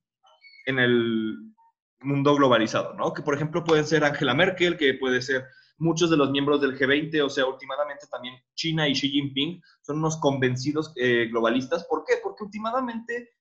en 0.65 0.79
el 0.79 1.37
mundo 2.01 2.35
globalizado, 2.35 2.93
¿no? 2.95 3.13
Que 3.13 3.21
por 3.21 3.35
ejemplo 3.35 3.63
pueden 3.63 3.85
ser 3.85 4.03
Angela 4.03 4.33
Merkel, 4.33 4.77
que 4.77 4.95
puede 4.95 5.21
ser 5.21 5.45
muchos 5.77 6.09
de 6.09 6.17
los 6.17 6.31
miembros 6.31 6.61
del 6.61 6.77
G20, 6.77 7.23
o 7.25 7.29
sea, 7.29 7.45
últimamente 7.45 8.05
también 8.11 8.35
China 8.55 8.87
y 8.87 8.93
Xi 8.93 9.09
Jinping 9.09 9.61
son 9.81 9.97
unos 9.97 10.17
convencidos 10.17 10.93
eh, 10.95 11.27
globalistas. 11.29 11.85
¿Por 11.85 12.03
qué? 12.05 12.15
Porque 12.23 12.43
últimamente 12.43 13.31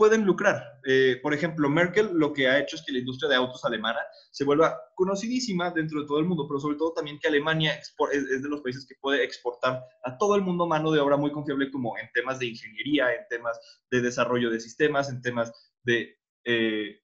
pueden 0.00 0.24
lucrar. 0.24 0.80
Eh, 0.86 1.20
por 1.22 1.34
ejemplo, 1.34 1.68
Merkel 1.68 2.08
lo 2.14 2.32
que 2.32 2.48
ha 2.48 2.58
hecho 2.58 2.76
es 2.76 2.82
que 2.82 2.92
la 2.92 3.00
industria 3.00 3.28
de 3.28 3.36
autos 3.36 3.62
alemana 3.66 3.98
se 4.30 4.44
vuelva 4.44 4.80
conocidísima 4.94 5.70
dentro 5.72 6.00
de 6.00 6.06
todo 6.06 6.18
el 6.18 6.24
mundo, 6.24 6.46
pero 6.48 6.58
sobre 6.58 6.78
todo 6.78 6.94
también 6.94 7.18
que 7.18 7.28
Alemania 7.28 7.74
es, 7.74 7.94
de 8.42 8.48
los 8.48 8.62
países 8.62 8.86
que 8.86 8.94
puede 8.98 9.22
exportar 9.22 9.84
a 10.02 10.16
todo 10.16 10.36
el 10.36 10.42
mundo 10.42 10.66
mano 10.66 10.90
de 10.90 11.00
obra 11.00 11.18
muy 11.18 11.30
confiable 11.32 11.70
como 11.70 11.98
en 11.98 12.08
temas 12.14 12.38
de 12.38 12.46
ingeniería, 12.46 13.12
en 13.14 13.28
temas 13.28 13.60
de 13.90 14.00
desarrollo 14.00 14.48
de 14.48 14.60
sistemas, 14.60 15.10
en 15.10 15.20
temas 15.20 15.52
de 15.82 16.16
eh, 16.44 17.02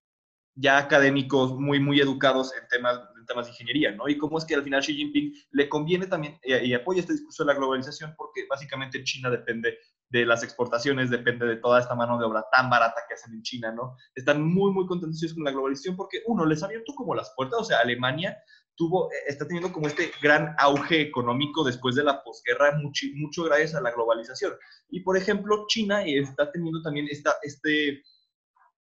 ya 0.55 0.78
académicos 0.78 1.53
muy, 1.53 1.78
muy 1.78 2.01
educados 2.01 2.55
en 2.59 2.66
temas, 2.68 2.99
en 3.20 3.26
temas 3.26 3.44
de 3.44 3.53
ingeniería, 3.53 3.92
¿no? 3.92 4.09
Y 4.09 4.16
cómo 4.16 4.38
es 4.38 4.47
que 4.47 4.55
al 4.55 4.62
final 4.62 4.80
Xi 4.80 4.94
Jinping 4.94 5.34
le 5.51 5.68
conviene 5.68 6.07
también 6.07 6.40
y, 6.42 6.55
y 6.55 6.72
apoya 6.72 7.01
este 7.01 7.12
discurso 7.12 7.44
de 7.44 7.53
la 7.53 7.59
globalización 7.59 8.14
porque 8.16 8.47
básicamente 8.49 9.05
China 9.05 9.28
depende 9.28 9.76
de 10.09 10.24
las 10.24 10.42
exportaciones, 10.42 11.11
depende 11.11 11.46
de 11.46 11.57
toda 11.57 11.80
esta 11.80 11.94
mano 11.94 12.18
de 12.18 12.24
obra 12.24 12.44
tan 12.52 12.70
barata 12.70 13.02
que 13.09 13.14
hacen 13.14 13.34
en 13.34 13.42
China, 13.42 13.72
¿no? 13.72 13.96
Están 14.14 14.42
muy, 14.42 14.70
muy 14.72 14.86
contentos 14.86 15.34
con 15.34 15.44
la 15.44 15.50
globalización 15.50 15.96
porque, 15.96 16.22
uno, 16.26 16.46
les 16.46 16.62
ha 16.62 16.66
abierto 16.66 16.94
como 16.94 17.14
las 17.14 17.32
puertas, 17.36 17.61
o 17.61 17.64
sea, 17.64 17.80
Alemania 17.80 18.36
tuvo, 18.76 19.11
eh, 19.11 19.16
está 19.26 19.46
teniendo 19.46 19.72
como 19.72 19.88
este 19.88 20.12
gran 20.22 20.54
auge 20.59 21.00
económico 21.00 21.64
después 21.64 21.94
de 21.96 22.04
la 22.04 22.22
posguerra, 22.22 22.78
mucho, 22.78 23.07
mucho 23.14 23.44
gracias 23.44 23.74
a 23.74 23.80
la 23.80 23.90
globalización. 23.90 24.52
Y, 24.90 25.00
por 25.00 25.16
ejemplo, 25.16 25.64
China 25.68 26.04
está 26.04 26.52
teniendo 26.52 26.82
también 26.82 27.09
esta, 27.11 27.34
este 27.42 28.02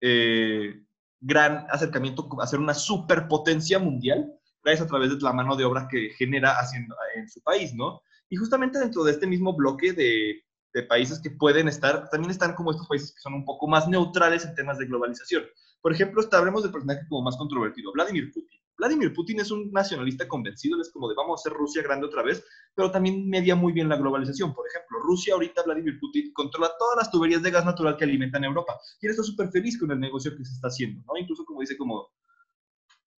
eh, 0.00 0.82
gran 1.20 1.66
acercamiento 1.70 2.28
a 2.40 2.46
ser 2.46 2.60
una 2.60 2.74
superpotencia 2.74 3.78
mundial, 3.78 4.32
gracias 4.62 4.86
a 4.86 4.88
través 4.88 5.10
de 5.10 5.18
la 5.20 5.32
mano 5.32 5.56
de 5.56 5.64
obra 5.64 5.86
que 5.90 6.10
genera 6.16 6.58
haciendo 6.58 6.94
en 7.16 7.28
su 7.28 7.42
país, 7.42 7.74
¿no? 7.74 8.00
Y 8.30 8.36
justamente 8.36 8.78
dentro 8.78 9.04
de 9.04 9.12
este 9.12 9.26
mismo 9.26 9.54
bloque 9.54 9.92
de 9.92 10.44
de 10.72 10.82
países 10.84 11.20
que 11.20 11.30
pueden 11.30 11.68
estar, 11.68 12.08
también 12.10 12.30
están 12.30 12.54
como 12.54 12.70
estos 12.70 12.86
países 12.86 13.12
que 13.12 13.20
son 13.20 13.34
un 13.34 13.44
poco 13.44 13.66
más 13.66 13.88
neutrales 13.88 14.44
en 14.44 14.54
temas 14.54 14.78
de 14.78 14.86
globalización. 14.86 15.44
Por 15.82 15.92
ejemplo, 15.92 16.22
hablemos 16.32 16.62
del 16.62 16.72
personaje 16.72 17.00
como 17.08 17.22
más 17.22 17.36
controvertido, 17.36 17.92
Vladimir 17.92 18.30
Putin. 18.32 18.60
Vladimir 18.76 19.12
Putin 19.12 19.40
es 19.40 19.50
un 19.50 19.70
nacionalista 19.72 20.26
convencido, 20.26 20.80
es 20.80 20.90
como 20.90 21.08
de 21.08 21.14
vamos 21.14 21.38
a 21.38 21.40
hacer 21.40 21.52
Rusia 21.52 21.82
grande 21.82 22.06
otra 22.06 22.22
vez, 22.22 22.42
pero 22.74 22.90
también 22.90 23.28
media 23.28 23.54
muy 23.54 23.72
bien 23.72 23.90
la 23.90 23.96
globalización. 23.96 24.54
Por 24.54 24.66
ejemplo, 24.66 24.98
Rusia 25.00 25.34
ahorita, 25.34 25.62
Vladimir 25.64 25.98
Putin, 26.00 26.32
controla 26.32 26.70
todas 26.78 26.96
las 26.96 27.10
tuberías 27.10 27.42
de 27.42 27.50
gas 27.50 27.66
natural 27.66 27.96
que 27.96 28.04
alimentan 28.04 28.42
Europa. 28.42 28.78
Y 29.00 29.06
él 29.06 29.10
está 29.10 29.22
súper 29.22 29.50
feliz 29.50 29.78
con 29.78 29.90
el 29.90 30.00
negocio 30.00 30.34
que 30.34 30.44
se 30.44 30.54
está 30.54 30.68
haciendo, 30.68 31.02
¿no? 31.06 31.18
Incluso 31.18 31.44
como 31.44 31.60
dice, 31.60 31.76
como 31.76 32.08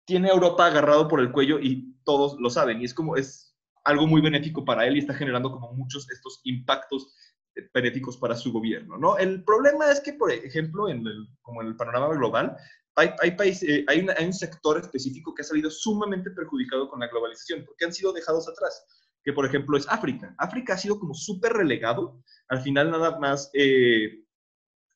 tiene 0.04 0.28
Europa 0.28 0.66
agarrado 0.66 1.06
por 1.06 1.20
el 1.20 1.30
cuello 1.30 1.60
y 1.60 1.96
todos 2.04 2.36
lo 2.40 2.50
saben. 2.50 2.80
Y 2.80 2.84
es 2.84 2.94
como, 2.94 3.16
es 3.16 3.56
algo 3.84 4.06
muy 4.06 4.20
benéfico 4.20 4.64
para 4.64 4.86
él 4.86 4.96
y 4.96 5.00
está 5.00 5.14
generando 5.14 5.52
como 5.52 5.72
muchos 5.72 6.10
estos 6.10 6.40
impactos 6.44 7.14
benéficos 7.74 8.16
para 8.16 8.36
su 8.36 8.52
gobierno, 8.52 8.96
¿no? 8.98 9.18
El 9.18 9.44
problema 9.44 9.90
es 9.90 10.00
que, 10.00 10.14
por 10.14 10.32
ejemplo, 10.32 10.88
en 10.88 11.06
el, 11.06 11.28
como 11.42 11.62
en 11.62 11.68
el 11.68 11.76
panorama 11.76 12.08
global, 12.14 12.56
hay, 12.96 13.10
hay, 13.20 13.30
eh, 13.62 13.84
hay, 13.88 14.06
hay, 14.16 14.26
un 14.26 14.32
sector 14.32 14.78
específico 14.78 15.34
que 15.34 15.42
ha 15.42 15.44
salido 15.44 15.70
sumamente 15.70 16.30
perjudicado 16.30 16.88
con 16.88 17.00
la 17.00 17.08
globalización, 17.08 17.64
porque 17.64 17.84
han 17.84 17.92
sido 17.92 18.12
dejados 18.12 18.48
atrás, 18.48 18.84
que 19.24 19.32
por 19.32 19.46
ejemplo 19.46 19.76
es 19.76 19.86
África. 19.88 20.34
África 20.38 20.74
ha 20.74 20.78
sido 20.78 20.98
como 20.98 21.14
súper 21.14 21.52
relegado, 21.52 22.22
al 22.48 22.60
final 22.60 22.90
nada 22.90 23.18
más 23.18 23.50
eh, 23.54 24.24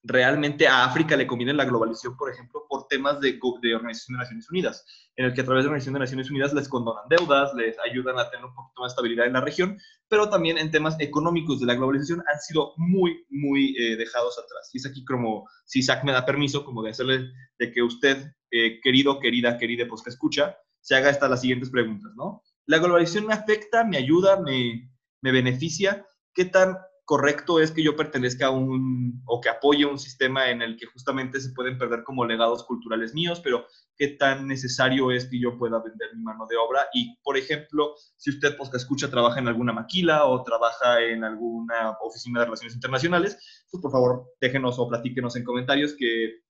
realmente 0.06 0.68
a 0.68 0.84
África 0.84 1.16
le 1.16 1.26
conviene 1.26 1.52
la 1.52 1.64
globalización, 1.64 2.16
por 2.16 2.30
ejemplo, 2.30 2.64
por 2.68 2.86
temas 2.86 3.20
de, 3.20 3.38
Organización 3.42 4.16
de 4.16 4.22
Naciones 4.22 4.50
Unidas, 4.50 4.84
en 5.16 5.26
el 5.26 5.34
que 5.34 5.40
a 5.40 5.44
través 5.44 5.64
de 5.64 5.68
Organización 5.68 5.94
de 5.94 6.00
Naciones 6.00 6.30
Unidas 6.30 6.54
les 6.54 6.68
condonan 6.68 7.04
deudas, 7.08 7.52
les 7.54 7.76
ayudan 7.80 8.18
a 8.18 8.30
tener 8.30 8.44
un 8.46 8.54
poquito 8.54 8.80
más 8.80 8.90
de 8.90 8.94
estabilidad 8.94 9.26
en 9.26 9.32
la 9.32 9.40
región, 9.40 9.78
pero 10.08 10.28
también 10.30 10.58
en 10.58 10.70
temas 10.70 10.96
económicos 11.00 11.60
de 11.60 11.66
la 11.66 11.74
globalización 11.74 12.22
han 12.32 12.40
sido 12.40 12.72
muy, 12.76 13.24
muy 13.30 13.74
eh, 13.78 13.96
dejados 13.96 14.38
atrás. 14.38 14.70
Y 14.72 14.78
es 14.78 14.86
aquí 14.86 15.04
como, 15.04 15.48
si 15.64 15.80
Isaac 15.80 16.04
me 16.04 16.12
da 16.12 16.24
permiso, 16.24 16.64
como 16.64 16.82
de 16.82 16.90
hacerle, 16.90 17.30
de 17.58 17.72
que 17.72 17.82
usted, 17.82 18.32
eh, 18.50 18.80
querido, 18.80 19.18
querida, 19.18 19.58
querida, 19.58 19.86
pues 19.88 20.02
que 20.02 20.10
escucha, 20.10 20.56
se 20.80 20.94
haga 20.94 21.10
estas 21.10 21.30
las 21.30 21.40
siguientes 21.40 21.70
preguntas, 21.70 22.12
¿no? 22.14 22.42
¿La 22.66 22.78
globalización 22.78 23.26
me 23.26 23.34
afecta, 23.34 23.84
me 23.84 23.96
ayuda, 23.96 24.40
me, 24.40 24.90
me 25.20 25.32
beneficia? 25.32 26.06
¿Qué 26.32 26.44
tan 26.44 26.76
correcto 27.06 27.60
es 27.60 27.70
que 27.70 27.84
yo 27.84 27.94
pertenezca 27.94 28.46
a 28.46 28.50
un 28.50 29.22
o 29.26 29.40
que 29.40 29.48
apoye 29.48 29.86
un 29.86 29.98
sistema 29.98 30.50
en 30.50 30.60
el 30.60 30.76
que 30.76 30.86
justamente 30.86 31.40
se 31.40 31.52
pueden 31.52 31.78
perder 31.78 32.02
como 32.02 32.24
legados 32.24 32.64
culturales 32.64 33.14
míos, 33.14 33.40
pero 33.42 33.64
qué 33.96 34.08
tan 34.08 34.48
necesario 34.48 35.12
es 35.12 35.26
que 35.26 35.40
yo 35.40 35.56
pueda 35.56 35.78
vender 35.78 36.14
mi 36.16 36.22
mano 36.24 36.46
de 36.50 36.56
obra. 36.56 36.88
Y, 36.92 37.16
por 37.22 37.38
ejemplo, 37.38 37.94
si 38.16 38.30
usted, 38.30 38.56
pues, 38.56 38.70
que 38.70 38.76
escucha, 38.76 39.08
trabaja 39.08 39.38
en 39.38 39.46
alguna 39.46 39.72
maquila 39.72 40.26
o 40.26 40.42
trabaja 40.42 41.00
en 41.00 41.22
alguna 41.22 41.96
oficina 42.02 42.40
de 42.40 42.46
relaciones 42.46 42.74
internacionales, 42.74 43.38
pues, 43.70 43.80
por 43.80 43.92
favor, 43.92 44.26
déjenos 44.40 44.76
o 44.80 44.88
platíquenos 44.88 45.36
en 45.36 45.44
comentarios 45.44 45.94
que, 45.96 46.40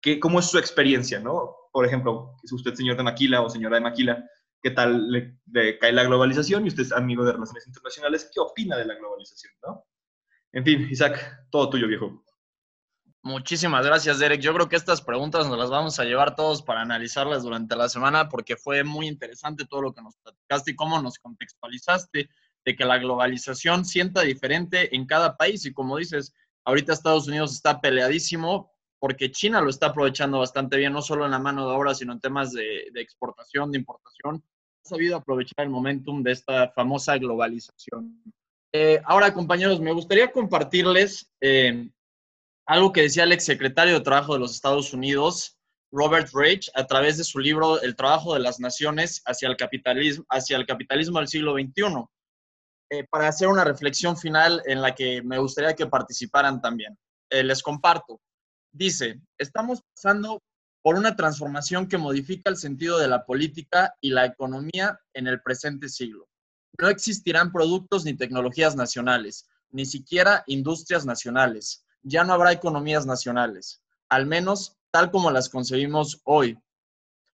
que, 0.00 0.18
cómo 0.18 0.40
es 0.40 0.46
su 0.46 0.58
experiencia, 0.58 1.20
¿no? 1.20 1.54
Por 1.70 1.84
ejemplo, 1.84 2.34
si 2.44 2.54
usted 2.54 2.74
señor 2.74 2.96
de 2.96 3.02
maquila 3.02 3.42
o 3.42 3.50
señora 3.50 3.76
de 3.76 3.82
maquila, 3.82 4.24
qué 4.62 4.70
tal 4.70 5.10
le, 5.10 5.38
le, 5.52 5.78
cae 5.78 5.92
la 5.92 6.04
globalización 6.04 6.64
y 6.64 6.68
usted 6.68 6.84
es 6.84 6.92
amigo 6.92 7.24
de 7.24 7.32
relaciones 7.32 7.66
internacionales, 7.66 8.30
¿qué 8.32 8.40
opina 8.40 8.76
de 8.78 8.86
la 8.86 8.94
globalización, 8.94 9.52
no? 9.62 9.84
En 10.52 10.64
fin, 10.64 10.88
Isaac, 10.90 11.46
todo 11.50 11.70
tuyo, 11.70 11.86
viejo. 11.86 12.24
Muchísimas 13.22 13.84
gracias, 13.84 14.18
Derek. 14.18 14.40
Yo 14.40 14.54
creo 14.54 14.68
que 14.68 14.76
estas 14.76 15.02
preguntas 15.02 15.46
nos 15.48 15.58
las 15.58 15.70
vamos 15.70 15.98
a 15.98 16.04
llevar 16.04 16.34
todos 16.34 16.62
para 16.62 16.80
analizarlas 16.80 17.42
durante 17.42 17.76
la 17.76 17.88
semana 17.88 18.28
porque 18.28 18.56
fue 18.56 18.84
muy 18.84 19.06
interesante 19.08 19.66
todo 19.66 19.82
lo 19.82 19.92
que 19.92 20.02
nos 20.02 20.16
platicaste 20.16 20.70
y 20.70 20.76
cómo 20.76 21.02
nos 21.02 21.18
contextualizaste 21.18 22.30
de 22.64 22.76
que 22.76 22.84
la 22.84 22.98
globalización 22.98 23.84
sienta 23.84 24.22
diferente 24.22 24.94
en 24.94 25.04
cada 25.04 25.36
país 25.36 25.66
y 25.66 25.72
como 25.72 25.96
dices, 25.96 26.32
ahorita 26.64 26.92
Estados 26.92 27.28
Unidos 27.28 27.52
está 27.54 27.80
peleadísimo 27.80 28.72
porque 28.98 29.30
China 29.30 29.60
lo 29.60 29.70
está 29.70 29.86
aprovechando 29.86 30.38
bastante 30.38 30.76
bien, 30.76 30.92
no 30.92 31.02
solo 31.02 31.24
en 31.24 31.30
la 31.30 31.38
mano 31.38 31.68
de 31.68 31.74
obra, 31.74 31.94
sino 31.94 32.12
en 32.12 32.20
temas 32.20 32.52
de, 32.52 32.90
exportación, 32.94 33.70
de 33.70 33.78
importación. 33.78 34.42
Ha 34.84 34.88
sabido 34.88 35.16
aprovechar 35.16 35.66
el 35.66 35.70
momentum 35.70 36.22
de 36.22 36.32
esta 36.32 36.70
famosa 36.72 37.16
globalización. 37.18 38.22
Eh, 38.72 39.00
ahora, 39.04 39.32
compañeros, 39.32 39.80
me 39.80 39.92
gustaría 39.92 40.30
compartirles 40.30 41.30
eh, 41.40 41.88
algo 42.66 42.92
que 42.92 43.02
decía 43.02 43.24
el 43.24 43.32
exsecretario 43.32 43.94
de 43.94 44.00
Trabajo 44.04 44.34
de 44.34 44.40
los 44.40 44.54
Estados 44.54 44.92
Unidos, 44.92 45.58
Robert 45.90 46.28
Reich, 46.34 46.70
a 46.74 46.86
través 46.86 47.16
de 47.16 47.24
su 47.24 47.38
libro 47.38 47.80
El 47.80 47.96
trabajo 47.96 48.34
de 48.34 48.40
las 48.40 48.60
naciones 48.60 49.22
hacia 49.24 49.48
el 49.48 49.56
capitalismo, 49.56 50.24
hacia 50.28 50.58
el 50.58 50.66
capitalismo 50.66 51.18
del 51.18 51.28
siglo 51.28 51.54
XXI, 51.54 52.04
eh, 52.90 53.06
para 53.10 53.28
hacer 53.28 53.48
una 53.48 53.64
reflexión 53.64 54.18
final 54.18 54.62
en 54.66 54.82
la 54.82 54.94
que 54.94 55.22
me 55.22 55.38
gustaría 55.38 55.74
que 55.74 55.86
participaran 55.86 56.60
también. 56.60 56.98
les 57.30 57.62
comparto. 57.62 58.20
Dice, 58.72 59.20
estamos 59.38 59.82
pasando 59.94 60.42
por 60.82 60.96
una 60.96 61.16
transformación 61.16 61.88
que 61.88 61.98
modifica 61.98 62.50
el 62.50 62.56
sentido 62.56 62.98
de 62.98 63.08
la 63.08 63.24
política 63.24 63.94
y 64.00 64.10
la 64.10 64.24
economía 64.26 64.98
en 65.14 65.26
el 65.26 65.42
presente 65.42 65.88
siglo. 65.88 66.27
No 66.80 66.88
existirán 66.88 67.50
productos 67.50 68.04
ni 68.04 68.14
tecnologías 68.14 68.76
nacionales, 68.76 69.48
ni 69.70 69.84
siquiera 69.84 70.44
industrias 70.46 71.04
nacionales. 71.04 71.84
Ya 72.02 72.22
no 72.22 72.32
habrá 72.32 72.52
economías 72.52 73.04
nacionales, 73.04 73.82
al 74.08 74.26
menos 74.26 74.76
tal 74.92 75.10
como 75.10 75.32
las 75.32 75.48
concebimos 75.48 76.20
hoy. 76.22 76.56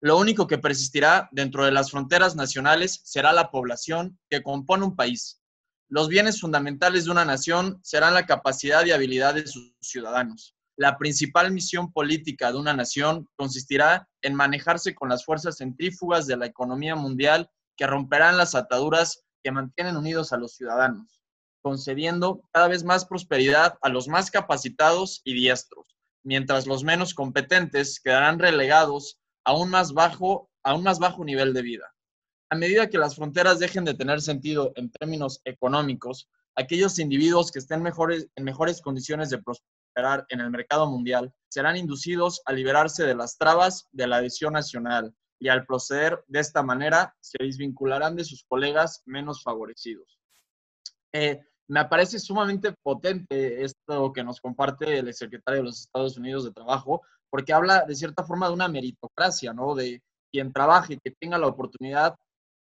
Lo 0.00 0.18
único 0.18 0.48
que 0.48 0.58
persistirá 0.58 1.28
dentro 1.30 1.64
de 1.64 1.70
las 1.70 1.92
fronteras 1.92 2.34
nacionales 2.34 3.00
será 3.04 3.32
la 3.32 3.50
población 3.52 4.18
que 4.28 4.42
compone 4.42 4.84
un 4.84 4.96
país. 4.96 5.40
Los 5.88 6.08
bienes 6.08 6.40
fundamentales 6.40 7.04
de 7.04 7.12
una 7.12 7.24
nación 7.24 7.80
serán 7.84 8.14
la 8.14 8.26
capacidad 8.26 8.84
y 8.84 8.90
habilidad 8.90 9.34
de 9.34 9.46
sus 9.46 9.72
ciudadanos. 9.80 10.56
La 10.76 10.98
principal 10.98 11.52
misión 11.52 11.92
política 11.92 12.50
de 12.50 12.58
una 12.58 12.74
nación 12.74 13.28
consistirá 13.36 14.08
en 14.20 14.34
manejarse 14.34 14.94
con 14.96 15.08
las 15.08 15.24
fuerzas 15.24 15.58
centrífugas 15.58 16.26
de 16.26 16.36
la 16.36 16.46
economía 16.46 16.94
mundial 16.94 17.50
que 17.76 17.86
romperán 17.86 18.36
las 18.36 18.54
ataduras 18.54 19.24
que 19.42 19.52
mantienen 19.52 19.96
unidos 19.96 20.32
a 20.32 20.36
los 20.36 20.54
ciudadanos, 20.54 21.22
concediendo 21.62 22.42
cada 22.52 22.68
vez 22.68 22.84
más 22.84 23.04
prosperidad 23.04 23.78
a 23.82 23.88
los 23.88 24.08
más 24.08 24.30
capacitados 24.30 25.20
y 25.24 25.34
diestros, 25.34 25.86
mientras 26.24 26.66
los 26.66 26.84
menos 26.84 27.14
competentes 27.14 28.00
quedarán 28.00 28.38
relegados 28.38 29.18
a 29.44 29.54
un 29.54 29.70
más 29.70 29.92
bajo, 29.92 30.50
a 30.62 30.74
un 30.74 30.82
más 30.82 30.98
bajo 30.98 31.24
nivel 31.24 31.54
de 31.54 31.62
vida. 31.62 31.94
A 32.50 32.56
medida 32.56 32.88
que 32.88 32.98
las 32.98 33.16
fronteras 33.16 33.58
dejen 33.58 33.84
de 33.84 33.94
tener 33.94 34.20
sentido 34.20 34.72
en 34.76 34.90
términos 34.90 35.40
económicos, 35.44 36.28
aquellos 36.54 36.98
individuos 36.98 37.52
que 37.52 37.58
estén 37.58 37.82
mejores, 37.82 38.28
en 38.36 38.44
mejores 38.44 38.80
condiciones 38.80 39.30
de 39.30 39.38
prosperar 39.38 40.24
en 40.28 40.40
el 40.40 40.50
mercado 40.50 40.90
mundial 40.90 41.32
serán 41.48 41.76
inducidos 41.76 42.40
a 42.46 42.52
liberarse 42.52 43.04
de 43.04 43.14
las 43.14 43.36
trabas 43.36 43.86
de 43.92 44.06
la 44.06 44.16
adhesión 44.16 44.54
nacional 44.54 45.14
y 45.38 45.48
al 45.48 45.66
proceder 45.66 46.24
de 46.26 46.40
esta 46.40 46.62
manera 46.62 47.14
se 47.20 47.38
desvincularán 47.40 48.16
de 48.16 48.24
sus 48.24 48.44
colegas 48.44 49.02
menos 49.06 49.42
favorecidos. 49.42 50.18
Eh, 51.12 51.40
me 51.68 51.84
parece 51.84 52.18
sumamente 52.18 52.72
potente 52.82 53.62
esto 53.62 54.12
que 54.12 54.24
nos 54.24 54.40
comparte 54.40 54.98
el 54.98 55.12
secretario 55.14 55.60
de 55.60 55.66
los 55.66 55.80
Estados 55.80 56.16
Unidos 56.16 56.44
de 56.44 56.52
Trabajo, 56.52 57.02
porque 57.30 57.52
habla 57.52 57.84
de 57.86 57.94
cierta 57.94 58.24
forma 58.24 58.48
de 58.48 58.54
una 58.54 58.68
meritocracia, 58.68 59.52
¿no? 59.52 59.74
De 59.74 60.02
quien 60.32 60.52
trabaje, 60.52 60.98
que 60.98 61.10
tenga 61.10 61.38
la 61.38 61.46
oportunidad, 61.46 62.14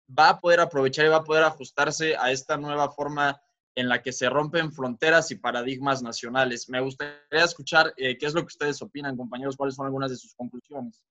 va 0.09 0.31
a 0.31 0.41
poder 0.41 0.61
aprovechar 0.61 1.07
y 1.07 1.09
va 1.09 1.17
a 1.17 1.25
poder 1.25 1.43
ajustarse 1.43 2.17
a 2.17 2.31
esta 2.31 2.57
nueva 2.57 2.91
forma 2.91 3.41
en 3.77 3.89
la 3.89 4.03
que 4.03 4.13
se 4.13 4.29
rompen 4.29 4.73
fronteras 4.73 5.31
y 5.33 5.37
paradigmas 5.37 6.03
nacionales. 6.03 6.69
Me 6.69 6.81
gustaría 6.81 7.19
escuchar 7.33 7.93
eh, 7.97 8.17
qué 8.17 8.27
es 8.27 8.35
lo 8.35 8.43
que 8.43 8.47
ustedes 8.47 8.81
opinan, 8.83 9.17
compañeros, 9.17 9.57
cuáles 9.57 9.75
son 9.75 9.87
algunas 9.87 10.11
de 10.11 10.17
sus 10.17 10.35
conclusiones. 10.35 11.03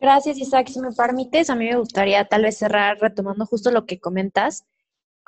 Gracias, 0.00 0.38
Isaac. 0.38 0.68
Si 0.68 0.80
me 0.80 0.92
permites, 0.92 1.50
a 1.50 1.54
mí 1.54 1.66
me 1.66 1.76
gustaría 1.76 2.24
tal 2.24 2.42
vez 2.42 2.56
cerrar 2.58 2.98
retomando 3.00 3.46
justo 3.46 3.70
lo 3.70 3.86
que 3.86 4.00
comentas 4.00 4.64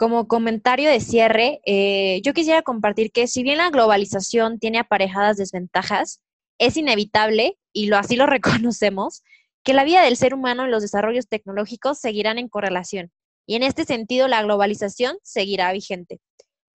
como 0.03 0.27
comentario 0.27 0.91
de 0.91 1.01
cierre, 1.01 1.61
eh, 1.65 2.21
yo 2.25 2.33
quisiera 2.33 2.63
compartir 2.63 3.13
que 3.13 3.27
si 3.27 3.43
bien 3.43 3.59
la 3.59 3.71
globalización 3.71 4.59
tiene 4.59 4.79
aparejadas 4.79 5.37
desventajas, 5.37 6.21
es 6.59 6.77
inevitable, 6.77 7.57
y 7.73 7.87
lo, 7.87 7.97
así 7.99 8.17
lo 8.17 8.27
reconocemos, 8.67 9.23
que 9.63 9.75
la 9.75 9.85
vida 9.85 10.03
del 10.03 10.17
ser 10.17 10.35
humano 10.35 10.67
y 10.67 10.71
los 10.71 10.83
desarrollos 10.83 11.29
tecnológicos 11.29 12.01
seguirán 12.01 12.39
en 12.39 12.49
correlación. 12.49 13.13
Y 13.47 13.55
en 13.55 13.63
este 13.63 13.85
sentido, 13.85 14.29
la 14.29 14.43
globalización 14.43 15.17
seguirá 15.23 15.73
vigente. 15.73 16.21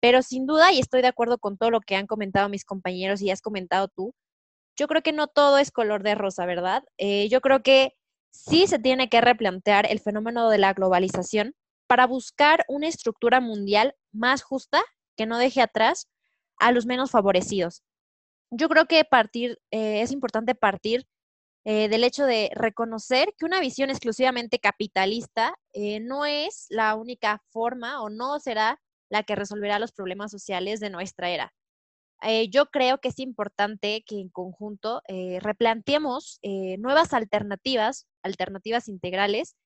Pero 0.01 0.23
sin 0.23 0.47
duda, 0.47 0.73
y 0.73 0.79
estoy 0.79 1.03
de 1.03 1.09
acuerdo 1.09 1.39
con 1.39 1.57
todo 1.57 1.71
lo 1.71 1.81
que 1.81 1.97
han 1.97 2.07
comentado 2.07 2.49
mis 2.49 2.65
compañeros 2.65 3.23
y 3.23 3.31
has 3.31 3.41
comentado 3.41 3.89
tú, 3.89 4.15
yo 4.77 4.89
creo 4.89 5.03
que 5.03 5.12
no 5.12 5.27
todo 5.27 5.59
es 5.59 5.70
color 5.70 6.03
de 6.03 6.14
rosa, 6.14 6.47
¿verdad? 6.47 6.85
Eh, 6.99 7.29
yo 7.29 7.41
creo 7.41 7.62
que 7.62 7.95
sí 8.31 8.66
se 8.66 8.79
tiene 8.79 9.09
que 9.09 9.20
replantear 9.20 9.91
el 9.91 10.01
fenómeno 10.01 10.51
de 10.51 10.59
la 10.59 10.72
globalización 10.74 11.55
para 11.87 12.07
buscar 12.07 12.64
una 12.68 12.89
estructura 12.89 13.41
mundial 13.41 13.95
más 14.12 14.43
justa 14.43 14.83
que 15.16 15.27
no 15.27 15.39
deje 15.39 15.62
atrás 15.62 16.09
a 16.59 16.72
los 16.72 16.87
menos 16.87 17.11
favorecidos. 17.11 17.83
Yo 18.51 18.68
creo 18.68 18.87
que 18.87 19.05
partir, 19.05 19.59
eh, 19.70 20.03
es 20.03 20.12
importante 20.12 20.55
partir 20.55 21.07
eh, 21.64 21.89
del 21.89 22.05
hecho 22.05 22.27
de 22.27 22.51
reconocer 22.55 23.35
que 23.37 23.45
una 23.45 23.59
visión 23.59 23.91
exclusivamente 23.91 24.61
capitalista 24.61 25.59
eh, 25.72 25.99
no 25.99 26.24
es 26.24 26.66
la 26.68 26.95
única 26.95 27.43
forma 27.51 28.03
o 28.03 28.09
no 28.09 28.39
será 28.39 28.81
la 29.11 29.24
que 29.24 29.35
resolverá 29.35 29.81
los 29.81 29.91
problemas 29.91 30.31
sociales 30.31 30.79
de 30.79 30.91
nuestra 30.91 31.31
era. 31.31 31.53
Yo 32.51 32.67
creo 32.67 32.99
que 32.99 33.09
es 33.09 33.19
importante 33.19 34.03
que 34.07 34.21
en 34.21 34.29
conjunto 34.29 35.03
replanteemos 35.41 36.41
nuevas 36.79 37.12
alternativas, 37.12 38.07
alternativas 38.23 38.89
integrales, 38.89 39.57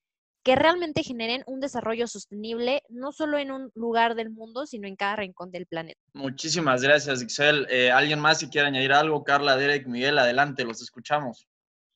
que 0.42 0.56
realmente 0.56 1.02
generen 1.02 1.42
un 1.46 1.60
desarrollo 1.60 2.06
sostenible, 2.06 2.82
no 2.88 3.12
solo 3.12 3.38
en 3.38 3.50
un 3.50 3.70
lugar 3.74 4.14
del 4.14 4.30
mundo, 4.30 4.66
sino 4.66 4.88
en 4.88 4.96
cada 4.96 5.16
rincón 5.16 5.50
del 5.50 5.66
planeta. 5.66 6.00
Muchísimas 6.14 6.82
gracias, 6.82 7.22
Ixel. 7.22 7.66
Eh, 7.68 7.90
¿Alguien 7.90 8.20
más 8.20 8.38
si 8.38 8.48
quiere 8.48 8.68
añadir 8.68 8.92
algo? 8.92 9.22
Carla, 9.22 9.56
Derek, 9.56 9.86
Miguel, 9.86 10.18
adelante, 10.18 10.64
los 10.64 10.80
escuchamos. 10.80 11.46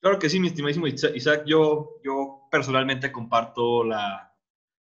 Claro 0.01 0.19
que 0.19 0.29
sí, 0.29 0.39
mi 0.39 0.49
estimadísimo 0.49 0.87
Isaac. 0.87 1.45
Yo, 1.47 1.97
yo 2.05 2.47
personalmente 2.51 3.11
comparto 3.11 3.83
la, 3.83 4.35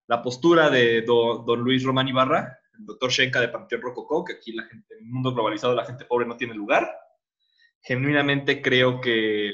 la 0.07 0.21
postura 0.23 0.71
de 0.71 1.03
don 1.03 1.59
Luis 1.59 1.83
Román 1.83 2.07
Ibarra, 2.07 2.57
doctor 2.85 3.09
Shenka 3.11 3.41
de 3.41 3.49
Panteón 3.49 3.81
Rococó, 3.81 4.23
que 4.23 4.33
aquí 4.33 4.53
la 4.53 4.63
gente, 4.63 4.95
en 4.95 5.05
un 5.05 5.13
mundo 5.13 5.33
globalizado 5.33 5.75
la 5.75 5.85
gente 5.85 6.05
pobre 6.05 6.25
no 6.25 6.37
tiene 6.37 6.53
lugar. 6.53 6.89
Genuinamente 7.81 8.61
creo 8.61 9.01
que 9.01 9.49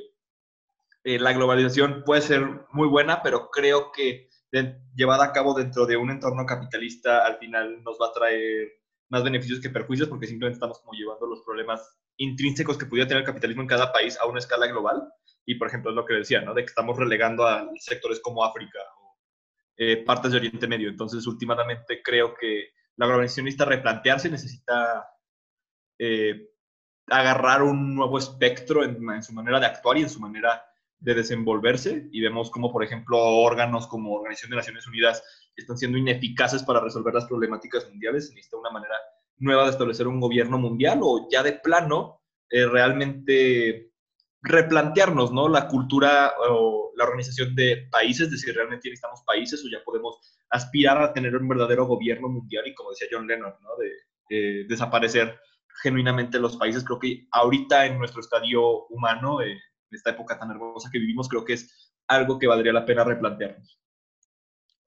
eh, 1.03 1.19
la 1.19 1.33
globalización 1.33 2.03
puede 2.05 2.21
ser 2.21 2.45
muy 2.71 2.87
buena, 2.87 3.21
pero 3.21 3.49
creo 3.49 3.91
que 3.91 4.27
llevada 4.95 5.25
a 5.25 5.31
cabo 5.33 5.53
dentro 5.53 5.85
de 5.85 5.97
un 5.97 6.09
entorno 6.09 6.45
capitalista 6.45 7.25
al 7.25 7.37
final 7.37 7.83
nos 7.83 7.97
va 8.01 8.07
a 8.07 8.13
traer 8.13 8.67
más 9.09 9.23
beneficios 9.23 9.59
que 9.59 9.69
perjuicios 9.69 10.09
porque 10.09 10.27
simplemente 10.27 10.55
estamos 10.55 10.79
como 10.79 10.93
llevando 10.93 11.27
los 11.27 11.41
problemas 11.41 11.97
intrínsecos 12.17 12.77
que 12.77 12.85
pudiera 12.85 13.07
tener 13.07 13.21
el 13.21 13.27
capitalismo 13.27 13.61
en 13.61 13.67
cada 13.67 13.91
país 13.91 14.17
a 14.19 14.25
una 14.25 14.39
escala 14.39 14.67
global. 14.67 15.01
Y, 15.45 15.55
por 15.55 15.67
ejemplo, 15.67 15.91
es 15.91 15.95
lo 15.95 16.05
que 16.05 16.15
decía, 16.15 16.41
¿no? 16.41 16.53
De 16.53 16.63
que 16.63 16.67
estamos 16.69 16.97
relegando 16.97 17.47
a 17.47 17.69
sectores 17.79 18.19
como 18.19 18.43
África 18.43 18.79
o 18.99 19.17
eh, 19.77 20.03
partes 20.03 20.31
de 20.31 20.37
Oriente 20.39 20.67
Medio. 20.67 20.89
Entonces, 20.89 21.25
últimamente 21.25 22.01
creo 22.03 22.33
que 22.33 22.71
la 22.97 23.05
globalización 23.05 23.45
necesita 23.45 23.65
replantearse, 23.65 24.29
necesita 24.29 25.09
eh, 25.99 26.49
agarrar 27.07 27.63
un 27.63 27.95
nuevo 27.95 28.17
espectro 28.17 28.83
en, 28.83 28.97
en, 29.09 29.23
su 29.23 29.33
manera 29.33 29.59
de 29.59 29.67
actuar 29.67 29.97
y 29.97 30.01
en 30.01 30.09
su 30.09 30.19
manera 30.19 30.63
de 30.99 31.13
desenvolverse 31.13 32.09
y 32.11 32.21
vemos 32.21 32.49
como, 32.49 32.71
por 32.71 32.83
ejemplo, 32.83 33.17
órganos 33.19 33.87
como 33.87 34.15
Organización 34.15 34.51
de 34.51 34.57
Naciones 34.57 34.87
Unidas 34.87 35.23
están 35.55 35.77
siendo 35.77 35.97
ineficaces 35.97 36.63
para 36.63 36.79
resolver 36.79 37.13
las 37.13 37.25
problemáticas 37.25 37.87
mundiales. 37.89 38.27
Se 38.27 38.33
necesita 38.33 38.57
una 38.57 38.71
manera 38.71 38.95
nueva 39.37 39.65
de 39.65 39.71
establecer 39.71 40.07
un 40.07 40.19
gobierno 40.19 40.57
mundial 40.57 40.99
o 41.01 41.27
ya 41.31 41.43
de 41.43 41.53
plano 41.53 42.21
eh, 42.49 42.65
realmente 42.65 43.91
replantearnos 44.41 45.31
¿no? 45.31 45.49
la 45.49 45.67
cultura 45.67 46.33
o 46.49 46.91
la 46.95 47.03
organización 47.05 47.55
de 47.55 47.87
países, 47.91 48.31
de 48.31 48.37
si 48.37 48.51
realmente 48.51 48.89
necesitamos 48.89 49.23
países 49.25 49.63
o 49.63 49.69
ya 49.69 49.83
podemos 49.83 50.19
aspirar 50.49 51.01
a 51.01 51.13
tener 51.13 51.35
un 51.35 51.47
verdadero 51.47 51.85
gobierno 51.85 52.29
mundial 52.29 52.67
y 52.67 52.73
como 52.73 52.91
decía 52.91 53.07
John 53.11 53.27
Lennon, 53.27 53.53
¿no? 53.61 53.69
de 53.77 53.91
eh, 54.29 54.65
desaparecer 54.67 55.39
genuinamente 55.81 56.39
los 56.39 56.57
países. 56.57 56.83
Creo 56.83 56.99
que 56.99 57.27
ahorita 57.31 57.85
en 57.85 57.97
nuestro 57.97 58.21
estadio 58.21 58.87
humano 58.87 59.41
eh, 59.41 59.57
esta 59.91 60.11
época 60.11 60.37
tan 60.37 60.51
hermosa 60.51 60.89
que 60.91 60.99
vivimos, 60.99 61.29
creo 61.29 61.45
que 61.45 61.53
es 61.53 61.93
algo 62.07 62.39
que 62.39 62.47
valdría 62.47 62.73
la 62.73 62.85
pena 62.85 63.03
replantearnos. 63.03 63.79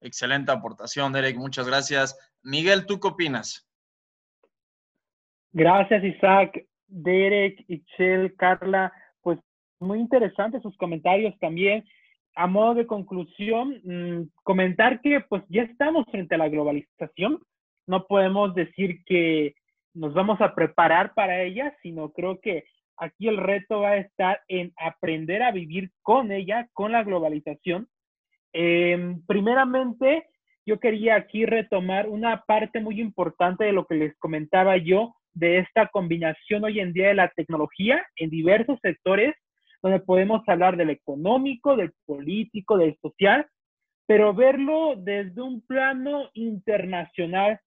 Excelente 0.00 0.50
aportación, 0.50 1.12
Derek. 1.12 1.36
Muchas 1.36 1.66
gracias. 1.66 2.18
Miguel, 2.42 2.86
¿tú 2.86 2.98
qué 3.00 3.08
opinas? 3.08 3.68
Gracias, 5.52 6.02
Isaac, 6.04 6.66
Derek, 6.86 7.64
Ichel, 7.68 8.34
Carla. 8.36 8.92
Muy 9.80 9.98
interesantes 9.98 10.62
sus 10.62 10.76
comentarios 10.76 11.38
también. 11.38 11.84
A 12.36 12.46
modo 12.46 12.74
de 12.74 12.86
conclusión, 12.86 13.80
mm, 13.82 14.30
comentar 14.42 15.00
que 15.00 15.20
pues 15.20 15.42
ya 15.48 15.62
estamos 15.62 16.06
frente 16.10 16.36
a 16.36 16.38
la 16.38 16.48
globalización. 16.48 17.40
No 17.86 18.06
podemos 18.06 18.54
decir 18.54 19.02
que 19.04 19.54
nos 19.94 20.14
vamos 20.14 20.40
a 20.40 20.54
preparar 20.54 21.12
para 21.14 21.42
ella, 21.42 21.74
sino 21.82 22.12
creo 22.12 22.40
que 22.40 22.64
Aquí 23.00 23.28
el 23.28 23.38
reto 23.38 23.80
va 23.80 23.92
a 23.92 23.96
estar 23.96 24.42
en 24.46 24.74
aprender 24.76 25.42
a 25.42 25.52
vivir 25.52 25.90
con 26.02 26.30
ella, 26.30 26.68
con 26.74 26.92
la 26.92 27.02
globalización. 27.02 27.88
Em, 28.52 29.24
primeramente, 29.26 30.26
yo 30.66 30.78
quería 30.78 31.14
aquí 31.14 31.46
retomar 31.46 32.10
una 32.10 32.42
parte 32.42 32.78
muy 32.78 33.00
importante 33.00 33.64
de 33.64 33.72
lo 33.72 33.86
que 33.86 33.94
les 33.94 34.18
comentaba 34.18 34.76
yo 34.76 35.14
de 35.32 35.60
esta 35.60 35.86
combinación 35.86 36.64
hoy 36.64 36.78
en 36.78 36.92
día 36.92 37.08
de 37.08 37.14
la 37.14 37.30
tecnología 37.30 38.04
en 38.16 38.28
diversos 38.28 38.78
sectores, 38.82 39.34
donde 39.82 40.00
podemos 40.00 40.42
hablar 40.48 40.76
del 40.76 40.90
económico, 40.90 41.76
del 41.76 41.92
político, 42.06 42.76
del 42.76 42.96
social, 43.00 43.46
pero 44.06 44.34
verlo 44.34 44.94
desde 44.96 45.40
un 45.40 45.60
plano 45.62 46.30
internacional, 46.34 47.60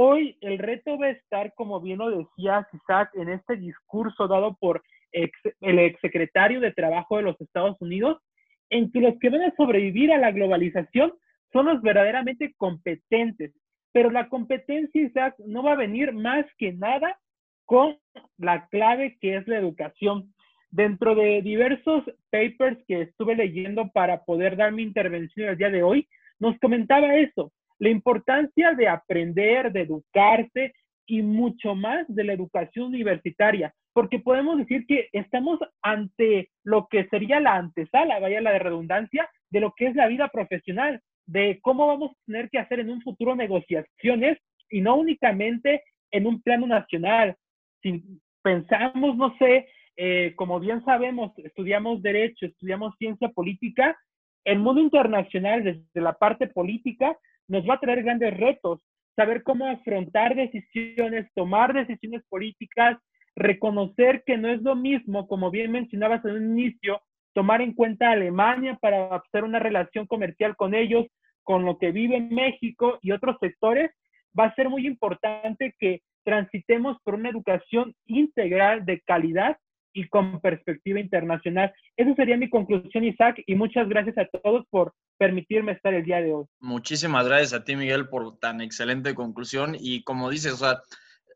Hoy 0.00 0.38
el 0.42 0.58
reto 0.58 0.96
va 0.96 1.06
a 1.06 1.10
estar, 1.10 1.52
como 1.54 1.80
bien 1.80 1.98
lo 1.98 2.08
decía 2.10 2.68
Isaac, 2.72 3.10
en 3.14 3.30
este 3.30 3.56
discurso 3.56 4.28
dado 4.28 4.56
por 4.60 4.80
el 5.10 5.78
exsecretario 5.80 6.60
de 6.60 6.70
Trabajo 6.70 7.16
de 7.16 7.24
los 7.24 7.40
Estados 7.40 7.76
Unidos, 7.80 8.22
en 8.70 8.92
que 8.92 9.00
los 9.00 9.18
que 9.18 9.28
van 9.28 9.42
a 9.42 9.54
sobrevivir 9.56 10.12
a 10.12 10.18
la 10.18 10.30
globalización 10.30 11.14
son 11.52 11.66
los 11.66 11.82
verdaderamente 11.82 12.54
competentes. 12.56 13.52
Pero 13.90 14.12
la 14.12 14.28
competencia, 14.28 15.02
Isaac, 15.02 15.34
no 15.44 15.64
va 15.64 15.72
a 15.72 15.82
venir 15.82 16.12
más 16.12 16.46
que 16.58 16.72
nada 16.72 17.18
con 17.64 17.98
la 18.36 18.68
clave 18.68 19.18
que 19.20 19.38
es 19.38 19.48
la 19.48 19.58
educación. 19.58 20.32
Dentro 20.70 21.14
de 21.14 21.40
diversos 21.42 22.04
papers 22.30 22.78
que 22.86 23.02
estuve 23.02 23.34
leyendo 23.34 23.90
para 23.92 24.24
poder 24.24 24.56
dar 24.56 24.72
mi 24.72 24.82
intervención 24.82 25.48
el 25.48 25.56
día 25.56 25.70
de 25.70 25.82
hoy, 25.82 26.06
nos 26.38 26.58
comentaba 26.58 27.16
eso, 27.16 27.52
la 27.78 27.88
importancia 27.88 28.72
de 28.74 28.88
aprender, 28.88 29.72
de 29.72 29.82
educarse 29.82 30.74
y 31.06 31.22
mucho 31.22 31.74
más 31.74 32.04
de 32.08 32.24
la 32.24 32.34
educación 32.34 32.86
universitaria, 32.86 33.74
porque 33.92 34.18
podemos 34.18 34.58
decir 34.58 34.86
que 34.86 35.08
estamos 35.12 35.58
ante 35.82 36.50
lo 36.64 36.86
que 36.88 37.08
sería 37.08 37.40
la 37.40 37.56
antesala, 37.56 38.20
vaya 38.20 38.40
la 38.40 38.52
de 38.52 38.58
redundancia, 38.58 39.28
de 39.50 39.60
lo 39.60 39.72
que 39.74 39.86
es 39.86 39.96
la 39.96 40.06
vida 40.06 40.28
profesional, 40.28 41.00
de 41.26 41.58
cómo 41.62 41.86
vamos 41.86 42.12
a 42.12 42.24
tener 42.26 42.50
que 42.50 42.58
hacer 42.58 42.80
en 42.80 42.90
un 42.90 43.00
futuro 43.02 43.34
negociaciones 43.34 44.38
y 44.70 44.80
no 44.80 44.96
únicamente 44.96 45.82
en 46.10 46.26
un 46.26 46.42
plano 46.42 46.66
nacional. 46.66 47.36
Si 47.82 48.02
pensamos, 48.42 49.16
no 49.16 49.34
sé, 49.38 49.66
eh, 50.00 50.34
como 50.36 50.60
bien 50.60 50.84
sabemos, 50.84 51.32
estudiamos 51.38 52.00
derecho, 52.02 52.46
estudiamos 52.46 52.94
ciencia 52.98 53.30
política, 53.30 53.98
el 54.44 54.60
mundo 54.60 54.80
internacional 54.80 55.64
desde 55.64 56.00
la 56.00 56.12
parte 56.12 56.46
política 56.46 57.18
nos 57.48 57.68
va 57.68 57.74
a 57.74 57.80
traer 57.80 58.04
grandes 58.04 58.36
retos, 58.36 58.80
saber 59.16 59.42
cómo 59.42 59.66
afrontar 59.66 60.36
decisiones, 60.36 61.26
tomar 61.34 61.74
decisiones 61.74 62.22
políticas, 62.28 62.96
reconocer 63.34 64.22
que 64.24 64.36
no 64.36 64.48
es 64.48 64.62
lo 64.62 64.76
mismo, 64.76 65.26
como 65.26 65.50
bien 65.50 65.72
mencionabas 65.72 66.24
en 66.24 66.36
un 66.36 66.58
inicio, 66.58 67.00
tomar 67.34 67.60
en 67.60 67.74
cuenta 67.74 68.08
a 68.08 68.12
Alemania 68.12 68.78
para 68.80 69.16
hacer 69.16 69.42
una 69.42 69.58
relación 69.58 70.06
comercial 70.06 70.54
con 70.54 70.74
ellos, 70.74 71.06
con 71.42 71.64
lo 71.64 71.76
que 71.76 71.90
vive 71.90 72.20
México 72.20 73.00
y 73.02 73.10
otros 73.10 73.36
sectores, 73.40 73.90
va 74.38 74.44
a 74.44 74.54
ser 74.54 74.68
muy 74.68 74.86
importante 74.86 75.74
que 75.80 76.02
transitemos 76.22 76.98
por 77.02 77.14
una 77.14 77.30
educación 77.30 77.96
integral 78.06 78.84
de 78.84 79.00
calidad 79.00 79.56
y 79.92 80.08
con 80.08 80.40
perspectiva 80.40 81.00
internacional. 81.00 81.72
Esa 81.96 82.14
sería 82.14 82.36
mi 82.36 82.48
conclusión, 82.48 83.04
Isaac, 83.04 83.42
y 83.46 83.54
muchas 83.54 83.88
gracias 83.88 84.16
a 84.18 84.26
todos 84.26 84.66
por 84.70 84.94
permitirme 85.18 85.72
estar 85.72 85.94
el 85.94 86.04
día 86.04 86.20
de 86.20 86.32
hoy. 86.32 86.46
Muchísimas 86.60 87.26
gracias 87.26 87.52
a 87.52 87.64
ti, 87.64 87.76
Miguel, 87.76 88.08
por 88.08 88.38
tan 88.38 88.60
excelente 88.60 89.14
conclusión. 89.14 89.76
Y 89.78 90.02
como 90.04 90.30
dices, 90.30 90.52
o 90.52 90.56
sea, 90.56 90.80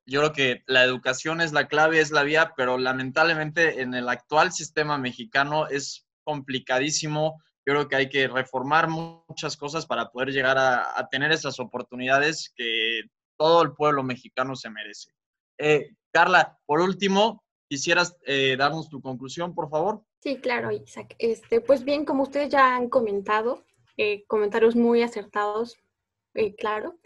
yo 0.07 0.21
creo 0.21 0.33
que 0.33 0.63
la 0.67 0.85
educación 0.85 1.41
es 1.41 1.53
la 1.53 1.69
clave, 1.69 2.01
es 2.01 2.11
la 2.11 2.23
vía, 2.23 2.53
pero 2.57 2.79
lamentablemente 2.79 3.83
en 3.83 3.95
el 3.95 4.09
actual 4.09 4.53
sistema 4.53 4.99
mexicano 4.99 5.69
es 5.69 6.07
complicadísimo. 6.25 7.43
Yo 7.65 7.75
creo 7.75 7.89
que 7.89 7.97
hay 7.97 8.09
que 8.09 8.29
reformar 8.29 8.89
muchas 8.89 9.57
cosas 9.57 9.87
para 9.87 10.11
poder 10.11 10.31
llegar 10.31 10.59
a, 10.59 11.09
tener 11.11 11.31
esas 11.31 11.61
oportunidades 11.61 12.53
que 12.57 13.03
todo 13.39 13.63
el 13.63 13.73
pueblo 13.73 14.03
mexicano 14.03 14.57
se 14.57 14.71
merece. 14.71 15.13
Eh, 15.59 15.91
Carla, 16.13 16.59
por 16.67 16.81
último, 16.81 17.42
¿Quisieras 17.73 18.19
eh, 18.27 18.55
darnos 18.59 18.91
tu 18.91 19.01
conclusión, 19.01 19.55
por 19.55 19.71
favor? 19.71 20.03
Sí, 20.19 20.37
claro, 20.37 20.71
Isaac. 20.71 21.17
Este, 21.19 21.63
pues 21.63 21.85
bien, 21.85 22.05
como 22.05 22.25
ustedes 22.25 22.51
ya 22.51 22.77
han 22.77 22.91
comentado, 22.91 23.65
eh, 23.97 24.25
comentarios 24.27 24.77
muy 24.77 25.01
acertados, 25.01 25.79
eh, 26.35 26.55
claro. 26.55 26.99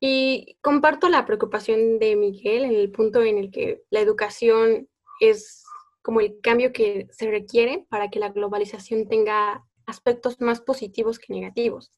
Y 0.00 0.56
comparto 0.62 1.10
la 1.10 1.26
preocupación 1.26 1.98
de 1.98 2.16
Miguel 2.16 2.64
en 2.64 2.74
el 2.74 2.90
punto 2.90 3.22
en 3.22 3.36
el 3.36 3.50
que 3.50 3.82
la 3.90 4.00
educación 4.00 4.88
es 5.20 5.62
como 6.00 6.22
el 6.22 6.40
cambio 6.40 6.72
que 6.72 7.06
se 7.10 7.30
requiere 7.30 7.84
para 7.90 8.08
que 8.08 8.18
la 8.18 8.30
globalización 8.30 9.08
tenga 9.08 9.62
aspectos 9.84 10.40
más 10.40 10.62
positivos 10.62 11.18
que 11.18 11.34
negativos. 11.34 11.92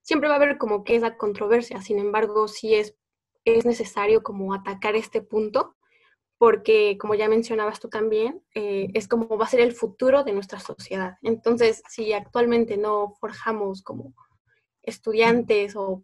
Siempre 0.00 0.30
va 0.30 0.36
a 0.36 0.38
haber 0.38 0.56
como 0.56 0.84
que 0.84 0.96
esa 0.96 1.18
controversia, 1.18 1.82
sin 1.82 1.98
embargo, 1.98 2.48
sí 2.48 2.74
es, 2.74 2.96
es 3.44 3.66
necesario 3.66 4.22
como 4.22 4.54
atacar 4.54 4.96
este 4.96 5.20
punto 5.20 5.76
porque 6.42 6.98
como 6.98 7.14
ya 7.14 7.28
mencionabas 7.28 7.78
tú 7.78 7.88
también, 7.88 8.42
eh, 8.52 8.88
es 8.94 9.06
como 9.06 9.38
va 9.38 9.44
a 9.44 9.48
ser 9.48 9.60
el 9.60 9.76
futuro 9.76 10.24
de 10.24 10.32
nuestra 10.32 10.58
sociedad. 10.58 11.16
Entonces, 11.22 11.84
si 11.88 12.12
actualmente 12.12 12.76
no 12.76 13.14
forjamos 13.20 13.80
como 13.80 14.12
estudiantes 14.82 15.76
o 15.76 16.02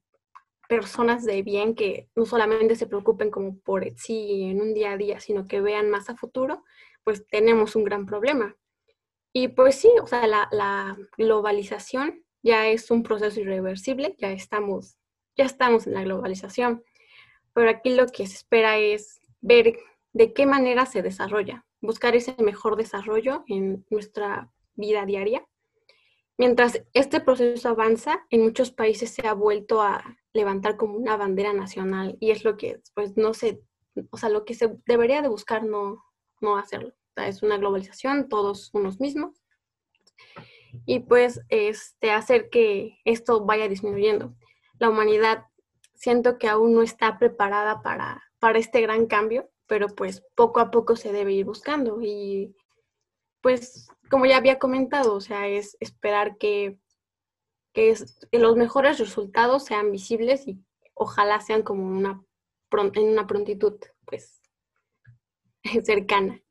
personas 0.68 1.24
de 1.24 1.43
bien 1.43 1.74
que 1.74 2.09
no 2.14 2.24
solamente 2.24 2.76
se 2.76 2.86
preocupen 2.86 3.32
como 3.32 3.59
por 3.59 3.84
sí 3.97 4.45
en 4.45 4.61
un 4.61 4.74
día 4.74 4.93
a 4.93 4.97
día, 4.97 5.18
sino 5.18 5.49
que 5.49 5.61
vean 5.61 5.91
más 5.91 6.09
a 6.09 6.14
futuro, 6.14 6.62
pues 7.03 7.26
tenemos 7.26 7.74
un 7.74 7.82
gran 7.82 8.07
problema. 8.07 8.55
Y 9.32 9.49
pues 9.49 9.74
sí, 9.74 9.91
o 10.01 10.07
sea, 10.07 10.24
la, 10.28 10.49
la 10.53 10.97
globalización 11.16 12.24
ya 12.45 12.68
es 12.68 12.93
un 12.93 13.03
proceso 13.03 13.41
irreversible, 13.41 14.14
ya 14.18 14.30
estamos, 14.30 14.99
ya 15.36 15.47
estamos 15.47 15.89
en 15.89 15.95
la 15.95 16.05
globalización, 16.05 16.84
pero 17.55 17.70
aquí 17.70 17.97
lo 17.97 18.07
que 18.07 18.24
se 18.28 18.34
espera 18.34 18.78
es 18.78 19.20
ver 19.41 19.76
de 20.18 20.32
qué 20.32 20.46
manera 20.46 20.84
se 20.84 21.00
desarrolla, 21.00 21.64
buscar 21.80 22.16
ese 22.16 22.34
mejor 22.42 22.74
desarrollo 22.74 23.44
en 23.46 23.86
nuestra 23.88 24.50
vida 24.74 25.06
diaria. 25.06 25.46
Mientras 26.36 26.82
este 26.92 27.20
proceso 27.20 27.68
avanza, 27.68 28.26
en 28.28 28.42
muchos 28.42 28.72
países 28.72 29.10
se 29.10 29.28
ha 29.28 29.32
vuelto 29.32 29.80
a 29.80 30.18
levantar 30.32 30.76
como 30.76 30.96
una 30.96 31.16
bandera 31.16 31.52
nacional 31.52 32.16
y 32.18 32.32
es 32.32 32.42
lo 32.42 32.56
que 32.56 32.80
pues 32.96 33.16
no 33.16 33.32
se, 33.32 33.62
o 34.10 34.16
sea, 34.16 34.28
lo 34.28 34.44
que 34.44 34.54
se 34.54 34.76
debería 34.86 35.22
de 35.22 35.28
buscar 35.28 35.62
no, 35.62 36.02
no 36.40 36.56
hacerlo. 36.56 36.94
es 37.14 37.44
una 37.44 37.56
globalización, 37.56 38.28
todos 38.28 38.70
unos 38.74 38.98
mismos. 38.98 39.40
Y 40.84 40.98
pues 40.98 41.42
este, 41.48 42.10
hacer 42.10 42.50
que 42.50 42.98
esto 43.04 43.44
vaya 43.44 43.68
disminuyendo. 43.68 44.34
La 44.80 44.90
humanidad 44.90 45.46
siento 45.94 46.38
que 46.38 46.48
aún 46.48 46.74
no 46.74 46.82
está 46.82 47.20
preparada 47.20 47.82
para, 47.82 48.24
para 48.40 48.58
este 48.58 48.80
gran 48.80 49.06
cambio 49.06 49.48
pero 49.68 49.88
pues 49.88 50.24
poco 50.34 50.58
a 50.58 50.70
poco 50.72 50.96
se 50.96 51.12
debe 51.12 51.32
ir 51.32 51.44
buscando 51.44 52.00
y 52.02 52.56
pues 53.40 53.86
como 54.10 54.26
ya 54.26 54.38
había 54.38 54.58
comentado, 54.58 55.14
o 55.14 55.20
sea, 55.20 55.46
es 55.46 55.76
esperar 55.78 56.38
que, 56.38 56.80
que, 57.72 57.94
los 58.32 58.56
mejores 58.56 58.98
resultados 58.98 59.66
sean 59.66 59.92
visibles 59.92 60.48
y 60.48 60.58
ojalá 60.94 61.40
sean 61.40 61.62
como 61.62 61.86
una, 61.86 62.20
en 62.94 63.08
una 63.08 63.26
prontitud 63.26 63.78
pues 64.06 64.40
cercana. 65.84 66.42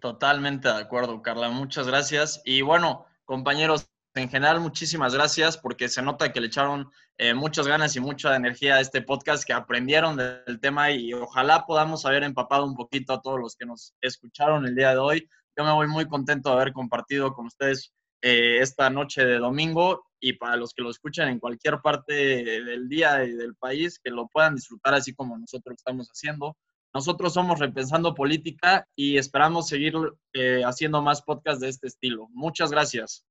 Totalmente 0.00 0.68
de 0.68 0.74
acuerdo, 0.74 1.22
Carla. 1.22 1.50
Muchas 1.50 1.86
gracias. 1.86 2.42
Y 2.44 2.62
bueno, 2.62 3.06
compañeros, 3.24 3.88
en 4.16 4.30
general, 4.30 4.60
muchísimas 4.60 5.14
gracias 5.14 5.58
porque 5.58 5.88
se 5.88 6.02
nota 6.02 6.32
que 6.32 6.40
le 6.40 6.46
echaron 6.46 6.90
eh, 7.18 7.34
muchas 7.34 7.66
ganas 7.66 7.94
y 7.96 8.00
mucha 8.00 8.34
energía 8.34 8.76
a 8.76 8.80
este 8.80 9.02
podcast, 9.02 9.44
que 9.44 9.52
aprendieron 9.52 10.16
del 10.16 10.60
tema 10.60 10.90
y 10.90 11.12
ojalá 11.12 11.66
podamos 11.66 12.06
haber 12.06 12.22
empapado 12.22 12.64
un 12.64 12.74
poquito 12.74 13.12
a 13.12 13.20
todos 13.20 13.38
los 13.38 13.56
que 13.56 13.66
nos 13.66 13.94
escucharon 14.00 14.66
el 14.66 14.74
día 14.74 14.90
de 14.90 14.98
hoy. 14.98 15.28
Yo 15.56 15.64
me 15.64 15.72
voy 15.72 15.86
muy 15.86 16.06
contento 16.06 16.50
de 16.50 16.56
haber 16.56 16.72
compartido 16.72 17.32
con 17.32 17.46
ustedes 17.46 17.92
eh, 18.22 18.58
esta 18.60 18.90
noche 18.90 19.24
de 19.24 19.38
domingo 19.38 20.06
y 20.18 20.32
para 20.32 20.56
los 20.56 20.72
que 20.72 20.82
lo 20.82 20.90
escuchan 20.90 21.28
en 21.28 21.38
cualquier 21.38 21.80
parte 21.80 22.14
del 22.14 22.88
día 22.88 23.24
y 23.24 23.32
del 23.32 23.54
país, 23.54 24.00
que 24.02 24.10
lo 24.10 24.28
puedan 24.28 24.54
disfrutar 24.54 24.94
así 24.94 25.14
como 25.14 25.38
nosotros 25.38 25.76
estamos 25.76 26.08
haciendo. 26.08 26.56
Nosotros 26.94 27.34
somos 27.34 27.58
Repensando 27.58 28.14
Política 28.14 28.86
y 28.96 29.18
esperamos 29.18 29.68
seguir 29.68 29.94
eh, 30.32 30.62
haciendo 30.64 31.02
más 31.02 31.20
podcasts 31.22 31.60
de 31.60 31.68
este 31.68 31.88
estilo. 31.88 32.28
Muchas 32.32 32.70
gracias. 32.70 33.24